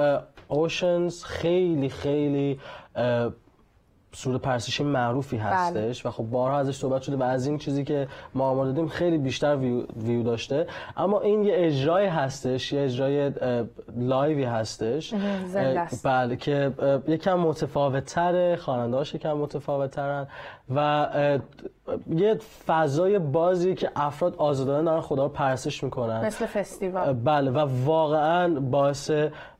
اوشنز 0.47 1.23
خیلی 1.23 1.89
خیلی 1.89 2.59
سرود 4.13 4.41
پرسشی 4.41 4.83
معروفی 4.83 5.37
هستش 5.37 6.05
و 6.05 6.11
خب 6.11 6.23
بارها 6.23 6.57
ازش 6.57 6.75
صحبت 6.75 7.01
شده 7.01 7.15
و 7.15 7.23
از 7.23 7.47
این 7.47 7.57
چیزی 7.57 7.83
که 7.83 8.07
ما 8.33 8.49
آمار 8.49 8.65
دادیم 8.65 8.87
خیلی 8.87 9.17
بیشتر 9.17 9.55
ویو, 9.55 9.83
ویو 9.95 10.23
داشته. 10.23 10.67
اما 10.97 11.21
این 11.21 11.43
یه 11.43 11.53
اجرای 11.57 12.05
هستش 12.05 12.73
یه 12.73 12.81
اجرای 12.81 13.31
live 13.97 14.34
ی 14.34 14.43
هستش. 14.43 15.13
بله 16.03 16.35
که 16.35 16.73
یکم 17.07 17.39
متفاوت 17.39 18.05
تره 18.05 18.55
خواننده‌هاش 18.55 19.15
یکم 19.15 19.33
متفاوت 19.33 19.91
ترن 19.91 20.27
و 20.75 21.07
یه 22.09 22.39
فضای 22.67 23.19
بازی 23.19 23.75
که 23.75 23.91
افراد 23.95 24.35
آزادانه 24.35 24.83
دارن 24.83 25.01
خدا 25.01 25.23
رو 25.23 25.29
پرستش 25.29 25.83
می‌کنن. 25.83 26.25
مثل 26.25 26.45
فستیوال. 26.45 27.13
بله 27.13 27.51
و 27.51 27.85
واقعا 27.85 28.59
باعث 28.59 29.11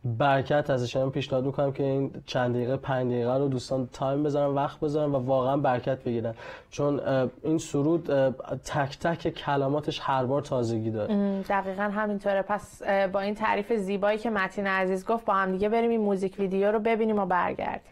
برکت 0.06 0.70
ازش 0.70 0.96
من 0.96 1.10
پیشنهاد 1.10 1.46
می‌کنم 1.46 1.72
که 1.72 1.84
این 1.84 2.12
چند 2.26 2.56
دقیقه 2.56 2.78
پنج 2.78 3.12
دقیقه 3.12 3.38
رو 3.38 3.48
دوستان 3.48 3.90
time 3.94 4.24
بذارن 4.24 4.54
وقت 4.56 4.80
بذارن 4.80 5.12
و 5.12 5.16
واقعا 5.16 5.58
برکت 5.58 6.04
بگیرن. 6.04 6.34
چون 6.70 7.02
این 7.44 7.58
سرود 7.58 8.30
تک 8.66 9.00
تک 9.00 9.30
کلماتش 9.30 10.00
هر 10.04 10.26
بار 10.26 10.42
تازگی 10.42 10.92
داره. 10.92 11.42
دقیقا 11.42 11.84
همینطوره. 11.84 12.42
پس 12.42 12.84
با 12.84 13.20
این 13.20 13.36
تعریف 13.36 13.74
زیبایی 13.74 14.18
که 14.18 14.30
متین 14.30 14.68
عزیز 14.68 15.06
گفت 15.06 15.26
با 15.26 15.34
هم 15.34 15.52
دیگه 15.52 15.70
بریم 15.70 15.90
این 15.90 16.02
موزیک 16.02 16.40
ویدیو 16.40 16.72
رو 16.72 16.80
ببینیم 16.80 17.20
و 17.20 17.26
برگردیم. 17.26 17.92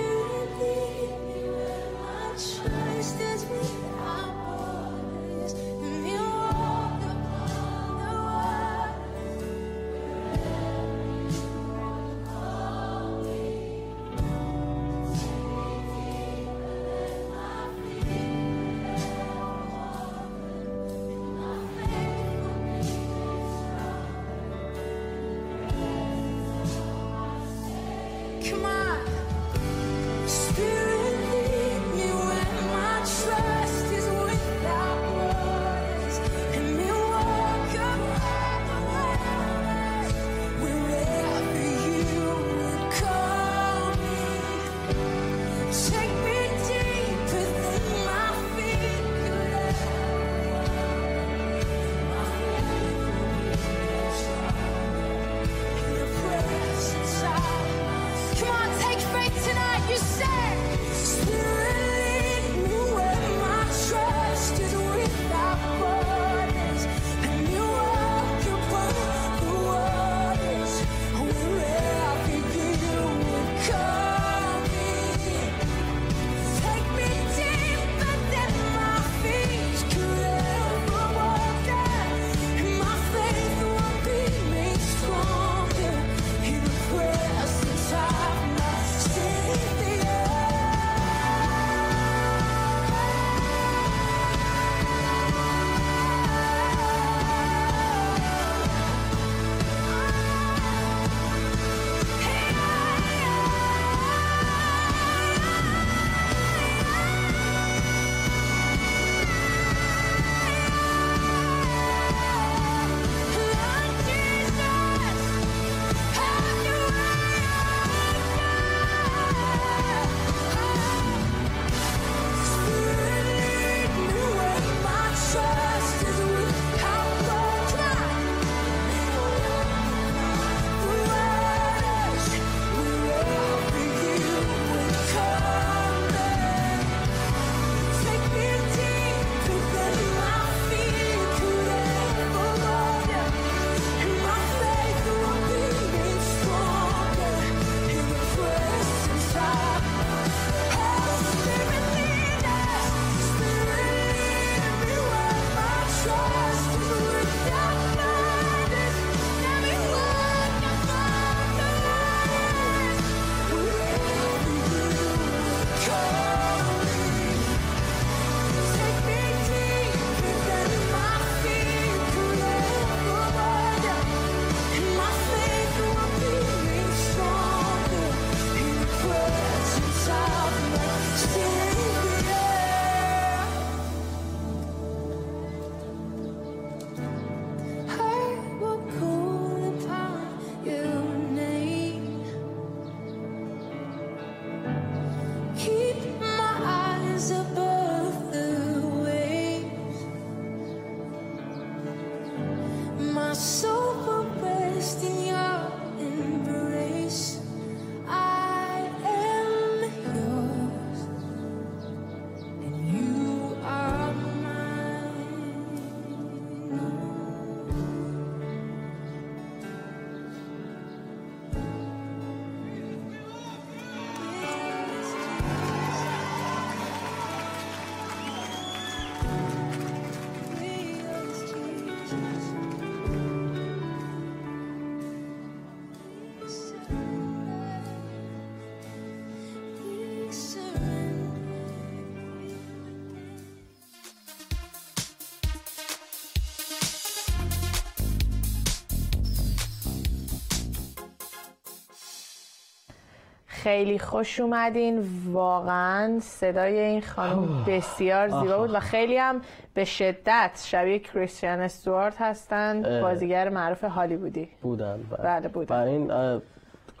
خیلی 253.63 253.99
خوش 253.99 254.39
اومدین. 254.39 255.03
واقعا 255.31 256.19
صدای 256.19 256.79
این 256.79 257.01
خانم 257.01 257.63
بسیار 257.67 258.27
زیبا 258.27 258.57
بود 258.57 258.73
و 258.73 258.79
خیلی 258.79 259.17
هم 259.17 259.41
به 259.73 259.85
شدت 259.85 260.63
شبیه 260.65 260.99
کریستیان 260.99 261.59
استوارت 261.59 262.21
هستند. 262.21 263.01
بازیگر 263.01 263.49
معروف 263.49 263.83
هالیوودی. 263.83 264.49
بودن 264.61 264.99
و, 265.11 265.17
بله، 265.23 265.47
بودن. 265.47 265.75
و 265.75 265.87
این 265.87 266.11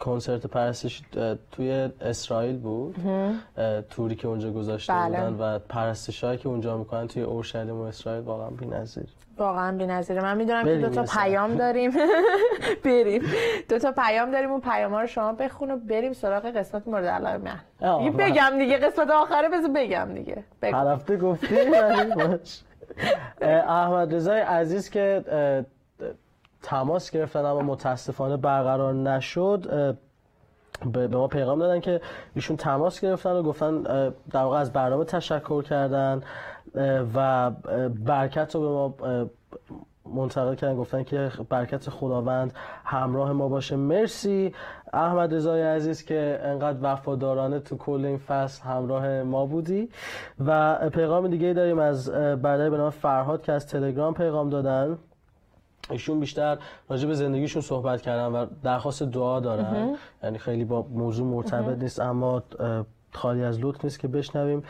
کنسرت 0.01 0.47
پرستش 0.47 1.01
توی 1.51 1.89
اسرائیل 2.01 2.57
بود. 2.57 2.95
توری 3.89 4.15
که 4.15 4.27
اونجا 4.27 4.51
گذاشته 4.51 4.93
بله. 4.93 5.17
بودن 5.17 5.33
و 5.39 5.59
پرستش 5.59 6.23
هایی 6.23 6.37
که 6.37 6.49
اونجا 6.49 6.77
می‌کنن 6.77 7.07
توی 7.07 7.21
اورشلیم 7.23 7.75
و 7.75 7.81
اسرائیل 7.81 8.23
واقعا 8.23 8.49
بی‌نظیر. 8.49 9.03
واقعا 9.37 9.77
بی‌نظیره. 9.77 10.21
من 10.21 10.37
می‌دونم 10.37 10.63
که 10.63 10.69
بریم 10.69 10.81
دو 10.81 10.89
تا 10.89 11.01
یه 11.01 11.07
ساعت. 11.07 11.25
پیام 11.25 11.55
داریم. 11.55 11.91
بریم. 12.85 13.21
دو 13.69 13.79
تا 13.79 13.91
پیام 13.91 14.31
داریم 14.31 14.51
اون 14.51 14.61
پیام 14.61 14.93
ها 14.93 15.01
رو 15.01 15.07
شما 15.07 15.33
بخون 15.33 15.71
و 15.71 15.77
بریم 15.77 16.13
سراغ 16.13 16.45
قسمت 16.45 16.87
مورد 16.87 17.05
علاقه 17.05 17.37
من. 17.37 18.11
بگم 18.17 18.51
دیگه 18.57 18.77
قسمت 18.77 19.09
آخره 19.09 19.49
بذار 19.49 19.71
بگم 19.75 20.07
دیگه. 20.13 20.43
هر 20.63 20.87
هفته 20.87 21.17
گفتی 21.17 21.55
ولی 21.55 22.15
باش. 22.15 22.61
اه، 23.41 23.51
احمد 23.51 24.15
رضای 24.15 24.39
عزیز 24.39 24.89
که 24.89 25.23
تماس 26.61 27.11
گرفتن 27.11 27.45
اما 27.45 27.61
متاسفانه 27.61 28.37
برقرار 28.37 28.93
نشد. 28.93 29.97
به 30.93 31.07
ما 31.07 31.27
پیغام 31.27 31.59
دادن 31.59 31.79
که 31.79 32.01
ایشون 32.35 32.57
تماس 32.57 32.99
گرفتن 32.99 33.31
و 33.31 33.43
گفتن 33.43 33.81
در 34.31 34.43
واقع 34.43 34.57
از 34.57 34.73
برنامه 34.73 35.05
تشکر 35.05 35.61
کردن. 35.61 36.21
و 37.15 37.51
برکت 38.05 38.55
رو 38.55 38.61
به 38.61 38.67
ما 38.67 38.95
منتقل 40.05 40.55
کردن 40.55 40.75
گفتن 40.75 41.03
که 41.03 41.31
برکت 41.49 41.89
خداوند 41.89 42.53
همراه 42.83 43.31
ما 43.31 43.47
باشه. 43.47 43.75
مرسی 43.75 44.53
احمد 44.93 45.33
رضای 45.33 45.61
عزیز 45.61 46.05
که 46.05 46.39
انقدر 46.43 46.77
وفادارانه 46.81 47.59
تو 47.59 47.77
کل 47.77 48.05
این 48.05 48.17
فصل 48.17 48.63
همراه 48.63 49.23
ما 49.23 49.45
بودی. 49.45 49.89
و 50.45 50.79
پیغام 50.89 51.27
دیگه 51.27 51.53
داریم 51.53 51.79
از 51.79 52.11
برادر 52.11 52.69
به 52.69 52.77
نام 52.77 52.89
فرهاد 52.89 53.41
که 53.41 53.51
از 53.51 53.67
تلگرام 53.67 54.13
پیغام 54.13 54.49
دادن. 54.49 54.97
ایشون 55.89 56.19
بیشتر 56.19 56.57
راجع 56.89 57.07
به 57.07 57.13
زندگیشون 57.13 57.61
صحبت 57.61 58.01
کردن 58.01 58.25
و 58.25 58.45
درخواست 58.63 59.03
دعا 59.03 59.39
دارن. 59.39 59.95
یعنی 60.23 60.37
خیلی 60.37 60.65
با 60.65 60.81
موضوع 60.81 61.27
مرتبط 61.27 61.77
نیست 61.77 61.99
اما 61.99 62.43
خالی 63.13 63.43
از 63.43 63.59
لطف 63.59 63.83
نیست 63.83 63.99
که 63.99 64.07
بشنویم. 64.07 64.63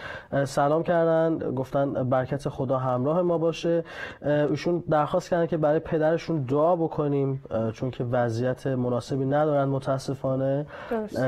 سلام 0.46 0.84
کردن 0.84 1.38
گفتن 1.38 1.94
برکت 1.94 2.50
خدا 2.50 2.78
همراه 2.78 3.22
ما 3.22 3.38
باشه. 3.38 3.84
ایشون 4.26 4.84
درخواست 4.90 5.30
کردن 5.30 5.46
که 5.46 5.58
برای 5.58 5.80
پدرشون 5.80 6.42
دعا 6.42 6.76
بکنیم 6.76 7.44
چون 7.74 7.92
که 7.92 8.04
وضعیت 8.04 8.68
مناسبی 8.68 9.26
ندارن 9.26 9.70
متاسفانه. 9.70 10.66
درست. 10.90 11.24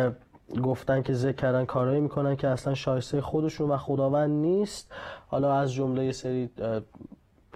گفتن 0.64 1.02
که 1.02 1.14
ذکر 1.14 1.36
کردن 1.36 1.66
کارهایی 1.66 2.02
می‌کنن 2.02 2.36
که 2.36 2.48
اصلا 2.48 2.74
شایسته 2.74 3.22
خودشون 3.22 3.70
و 3.70 3.78
خداوند 3.78 4.30
نیست. 4.30 4.92
حالا 5.28 5.54
از 5.54 5.74
جمله 5.74 6.12
سری 6.12 6.50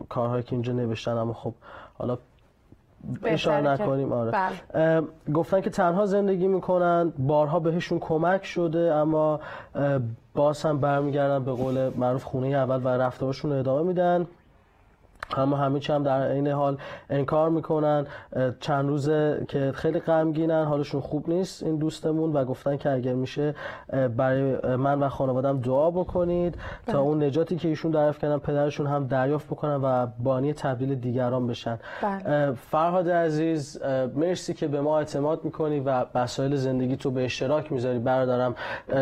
کارهایی 0.10 0.44
که 0.44 0.54
اینجا 0.54 0.74
نوشتن 0.74 1.18
اما 1.18 1.34
خب 1.34 1.54
حالا 1.98 2.18
اشاره 3.24 3.68
نکنیم 3.68 4.14
آره 4.14 4.32
بله. 4.32 5.04
گفتن 5.34 5.62
که 5.62 5.70
تنها 5.70 6.06
زندگی 6.06 6.48
می‌کنن 6.48 7.14
بارها 7.18 7.60
بهشون 7.60 8.00
کمک 8.00 8.46
شده 8.46 8.94
اما 8.94 9.40
باز 10.34 10.64
هم 10.64 10.80
برمیگردن 10.80 11.44
به 11.44 11.52
قول 11.52 11.90
معروف 11.90 12.24
خونه 12.24 12.48
اول 12.48 12.82
و 12.84 12.88
رفتارشون 12.88 13.52
ادامه 13.52 13.84
میدن 13.84 14.28
اما 15.36 15.58
همه 15.58 15.80
چی 15.80 15.94
هم 15.94 16.04
در 16.04 16.32
عین 16.32 16.48
حال 16.48 16.78
انکار 17.10 17.50
می‌کنن. 17.50 18.06
چند 18.60 18.90
روزه 18.90 19.46
که 19.48 19.72
خیلی 19.76 20.00
غمگینن 20.00 20.64
حالشون 20.64 21.02
خوب 21.02 21.30
نیست 21.30 21.64
این 21.64 21.78
دوستمون 21.78 22.34
و 22.34 22.46
گفتن 22.46 22.78
که 22.78 22.92
اگر 22.92 23.14
میشه 23.14 23.56
برای 24.18 24.76
من 24.76 25.00
و 25.00 25.10
خانوادم 25.10 25.60
دعا 25.60 25.92
بکنید 25.92 26.56
تا 26.88 27.02
اون 27.02 27.24
نجاتی 27.24 27.56
که 27.56 27.68
ایشون 27.68 27.92
دریافت 27.92 28.22
کردن 28.22 28.38
پدرشون 28.38 28.88
هم 28.88 29.08
دریافت 29.08 29.48
بکنن 29.48 29.76
و 29.76 30.08
بانی 30.20 30.54
تبدیل 30.54 30.96
دیگران 30.96 31.48
بشن. 31.48 31.80
بله. 32.02 32.54
فرهاد 32.54 33.10
عزیز 33.10 33.82
مرسی 34.16 34.54
که 34.54 34.68
به 34.68 34.82
ما 34.82 34.98
اعتماد 34.98 35.44
می‌کنی 35.44 35.80
و 35.80 36.06
مسائل 36.16 36.56
زندگی 36.56 36.98
تو 36.98 37.12
به 37.12 37.26
اشتراک 37.26 37.72
می‌ذاری. 37.72 38.00
برادرم 38.00 38.56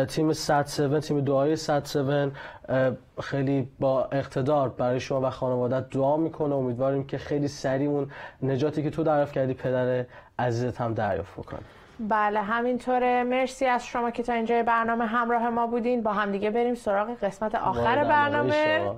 تیم 0.08 0.32
107 0.32 0.98
تیم 0.98 1.20
دعای 1.20 1.56
107 1.56 2.32
اه، 2.68 2.90
خیلی 3.22 3.68
با 3.80 4.04
اقتدار 4.04 4.68
برای 4.68 5.00
شما 5.00 5.20
و 5.20 5.30
خانوادت 5.30 5.90
دعا 5.90 6.16
می‌کنه. 6.16 6.54
امیدواریم 6.54 7.06
که 7.06 7.18
خیلی 7.18 7.48
سریع 7.48 7.88
اون 7.88 8.10
نجاتی 8.42 8.82
که 8.82 8.90
تو 8.90 9.02
دریافت 9.02 9.32
کردی 9.32 9.54
پدر 9.54 10.04
عزیزت 10.38 10.80
هم 10.80 10.94
دریافت 10.94 11.32
بکنه. 11.32 11.60
بله 12.00 12.40
همینطوره. 12.40 13.24
مرسی 13.24 13.66
از 13.66 13.86
شما 13.86 14.10
که 14.10 14.22
تا 14.22 14.32
اینجای 14.32 14.62
برنامه 14.62 15.06
همراه 15.06 15.50
ما 15.50 15.66
بودین. 15.66 16.02
با 16.02 16.12
همدیگه 16.12 16.50
بریم 16.50 16.74
سراغ 16.74 17.18
قسمت 17.24 17.54
آخر 17.54 18.04
برنامه. 18.04 18.90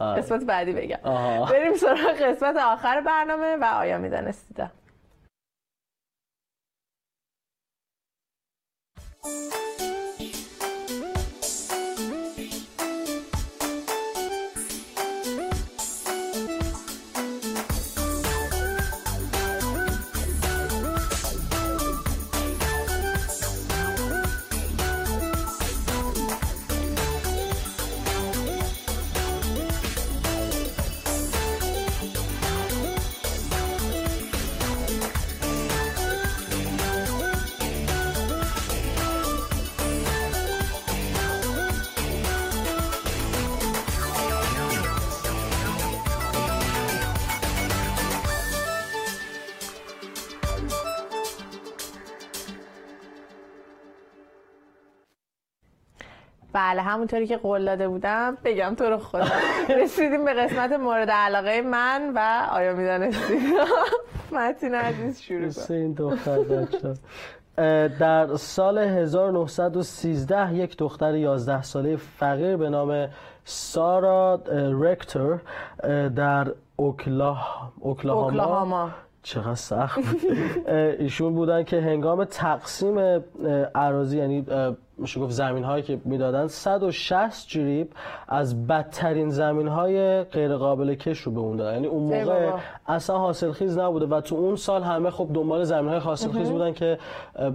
آره. 0.00 0.22
قسمت 0.22 0.44
بعدی 0.44 0.72
بگم. 0.72 0.98
آها. 1.02 1.44
بریم 1.44 1.74
سراغ 1.74 2.22
قسمت 2.22 2.56
آخر 2.56 3.00
برنامه 3.00 3.56
و 3.56 3.64
آیا 3.64 3.98
میدانستیدم 3.98 4.70
بله 56.52 56.82
همونطوری 56.82 57.26
که 57.26 57.36
قول 57.36 57.64
داده 57.64 57.88
بودم 57.88 58.38
بگم 58.44 58.74
تو 58.74 58.84
رو 58.84 58.98
خدا. 58.98 59.24
رسیدیم 59.82 60.24
به 60.24 60.34
قسمت 60.34 60.72
مورد 60.72 61.10
علاقه 61.10 61.62
من 61.62 62.12
و 62.14 62.48
آیا 62.52 62.74
می‌دانستید 62.74 63.38
متین 64.32 64.74
عزیز 64.74 65.20
شروع 65.20 65.50
کن. 65.50 65.74
این 65.74 65.92
دختر 65.92 66.38
بچه. 66.38 66.94
در 67.88 68.36
سال 68.36 68.78
1913 68.78 70.54
یک 70.54 70.76
دختر 70.76 71.14
11 71.14 71.62
ساله 71.62 71.96
فقیر 71.96 72.56
به 72.56 72.70
نام 72.70 73.08
سارا 73.44 74.40
اه، 75.82 76.08
در 76.08 76.52
اوکلاه... 76.76 77.72
اوکلاهاما. 77.80 78.26
اوکلاهاما. 78.26 78.90
چقدر 79.22 79.54
سخت 79.54 80.00
ایشون 80.98 81.34
بودن 81.34 81.62
که 81.62 81.80
هنگام 81.80 82.24
تقسیم 82.24 82.98
اه، 82.98 83.20
اراضی 83.74 84.18
یعنی 84.18 84.46
میشه 85.00 85.20
گفت 85.20 85.32
زمین 85.32 85.64
هایی 85.64 85.82
که 85.82 86.00
می‌دادن 86.04 86.46
160 86.46 87.48
جریب 87.48 87.92
از 88.28 88.66
بدترین 88.66 89.30
زمین 89.30 89.68
های 89.68 90.22
غیر 90.22 90.56
قابل 90.56 90.94
کش 90.94 91.18
رو 91.18 91.32
به 91.32 91.40
اون 91.40 91.56
دادن 91.56 91.72
یعنی 91.72 91.86
اون 91.86 92.02
موقع. 92.02 92.52
اصلا 92.86 93.18
حاصلخیز 93.18 93.78
نبوده 93.78 94.06
و 94.06 94.20
تو 94.20 94.34
اون 94.34 94.56
سال 94.56 94.82
همه 94.82 95.10
خب 95.10 95.28
دنبال 95.34 95.64
زمین 95.64 95.88
های 95.88 95.98
حاصلخیز 95.98 96.50
بودن 96.50 96.72
که 96.72 96.98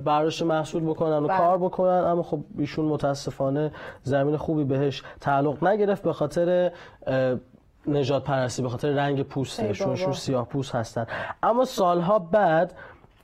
برداشت 0.03 0.43
محصول 0.43 0.83
بکنن 0.83 1.23
و 1.23 1.27
بله. 1.27 1.37
کار 1.37 1.57
بکنن 1.57 2.03
اما 2.05 2.23
خب 2.23 2.39
ایشون 2.57 2.85
متاسفانه 2.85 3.71
زمین 4.03 4.37
خوبی 4.37 4.63
بهش 4.63 5.03
تعلق 5.21 5.63
نگرفت 5.63 6.03
به 6.03 6.13
خاطر 6.13 6.71
نجات 7.87 8.23
پرستی 8.23 8.61
به 8.61 8.69
خاطر 8.69 8.89
رنگ 8.91 9.17
ای 9.17 9.23
پوستش 9.23 9.81
بابا. 9.81 9.95
چون 9.95 10.13
سیاه 10.13 10.45
پوست 10.47 10.75
هستن 10.75 11.07
اما 11.43 11.65
سالها 11.65 12.19
بعد 12.19 12.73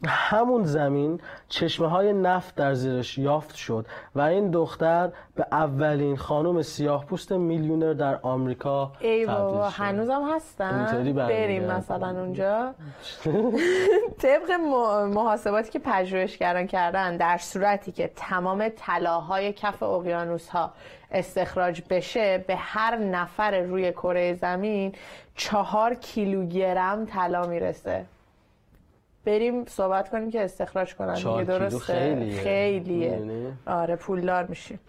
همون 0.07 0.63
زمین 0.63 1.19
چشمه 1.49 1.87
های 1.87 2.13
نفت 2.13 2.55
در 2.55 2.73
زیرش 2.73 3.17
یافت 3.17 3.55
شد 3.55 3.85
و 4.15 4.21
این 4.21 4.51
دختر 4.51 5.11
به 5.35 5.45
اولین 5.51 6.17
خانم 6.17 6.61
سیاه 6.61 7.05
پوست 7.05 7.31
میلیونر 7.31 7.93
در 7.93 8.19
آمریکا 8.21 8.91
ای 8.99 9.25
تبدیل 9.25 9.37
بابا. 9.37 9.69
هنوزم 9.69 10.31
هستن. 10.35 11.13
بریم 11.13 11.63
مثلا 11.63 12.21
اونجا 12.21 12.73
طبق 14.21 14.51
محاسباتی 15.13 15.69
که 15.69 15.79
پژوهشگران 15.79 16.67
کردن 16.67 17.17
در 17.17 17.37
صورتی 17.37 17.91
که 17.91 18.11
تمام 18.15 18.69
طلاهای 18.77 19.53
کف 19.53 19.83
اقیانوس 19.83 20.49
ها 20.49 20.71
استخراج 21.11 21.81
بشه 21.89 22.37
به 22.47 22.55
هر 22.55 22.97
نفر 22.97 23.59
روی 23.59 23.91
کره 23.91 24.33
زمین 24.33 24.93
چهار 25.35 25.93
کیلوگرم 25.93 27.05
طلا 27.05 27.47
می‌رسه 27.47 28.05
بریم 29.25 29.65
صحبت 29.65 30.09
کنیم 30.09 30.31
که 30.31 30.43
استخراج 30.43 30.95
کنن 30.95 31.13
چهار 31.13 31.43
دیگه 31.43 31.57
درسته 31.57 31.79
خیلیه. 31.79 32.41
خیلیه؟ 32.41 33.21
آره 33.67 33.95
پولدار 33.95 34.45
میشیم 34.45 34.79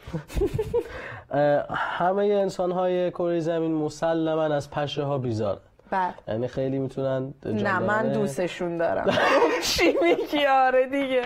همه 1.99 2.25
انسان 2.25 2.73
های 2.73 3.11
کره 3.11 3.41
زمین 3.41 3.73
مسلما 3.75 4.43
از 4.43 4.71
پشه 4.71 5.03
ها 5.03 5.19
بیزار 5.19 5.55
بعد 5.55 5.72
یعنی 6.29 6.49
خیلی 6.49 6.79
می‌تونن 6.79 7.35
نه 7.45 7.79
من 7.79 8.13
دوستشون 8.19 8.77
دارم. 8.77 9.07
چی 9.63 9.95
میگی؟ 10.03 10.47
آره 10.47 10.87
دیگه. 10.87 11.23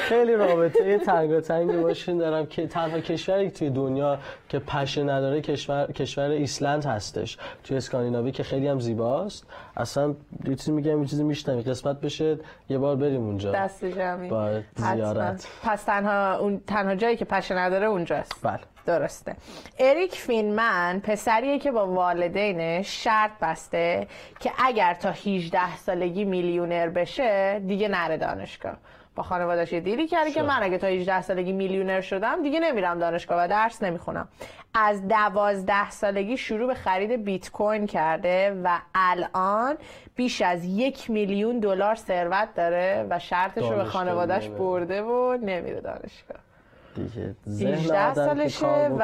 خیلی 0.00 0.34
رابطه 0.34 0.98
تنگاتنگی 0.98 1.76
باشین. 1.76 2.18
دارم 2.18 2.46
که 2.46 2.66
تنها 2.66 3.00
کشوری 3.00 3.50
توی 3.50 3.70
دنیا 3.70 4.18
که 4.48 4.58
پشه 4.58 5.02
نداره 5.02 5.40
کشور 5.40 5.92
کشور 5.92 6.24
ایسلند 6.30 6.84
هستش. 6.84 7.38
توی 7.64 7.76
اسکاندیناوی 7.76 8.32
که 8.32 8.42
خیلی 8.42 8.68
هم 8.68 8.80
زیباست. 8.80 9.46
اصلا 9.76 10.14
یه 10.44 10.54
چیزی 10.54 10.72
میگم 10.72 11.02
یه 11.02 11.08
چیزی 11.08 11.24
میشنم 11.24 11.60
قسمت 11.60 12.00
بشه 12.00 12.38
یه 12.68 12.78
بار 12.78 12.96
بریم 12.96 13.20
اونجا. 13.20 13.52
دست 13.52 13.84
جمعی 13.84 14.28
با. 14.28 14.60
زیارت. 14.76 15.46
پس 15.62 15.82
تنها 15.82 16.36
اون 16.38 16.60
تنها 16.66 16.94
جایی 16.94 17.16
که 17.16 17.24
پشه 17.24 17.54
نداره 17.54 17.86
اونجاست. 17.86 18.32
بله. 18.42 18.60
درسته 18.86 19.36
اریک 19.78 20.14
فینمن 20.14 21.00
پسریه 21.04 21.58
که 21.58 21.70
با 21.70 21.86
والدینش 21.86 23.04
شرط 23.04 23.30
بسته 23.42 24.06
که 24.40 24.52
اگر 24.64 24.94
تا 24.94 25.10
18 25.10 25.76
سالگی 25.76 26.24
میلیونر 26.24 26.88
بشه 26.88 27.60
دیگه 27.66 27.88
نره 27.88 28.16
دانشگاه 28.16 28.76
با 29.14 29.22
خانوادش 29.22 29.72
یه 29.72 29.80
دیلی 29.80 30.06
کرده 30.06 30.30
که. 30.30 30.42
من 30.42 30.62
اگه 30.62 30.78
تا 30.78 30.86
18 30.86 31.22
سالگی 31.22 31.52
میلیونر 31.52 32.00
شدم 32.00 32.42
دیگه 32.42 32.60
نمیرم 32.60 32.98
دانشگاه 32.98 33.44
و 33.44 33.48
درس 33.48 33.82
نمی‌خونم 33.82 34.28
از 34.74 35.08
دوازده 35.08 35.90
سالگی 35.90 36.36
شروع 36.36 36.66
به 36.66 36.74
خرید 36.74 37.24
بیت 37.24 37.50
کوین 37.50 37.86
کرده 37.86 38.60
و 38.64 38.78
الان 38.94 39.76
بیش 40.16 40.42
از 40.42 40.64
یک 40.64 41.10
میلیون 41.10 41.58
دلار 41.58 41.94
ثروت 41.94 42.54
داره 42.54 43.06
و 43.10 43.18
شرطش 43.18 43.62
رو 43.62 43.76
به 43.76 44.04
نمیره. 44.04 44.48
برده 44.48 45.02
و 45.02 45.36
نمیره 45.36 45.80
دانشگاه 45.80 46.49
دیگه. 46.94 47.34
ذهن 47.48 47.74
18 47.74 48.10
آدم 48.10 48.14
که 48.42 48.48
سالشه 48.48 48.96
و 48.98 49.02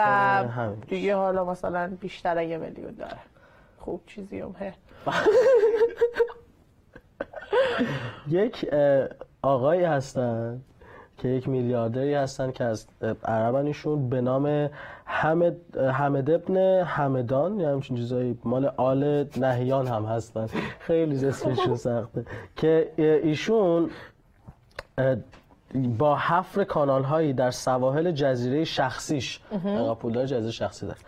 همین. 0.49 0.79
دیگه 0.89 1.17
حالا 1.17 1.45
مثلا 1.45 1.97
بیشتر 2.01 2.43
یه 2.43 2.59
میلیون 2.59 2.95
داره. 2.95 3.19
خوب 3.79 4.01
چیزی 4.07 4.41
هم 4.41 4.55
هه 4.59 4.75
یک 8.29 8.67
آقایی 9.43 9.85
هستن 9.85 10.61
که 11.19 11.29
یک 11.29 11.49
میلیاردری 11.49 12.15
هستن 12.15 12.51
که 12.53 12.65
از 12.65 12.87
عربن 13.25 13.67
ایشون 13.67 14.09
به 14.09 14.21
نام 14.21 14.71
حمد 15.05 15.79
حمد 15.79 16.31
ابن 16.31 16.83
حمدان 16.83 17.61
یا 17.61 17.73
همچین 17.73 17.97
چیزایی 17.97 18.39
مال 18.45 18.67
آل 18.77 19.25
نهیان 19.37 19.87
هم 19.87 20.05
هستن. 20.05 20.47
خیلی 20.79 21.27
اسمشون 21.27 21.77
سخته. 21.87 22.25
که 22.57 22.93
ایشون 22.97 23.91
با 25.75 26.17
حفر 26.17 26.65
کانال 26.65 27.03
هایی 27.03 27.33
در 27.33 27.51
سواحل 27.51 28.11
جزیره 28.11 28.65
شخصیش. 28.65 29.41
پولدار 29.95 30.27
جزیره 30.27 30.51
شخصی 30.51 30.87
داره. 30.87 30.99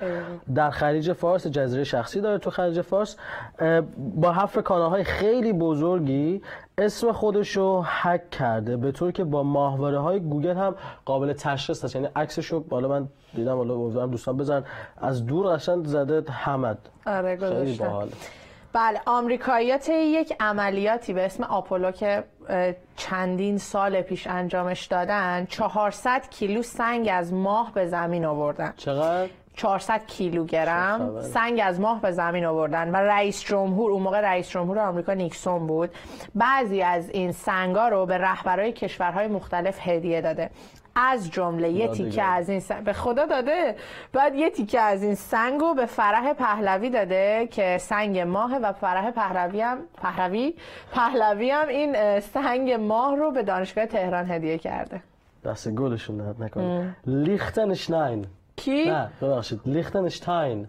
در 0.55 0.71
خلیج 0.71 1.13
فارس 1.13 1.47
جزیره 1.47 1.85
شخصی 1.85 2.21
داره 2.21 2.39
تو 2.39 2.51
خلیج 2.51 2.81
فارس. 2.81 3.17
با 3.99 4.33
حفر 4.33 4.61
کانال 4.61 4.91
های 4.91 5.05
خیلی 5.05 5.53
بزرگی 5.53 6.43
اسم 6.79 7.13
خودش 7.13 7.57
رو 7.57 7.83
هک 7.87 8.31
کرده 8.31 8.77
به 8.77 8.93
طور 8.93 9.13
که 9.13 9.25
با 9.25 9.43
ماهواره 9.43 9.99
های 9.99 10.21
گوگل 10.21 10.57
هم 10.57 10.75
قابل 11.05 11.33
تشخیص 11.33 11.85
هست. 11.85 11.95
یعنی 11.95 12.09
عکسش 12.17 12.47
رو 12.47 12.61
بالا 12.61 12.89
من 12.89 13.09
دیدم 13.35 13.57
حالا 13.57 14.07
دوستان 14.07 14.37
بزن 14.37 14.65
از 14.97 15.27
دور 15.27 15.57
قشنگ 15.57 15.85
زده 15.85 16.31
حمد. 16.31 16.79
آره 17.07 17.37
باحال 17.79 18.09
بله 18.73 19.01
آمریکایی‌ها 19.07 19.79
طی 19.79 19.93
یک 19.93 20.37
عملیاتی 20.41 21.13
به 21.13 21.27
اسم 21.27 21.43
آپولو 21.45 21.91
که 21.91 22.25
چندین 22.97 23.59
سال 23.59 24.03
پیش 24.03 24.27
انجامش 24.27 24.87
دادن 24.87 25.47
400 25.47 26.29
کیلو 26.31 26.63
سنگ 26.63 27.09
از 27.13 27.33
ماه 27.33 27.73
به 27.75 27.87
زمین 27.87 28.25
آوردن. 28.25 28.75
چقدر؟ 28.77 29.29
400 29.55 30.07
کیلوگرم. 30.07 31.21
سنگ 31.23 31.61
از 31.65 31.81
ماه 31.81 32.01
به 32.01 32.11
زمین 32.11 32.45
آوردن 32.45 32.91
و 32.91 32.97
رئیس 32.97 33.45
جمهور 33.45 33.91
اون 33.93 34.03
موقع 34.03 34.21
رئیس 34.21 34.51
جمهور 34.51 34.79
آمریکا 34.79 35.15
نیکسون 35.15 35.67
بود 35.67 35.91
بعضی 36.35 36.83
از 36.83 37.11
این 37.11 37.33
سنگا 37.33 37.89
رو 37.89 38.07
به 38.07 38.19
رهبرای 38.19 38.73
کشورهای 38.73 39.27
مختلف 39.29 39.79
هدیه 39.89 40.21
داده. 40.21 40.51
از 40.99 41.31
جمله 41.31 41.71
یه. 41.71 41.89
تیکه 41.89 42.23
از 42.23 42.49
این 42.49 42.61
سنگ 42.61 42.85
به 42.85 42.93
خدا 42.93 43.27
داده. 43.27 43.77
بعد 44.13 44.35
یه 44.35 44.51
تیکه 44.51 44.81
از 44.81 45.03
این 45.03 45.15
سنگ 45.15 45.61
رو 45.61 45.75
به 45.75 45.87
فرح 45.87 46.33
پهلوی 46.33 46.91
داده 46.91 47.49
که 47.51 47.79
سنگ 47.81 48.19
ماه 48.19 48.59
و 48.63 48.73
فرح 48.73 49.11
پهلوی 49.11 49.61
هم 49.61 49.79
پهلوی 50.03 50.55
پهلوی 50.93 51.51
هم 51.51 51.69
این 51.69 52.21
سنگ 52.21 52.73
ماه 52.73 53.17
رو 53.17 53.31
به 53.31 53.43
دانشگاه 53.43 53.87
تهران 53.87 54.31
هدیه 54.31 54.59
کرده. 54.59 55.01
دست 55.45 55.69
گلشون 55.69 56.35
نکنه. 56.41 56.97
لیختنشتاین 57.07 58.27
کی؟ 58.59 58.85
نه 58.91 59.09
ببخشید. 59.23 59.61
لیختنشتاین. 59.67 60.67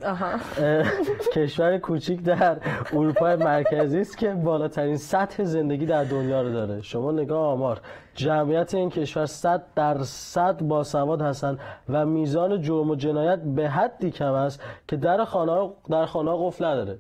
کشور 1.34 1.78
کوچیک 1.78 2.22
در 2.24 2.58
اروپای 2.94 3.36
مرکزی 3.36 4.00
است 4.00 4.18
که 4.18 4.34
بالاترین 4.34 4.98
سطح 4.98 5.44
زندگی 5.44 5.86
در 5.86 6.04
دنیا 6.04 6.42
رو 6.42 6.52
داره. 6.52 6.82
شما 6.82 7.12
نگاه 7.12 7.48
آمار. 7.48 7.82
جمعیت 8.16 8.74
این 8.74 8.90
کشور 8.90 9.26
100 9.26 9.64
درصد 9.76 10.62
باسواد 10.62 11.22
هستند 11.22 11.60
و 11.90 12.06
میزان 12.06 12.62
جرم 12.62 12.90
و 12.90 12.96
جنایت 12.96 13.40
به 13.40 13.70
حدی 13.70 14.12
کم 14.12 14.34
است 14.34 14.62
که 14.88 14.96
در 14.98 15.26
خانه 15.26 15.70
در 15.90 16.06
خانه 16.06 16.32
قفل 16.34 16.66
نداره. 16.66 16.98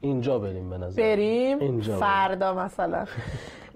اینجا 0.00 0.38
بریم 0.38 0.70
به 0.70 0.78
نظر. 0.78 1.02
بریم. 1.02 1.58
اینجا 1.58 1.92
بریم. 1.92 2.00
فردا 2.00 2.54
مثلا. 2.54 3.04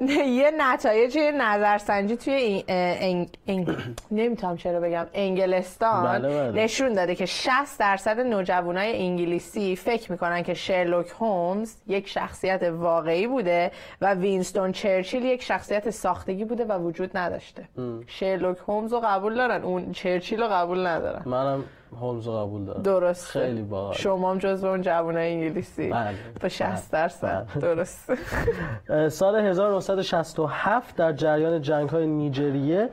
یه 0.40 0.50
نتایج 0.58 1.18
نظرسنجی 1.34 2.16
توی 2.16 2.32
این 2.32 3.28
این 3.44 3.76
نمی‌تونم 4.10 4.56
چرا 4.56 4.80
بگم 4.80 5.06
انگلستان 5.14 6.04
بله، 6.04 6.28
بله. 6.28 6.62
نشون 6.64 6.92
داده 6.92 7.14
که 7.14 7.26
60 7.26 7.80
درصد 7.80 8.20
نوجوانای 8.20 9.02
انگلیسی 9.02 9.76
فکر 9.76 10.12
می‌کنن 10.12 10.42
که 10.42 10.54
شرلوک 10.54 11.08
هومز 11.20 11.74
یک 11.86 12.08
شخصیت 12.08 12.62
واقعی 12.62 13.26
بوده 13.26 13.70
و 14.00 14.14
وینستون 14.14 14.72
چرچیل 14.72 15.24
یک 15.24 15.42
شخصیت 15.42 15.90
ساختگی 15.90 16.44
بوده 16.44 16.64
و 16.64 16.78
وجود 16.78 17.16
نداشته. 17.16 17.68
شرلوک 18.06 18.56
هومز 18.68 18.92
رو 18.92 19.00
قبول 19.04 19.34
دارن 19.34 19.62
اون 19.62 19.92
چرچیل 19.92 20.40
رو 20.40 20.48
قبول 20.48 20.86
ندارن. 20.86 21.22
منم 21.26 21.64
هولمز 22.00 22.28
قبول 22.28 22.64
دارم. 22.64 22.82
درسته. 22.82 23.40
خیلی 23.40 23.62
باحال. 23.62 23.94
شما 23.94 24.30
هم 24.30 24.38
جزو 24.38 24.66
اون 24.66 24.82
جوانای 24.82 25.32
انگلیسی. 25.32 25.88
بله. 25.88 26.14
با 26.40 26.48
60 26.48 26.90
درصد 26.90 27.46
درسته. 27.60 28.14
اه، 28.90 29.08
سال 29.08 29.36
1967 29.36 30.96
در 30.96 31.12
جریان 31.12 31.62
جنگ 31.62 31.88
های 31.88 32.06
نیجریه 32.06 32.90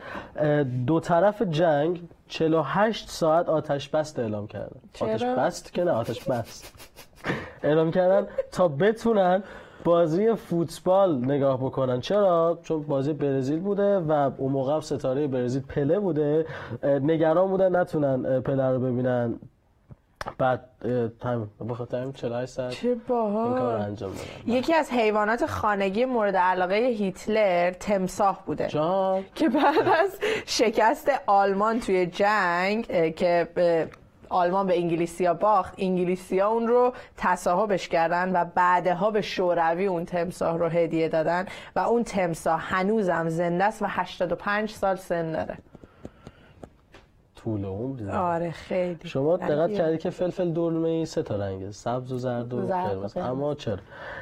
دو 0.87 0.99
طرف 0.99 1.41
جنگ 1.41 2.01
48 2.27 3.09
ساعت 3.09 3.49
آتش 3.49 3.89
بست 3.89 4.19
اعلام 4.19 4.47
کردن؟ 4.47 4.79
آتش 4.99 5.23
بست 5.23 5.73
که 5.73 5.83
نه 5.83 5.91
آتش 5.91 6.23
بست. 6.23 6.73
اعلام 7.63 7.91
کردن 7.91 8.27
تا 8.51 8.67
بتونن 8.67 9.43
بازی 9.83 10.35
فوتبال 10.35 11.25
نگاه 11.25 11.57
بکنن. 11.57 11.99
چرا؟ 11.99 12.59
چون 12.63 12.83
بازی 12.83 13.13
برزیل 13.13 13.59
بوده 13.59 13.97
و 13.97 14.31
اون 14.37 14.51
موقع 14.51 14.79
ستاره 14.79 15.27
برزیل 15.27 15.61
پله 15.61 15.99
بوده. 15.99 16.45
نگران 16.83 17.49
بودن 17.49 17.75
نتونن 17.75 18.41
پله 18.41 18.71
رو 18.71 18.79
ببینن. 18.79 19.39
بعد 20.37 20.69
تایم 21.19 21.51
به 21.67 21.73
خاطر 21.73 21.97
همین 21.97 22.13
48 22.13 22.51
ساعت 22.51 22.71
چه 22.71 22.87
این 22.87 23.01
کار 23.07 23.17
رو 23.17 23.33
باحال 23.35 23.81
انجام 23.81 24.11
دادم 24.11 24.57
یکی 24.57 24.73
از 24.73 24.91
حیوانات 24.91 25.45
خانگی 25.45 26.05
مورد 26.05 26.35
علاقه 26.35 26.75
هیتلر 26.75 27.71
تمساح 27.71 28.39
بوده. 28.45 28.67
جان. 28.67 29.23
که 29.35 29.49
بعد 29.49 29.87
از 30.03 30.19
شکست 30.45 31.11
آلمان 31.27 31.79
توی 31.79 32.05
جنگ 32.05 32.85
که 33.15 33.47
آلمان 34.29 34.67
به 34.67 34.77
انگلیسیا 34.77 35.33
باخت. 35.33 35.73
انگلیسیا 35.77 36.47
اون 36.47 36.67
رو 36.67 36.93
تصاحبش 37.17 37.87
کردن 37.89 38.41
و 38.41 38.45
بعدها 38.55 39.11
به 39.11 39.21
شوروی 39.21 39.85
اون 39.85 40.05
تمساح 40.05 40.57
رو 40.57 40.67
هدیه 40.67 41.09
دادن 41.09 41.45
و 41.75 41.79
اون 41.79 42.03
تمساح 42.03 42.75
هنوزم 42.75 43.29
زنده 43.29 43.63
است 43.63 43.81
و 43.81 43.85
85 43.89 44.69
سال 44.71 44.95
سن 44.95 45.31
داره. 45.31 45.57
طول 47.35 47.65
عمر. 47.65 48.11
آره 48.15 48.51
خیلی. 48.51 48.97
شما 49.03 49.37
دقت 49.37 49.73
کردی 49.73 49.97
که 49.97 50.09
فلفل 50.09 50.51
دلمه 50.51 50.87
ای 50.89 51.05
سه 51.05 51.23
تا 51.23 51.35
رنگه 51.35 51.71
سبز 51.71 52.11
و 52.11 52.17
زرد 52.17 52.53
و 52.53 52.67
قرمز. 52.67 53.17
اما 53.17 53.55
چرا؟ 53.55 53.77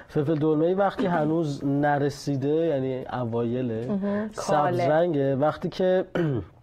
فلفل 0.08 0.36
دلمه 0.36 0.66
ای 0.66 0.74
وقتی 0.74 1.06
هنوز 1.06 1.66
نرسیده 1.66 2.47
یعنی 2.47 3.06
اوایله 3.14 3.99
سبز. 4.32 4.80
رنگه. 4.80 5.36
وقتی 5.36 5.70
که 5.70 6.06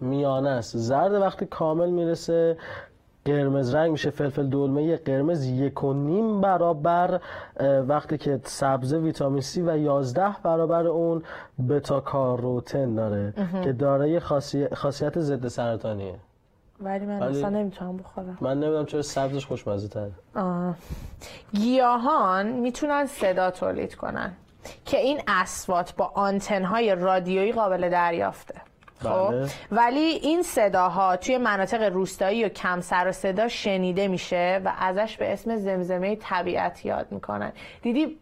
میانه 0.00 0.50
است. 0.50 0.76
زرد 0.76 1.12
وقتی 1.12 1.46
کامل 1.46 1.90
می‌رسه 1.90 2.56
قرمز 3.24 3.74
رنگ 3.74 3.90
میشه 3.90 4.10
فلفل 4.10 4.46
دلمه 4.48 4.96
قرمز 4.96 5.46
یک 5.46 5.84
و 5.84 5.92
نیم 5.92 6.40
برابر 6.40 7.20
وقتی 7.88 8.18
که 8.18 8.40
سبز 8.44 8.94
ویتامین 8.94 9.40
سی 9.40 9.62
و 9.62 9.76
11 9.78 10.36
برابر 10.42 10.86
اون 10.86 11.22
بتا 11.68 12.00
کاروتن 12.00 12.94
داره 12.94 13.34
که 13.64 13.72
دارای 13.72 14.20
خاصی- 14.20 14.74
خاصیت 14.74 15.18
ضد 15.20 15.48
سرطانیه. 15.48 16.14
ولی 16.80 17.06
من 17.06 17.22
اصلا 17.22 17.48
نمی‌تونم 17.48 17.96
بخورم. 17.96 18.38
من 18.40 18.60
نمی‌دونم 18.60 18.86
چرا 18.86 19.02
سبزش 19.02 19.46
خوشمزه 19.46 19.88
تره. 19.88 20.12
گیاهان 21.52 22.46
می‌تونن 22.46 23.06
صدا 23.06 23.50
تولید 23.50 23.94
کنن 23.94 24.32
که 24.84 24.98
این 24.98 25.20
اصوات 25.28 25.94
با 25.96 26.12
آنتنهای 26.14 26.94
رادیویی 26.94 27.52
قابل 27.52 27.90
دریافته. 27.90 28.54
خب. 28.98 29.28
بله. 29.30 29.48
ولی 29.70 30.00
این 30.00 30.42
صداها 30.42 31.16
توی 31.16 31.38
مناطق 31.38 31.82
روستایی 31.82 32.44
و 32.44 32.48
کم 32.48 32.80
سر 32.80 33.08
و 33.08 33.12
صدا 33.12 33.48
شنیده 33.48 34.08
میشه 34.08 34.60
و 34.64 34.72
ازش 34.80 35.16
به 35.16 35.32
اسم 35.32 35.56
زمزمه 35.56 36.16
طبیعت 36.16 36.86
یاد 36.86 37.06
می‌کنن. 37.10 37.52
دیدی 37.82 38.18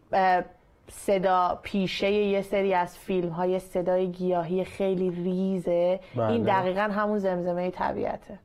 صدا 0.88 1.60
پیشه 1.62 2.12
یه 2.12 2.42
سری 2.42 2.74
از 2.74 2.98
فیلم 2.98 3.28
های 3.28 3.58
صدای 3.58 4.08
گیاهی 4.08 4.64
خیلی 4.64 5.10
ریزه. 5.10 6.00
بله. 6.16 6.28
این 6.30 6.42
دقیقا 6.42 6.80
همون 6.80 7.18
زمزمه 7.18 7.70
طبیعته. 7.70 8.38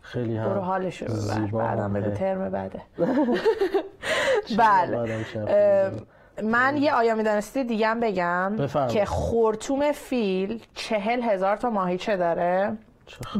خیلی 0.00 0.36
هم 0.36 0.48
برو 0.48 0.60
حالشو 0.60 1.04
ببر. 1.04 1.14
زیبا. 1.14 1.58
بعدم 1.58 1.92
بگو 1.92 2.10
هست. 2.10 2.20
ترم 2.20 2.50
بده 2.50 2.82
بله. 4.58 5.24
اه، 5.48 5.90
من 6.44 6.76
یه 6.76 6.92
آیا 6.92 7.14
می‌دانستی 7.14 7.64
دیگه 7.64 7.88
هم 7.88 8.00
بگم 8.00 8.56
بفرمایید. 8.56 8.92
که 8.98 9.04
خورتوم 9.04 9.92
فیل 9.92 10.62
چهل 10.74 11.22
هزار 11.22 11.56
تا 11.56 11.70
ماهیچه 11.70 12.16
داره. 12.16 12.76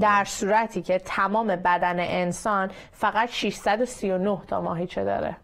در 0.00 0.24
صورتی 0.24 0.82
که 0.82 0.98
تمام 0.98 1.46
بدن 1.46 2.00
انسان 2.00 2.70
فقط 2.92 3.28
639 3.28 4.38
تا 4.48 4.60
ماهیچه 4.60 5.04
داره. 5.04 5.36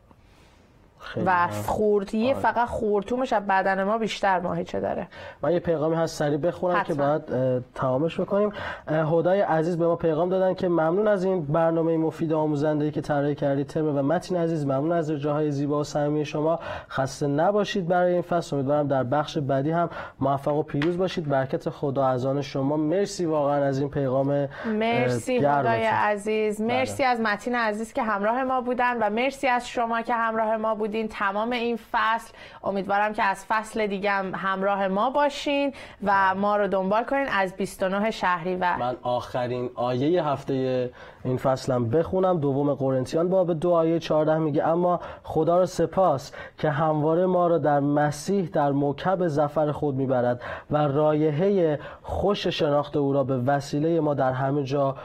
و 1.26 1.30
هم. 1.30 1.50
خورتیه 1.66 2.34
فقط 2.34 2.68
خورتومش 2.68 3.32
از 3.32 3.46
بدن 3.46 3.84
ما 3.84 3.98
بیشتر 3.98 4.40
ماهیچه 4.40 4.80
داره؟ 4.80 5.06
من 5.42 5.52
یه 5.52 5.58
پیغامی 5.58 5.96
هست 5.96 6.16
سریع 6.16 6.36
بخونم 6.38 6.74
که 6.74 6.80
حتما. 6.80 7.06
باید 7.06 7.32
اه، 7.32 7.60
تمامش 7.74 8.20
بکنیم. 8.20 8.52
هدای 8.88 9.40
عزیز 9.40 9.78
به 9.78 9.86
ما 9.86 9.96
پیغام 9.96 10.28
دادن 10.28 10.54
که 10.54 10.68
ممنون 10.68 11.08
از 11.08 11.24
این 11.24 11.44
برنامه 11.44 11.96
مفید 11.96 12.32
آموزنده 12.32 12.90
که 12.90 13.00
طراحی 13.00 13.34
کردید. 13.34 13.66
ترم 13.66 13.98
و 13.98 14.02
متین 14.02 14.36
عزیز 14.36 14.66
ممنون 14.66 14.92
از 14.92 15.10
ارجاهای 15.10 15.50
زیبا 15.50 15.80
و 15.80 15.84
صمیمی 15.84 16.24
شما. 16.24 16.58
خسته 16.88 17.26
نباشید 17.26 17.88
برای 17.88 18.12
این 18.12 18.22
فصل. 18.22 18.56
امیدوارم 18.56 18.88
در 18.88 19.04
بخش 19.04 19.38
بعدی 19.38 19.70
هم 19.70 19.90
موفق 20.20 20.54
و 20.54 20.62
پیروز 20.62 20.98
باشید. 20.98 21.28
برکت 21.28 21.70
خدا 21.70 22.06
از 22.06 22.26
آن 22.26 22.42
شما. 22.42 22.76
مرسی 22.76 23.26
واقعا 23.26 23.64
از 23.64 23.78
این 23.78 23.90
پیغام 23.90 24.48
مرسی. 24.66 25.36
هدای 25.36 25.84
عزیز. 25.84 26.60
مرسی 26.60 27.02
بله. 27.02 27.06
از 27.06 27.20
متین 27.20 27.54
عزیز 27.54 27.92
که 27.92 28.02
همراه 28.02 28.44
ما 28.44 28.60
بودن 28.60 29.02
و 29.02 29.10
مرسی 29.10 29.46
از 29.46 29.68
شما 29.68 30.02
که 30.02 30.14
همراه 30.14 30.56
ما 30.56 30.74
بودین 30.94 31.08
تمام 31.08 31.50
این 31.50 31.78
فصل. 31.92 32.32
امیدوارم 32.64 33.12
که 33.12 33.22
از 33.22 33.44
فصل 33.48 33.86
دیگه 33.86 34.10
هم 34.10 34.34
همراه 34.34 34.88
ما 34.88 35.10
باشین 35.10 35.72
و 36.04 36.34
ما 36.34 36.56
رو 36.56 36.68
دنبال 36.68 37.04
کنین 37.04 37.26
از 37.28 37.56
29 37.56 38.10
شهریور 38.10 38.76
من 38.76 38.96
آخرین 39.02 39.70
آیه 39.74 40.24
هفته 40.24 40.90
این 41.24 41.36
فصلم 41.36 41.90
بخونم. 41.90 42.40
دوم 42.40 42.74
قرنتیان 42.74 43.28
باب 43.28 43.52
دو 43.52 43.70
آیه 43.70 43.98
14 43.98 44.38
میگه 44.38 44.66
اما 44.66 45.00
خدا 45.22 45.58
را 45.58 45.66
سپاس 45.66 46.32
که 46.58 46.70
همواره 46.70 47.26
ما 47.26 47.46
را 47.46 47.58
در 47.58 47.80
مسیح 47.80 48.48
در 48.52 48.72
موکب 48.72 49.26
زفر 49.28 49.72
خود 49.72 49.94
می‌برد 49.94 50.42
و 50.70 50.76
رایحه 50.76 51.78
خوش 52.02 52.46
شناخت 52.46 52.96
او 52.96 53.12
را 53.12 53.24
به 53.24 53.38
وسیله 53.38 54.00
ما 54.00 54.14
در 54.14 54.32
همه 54.32 54.62
جا 54.62 54.96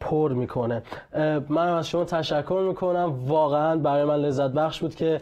پر 0.00 0.32
می‌کنه. 0.32 0.82
من 1.48 1.68
از 1.68 1.88
شما 1.88 2.04
تشکر 2.04 2.64
می‌کنم. 2.68 3.14
واقعا 3.26 3.76
برای 3.76 4.04
من 4.04 4.16
لذت 4.16 4.50
بخش 4.50 4.80
بود 4.80 4.94
که 4.94 5.20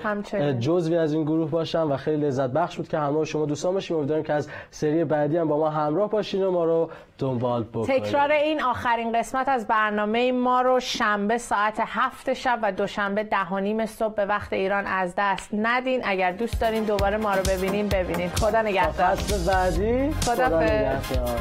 جزوی 0.60 0.96
از 0.96 1.12
این 1.12 1.24
گروه 1.24 1.50
باشم 1.50 1.92
و 1.92 1.96
خیلی 1.96 2.26
لذت 2.26 2.50
بخش 2.50 2.76
بود 2.76 2.88
که 2.88 2.98
همراه 2.98 3.24
شما 3.24 3.46
دوستان 3.46 3.74
باشیم. 3.74 3.96
امیدوارم 3.96 4.22
که 4.22 4.32
از 4.32 4.48
سری 4.70 5.04
بعدی 5.04 5.36
هم 5.36 5.48
با 5.48 5.58
ما 5.58 5.70
همراه 5.70 6.10
باشین 6.10 6.44
و 6.44 6.50
ما 6.50 6.64
رو 6.64 6.90
دنبال 7.18 7.62
بکنید 7.62 8.02
تکرار 8.02 8.32
این 8.32 8.62
آخرین 8.62 9.18
قسمت 9.18 9.48
از 9.48 9.66
برنامه 9.66 10.32
ما 10.32 10.60
رو 10.60 10.80
شنبه 10.80 11.38
ساعت 11.38 11.82
هفت 11.86 12.32
شب 12.32 12.58
و 12.62 12.72
دوشنبه 12.72 13.24
ده 13.24 13.48
و 13.52 13.58
نیم 13.58 13.86
صبح 13.86 14.14
به 14.14 14.26
وقت 14.26 14.52
ایران 14.52 14.86
از 14.86 15.14
دست 15.18 15.50
ندین. 15.52 16.00
اگر 16.04 16.32
دوست 16.32 16.60
دارین 16.60 16.84
دوباره 16.84 17.16
ما 17.16 17.34
رو 17.34 17.42
ببینین 17.48 17.88
ببینین. 17.88 18.28
خدا 18.28 18.62
نگهدار. 18.62 19.18
بعدی 19.46 20.10
خداحافظ. 20.10 20.28
خدا 20.28 20.60
نگهدار. 20.60 21.40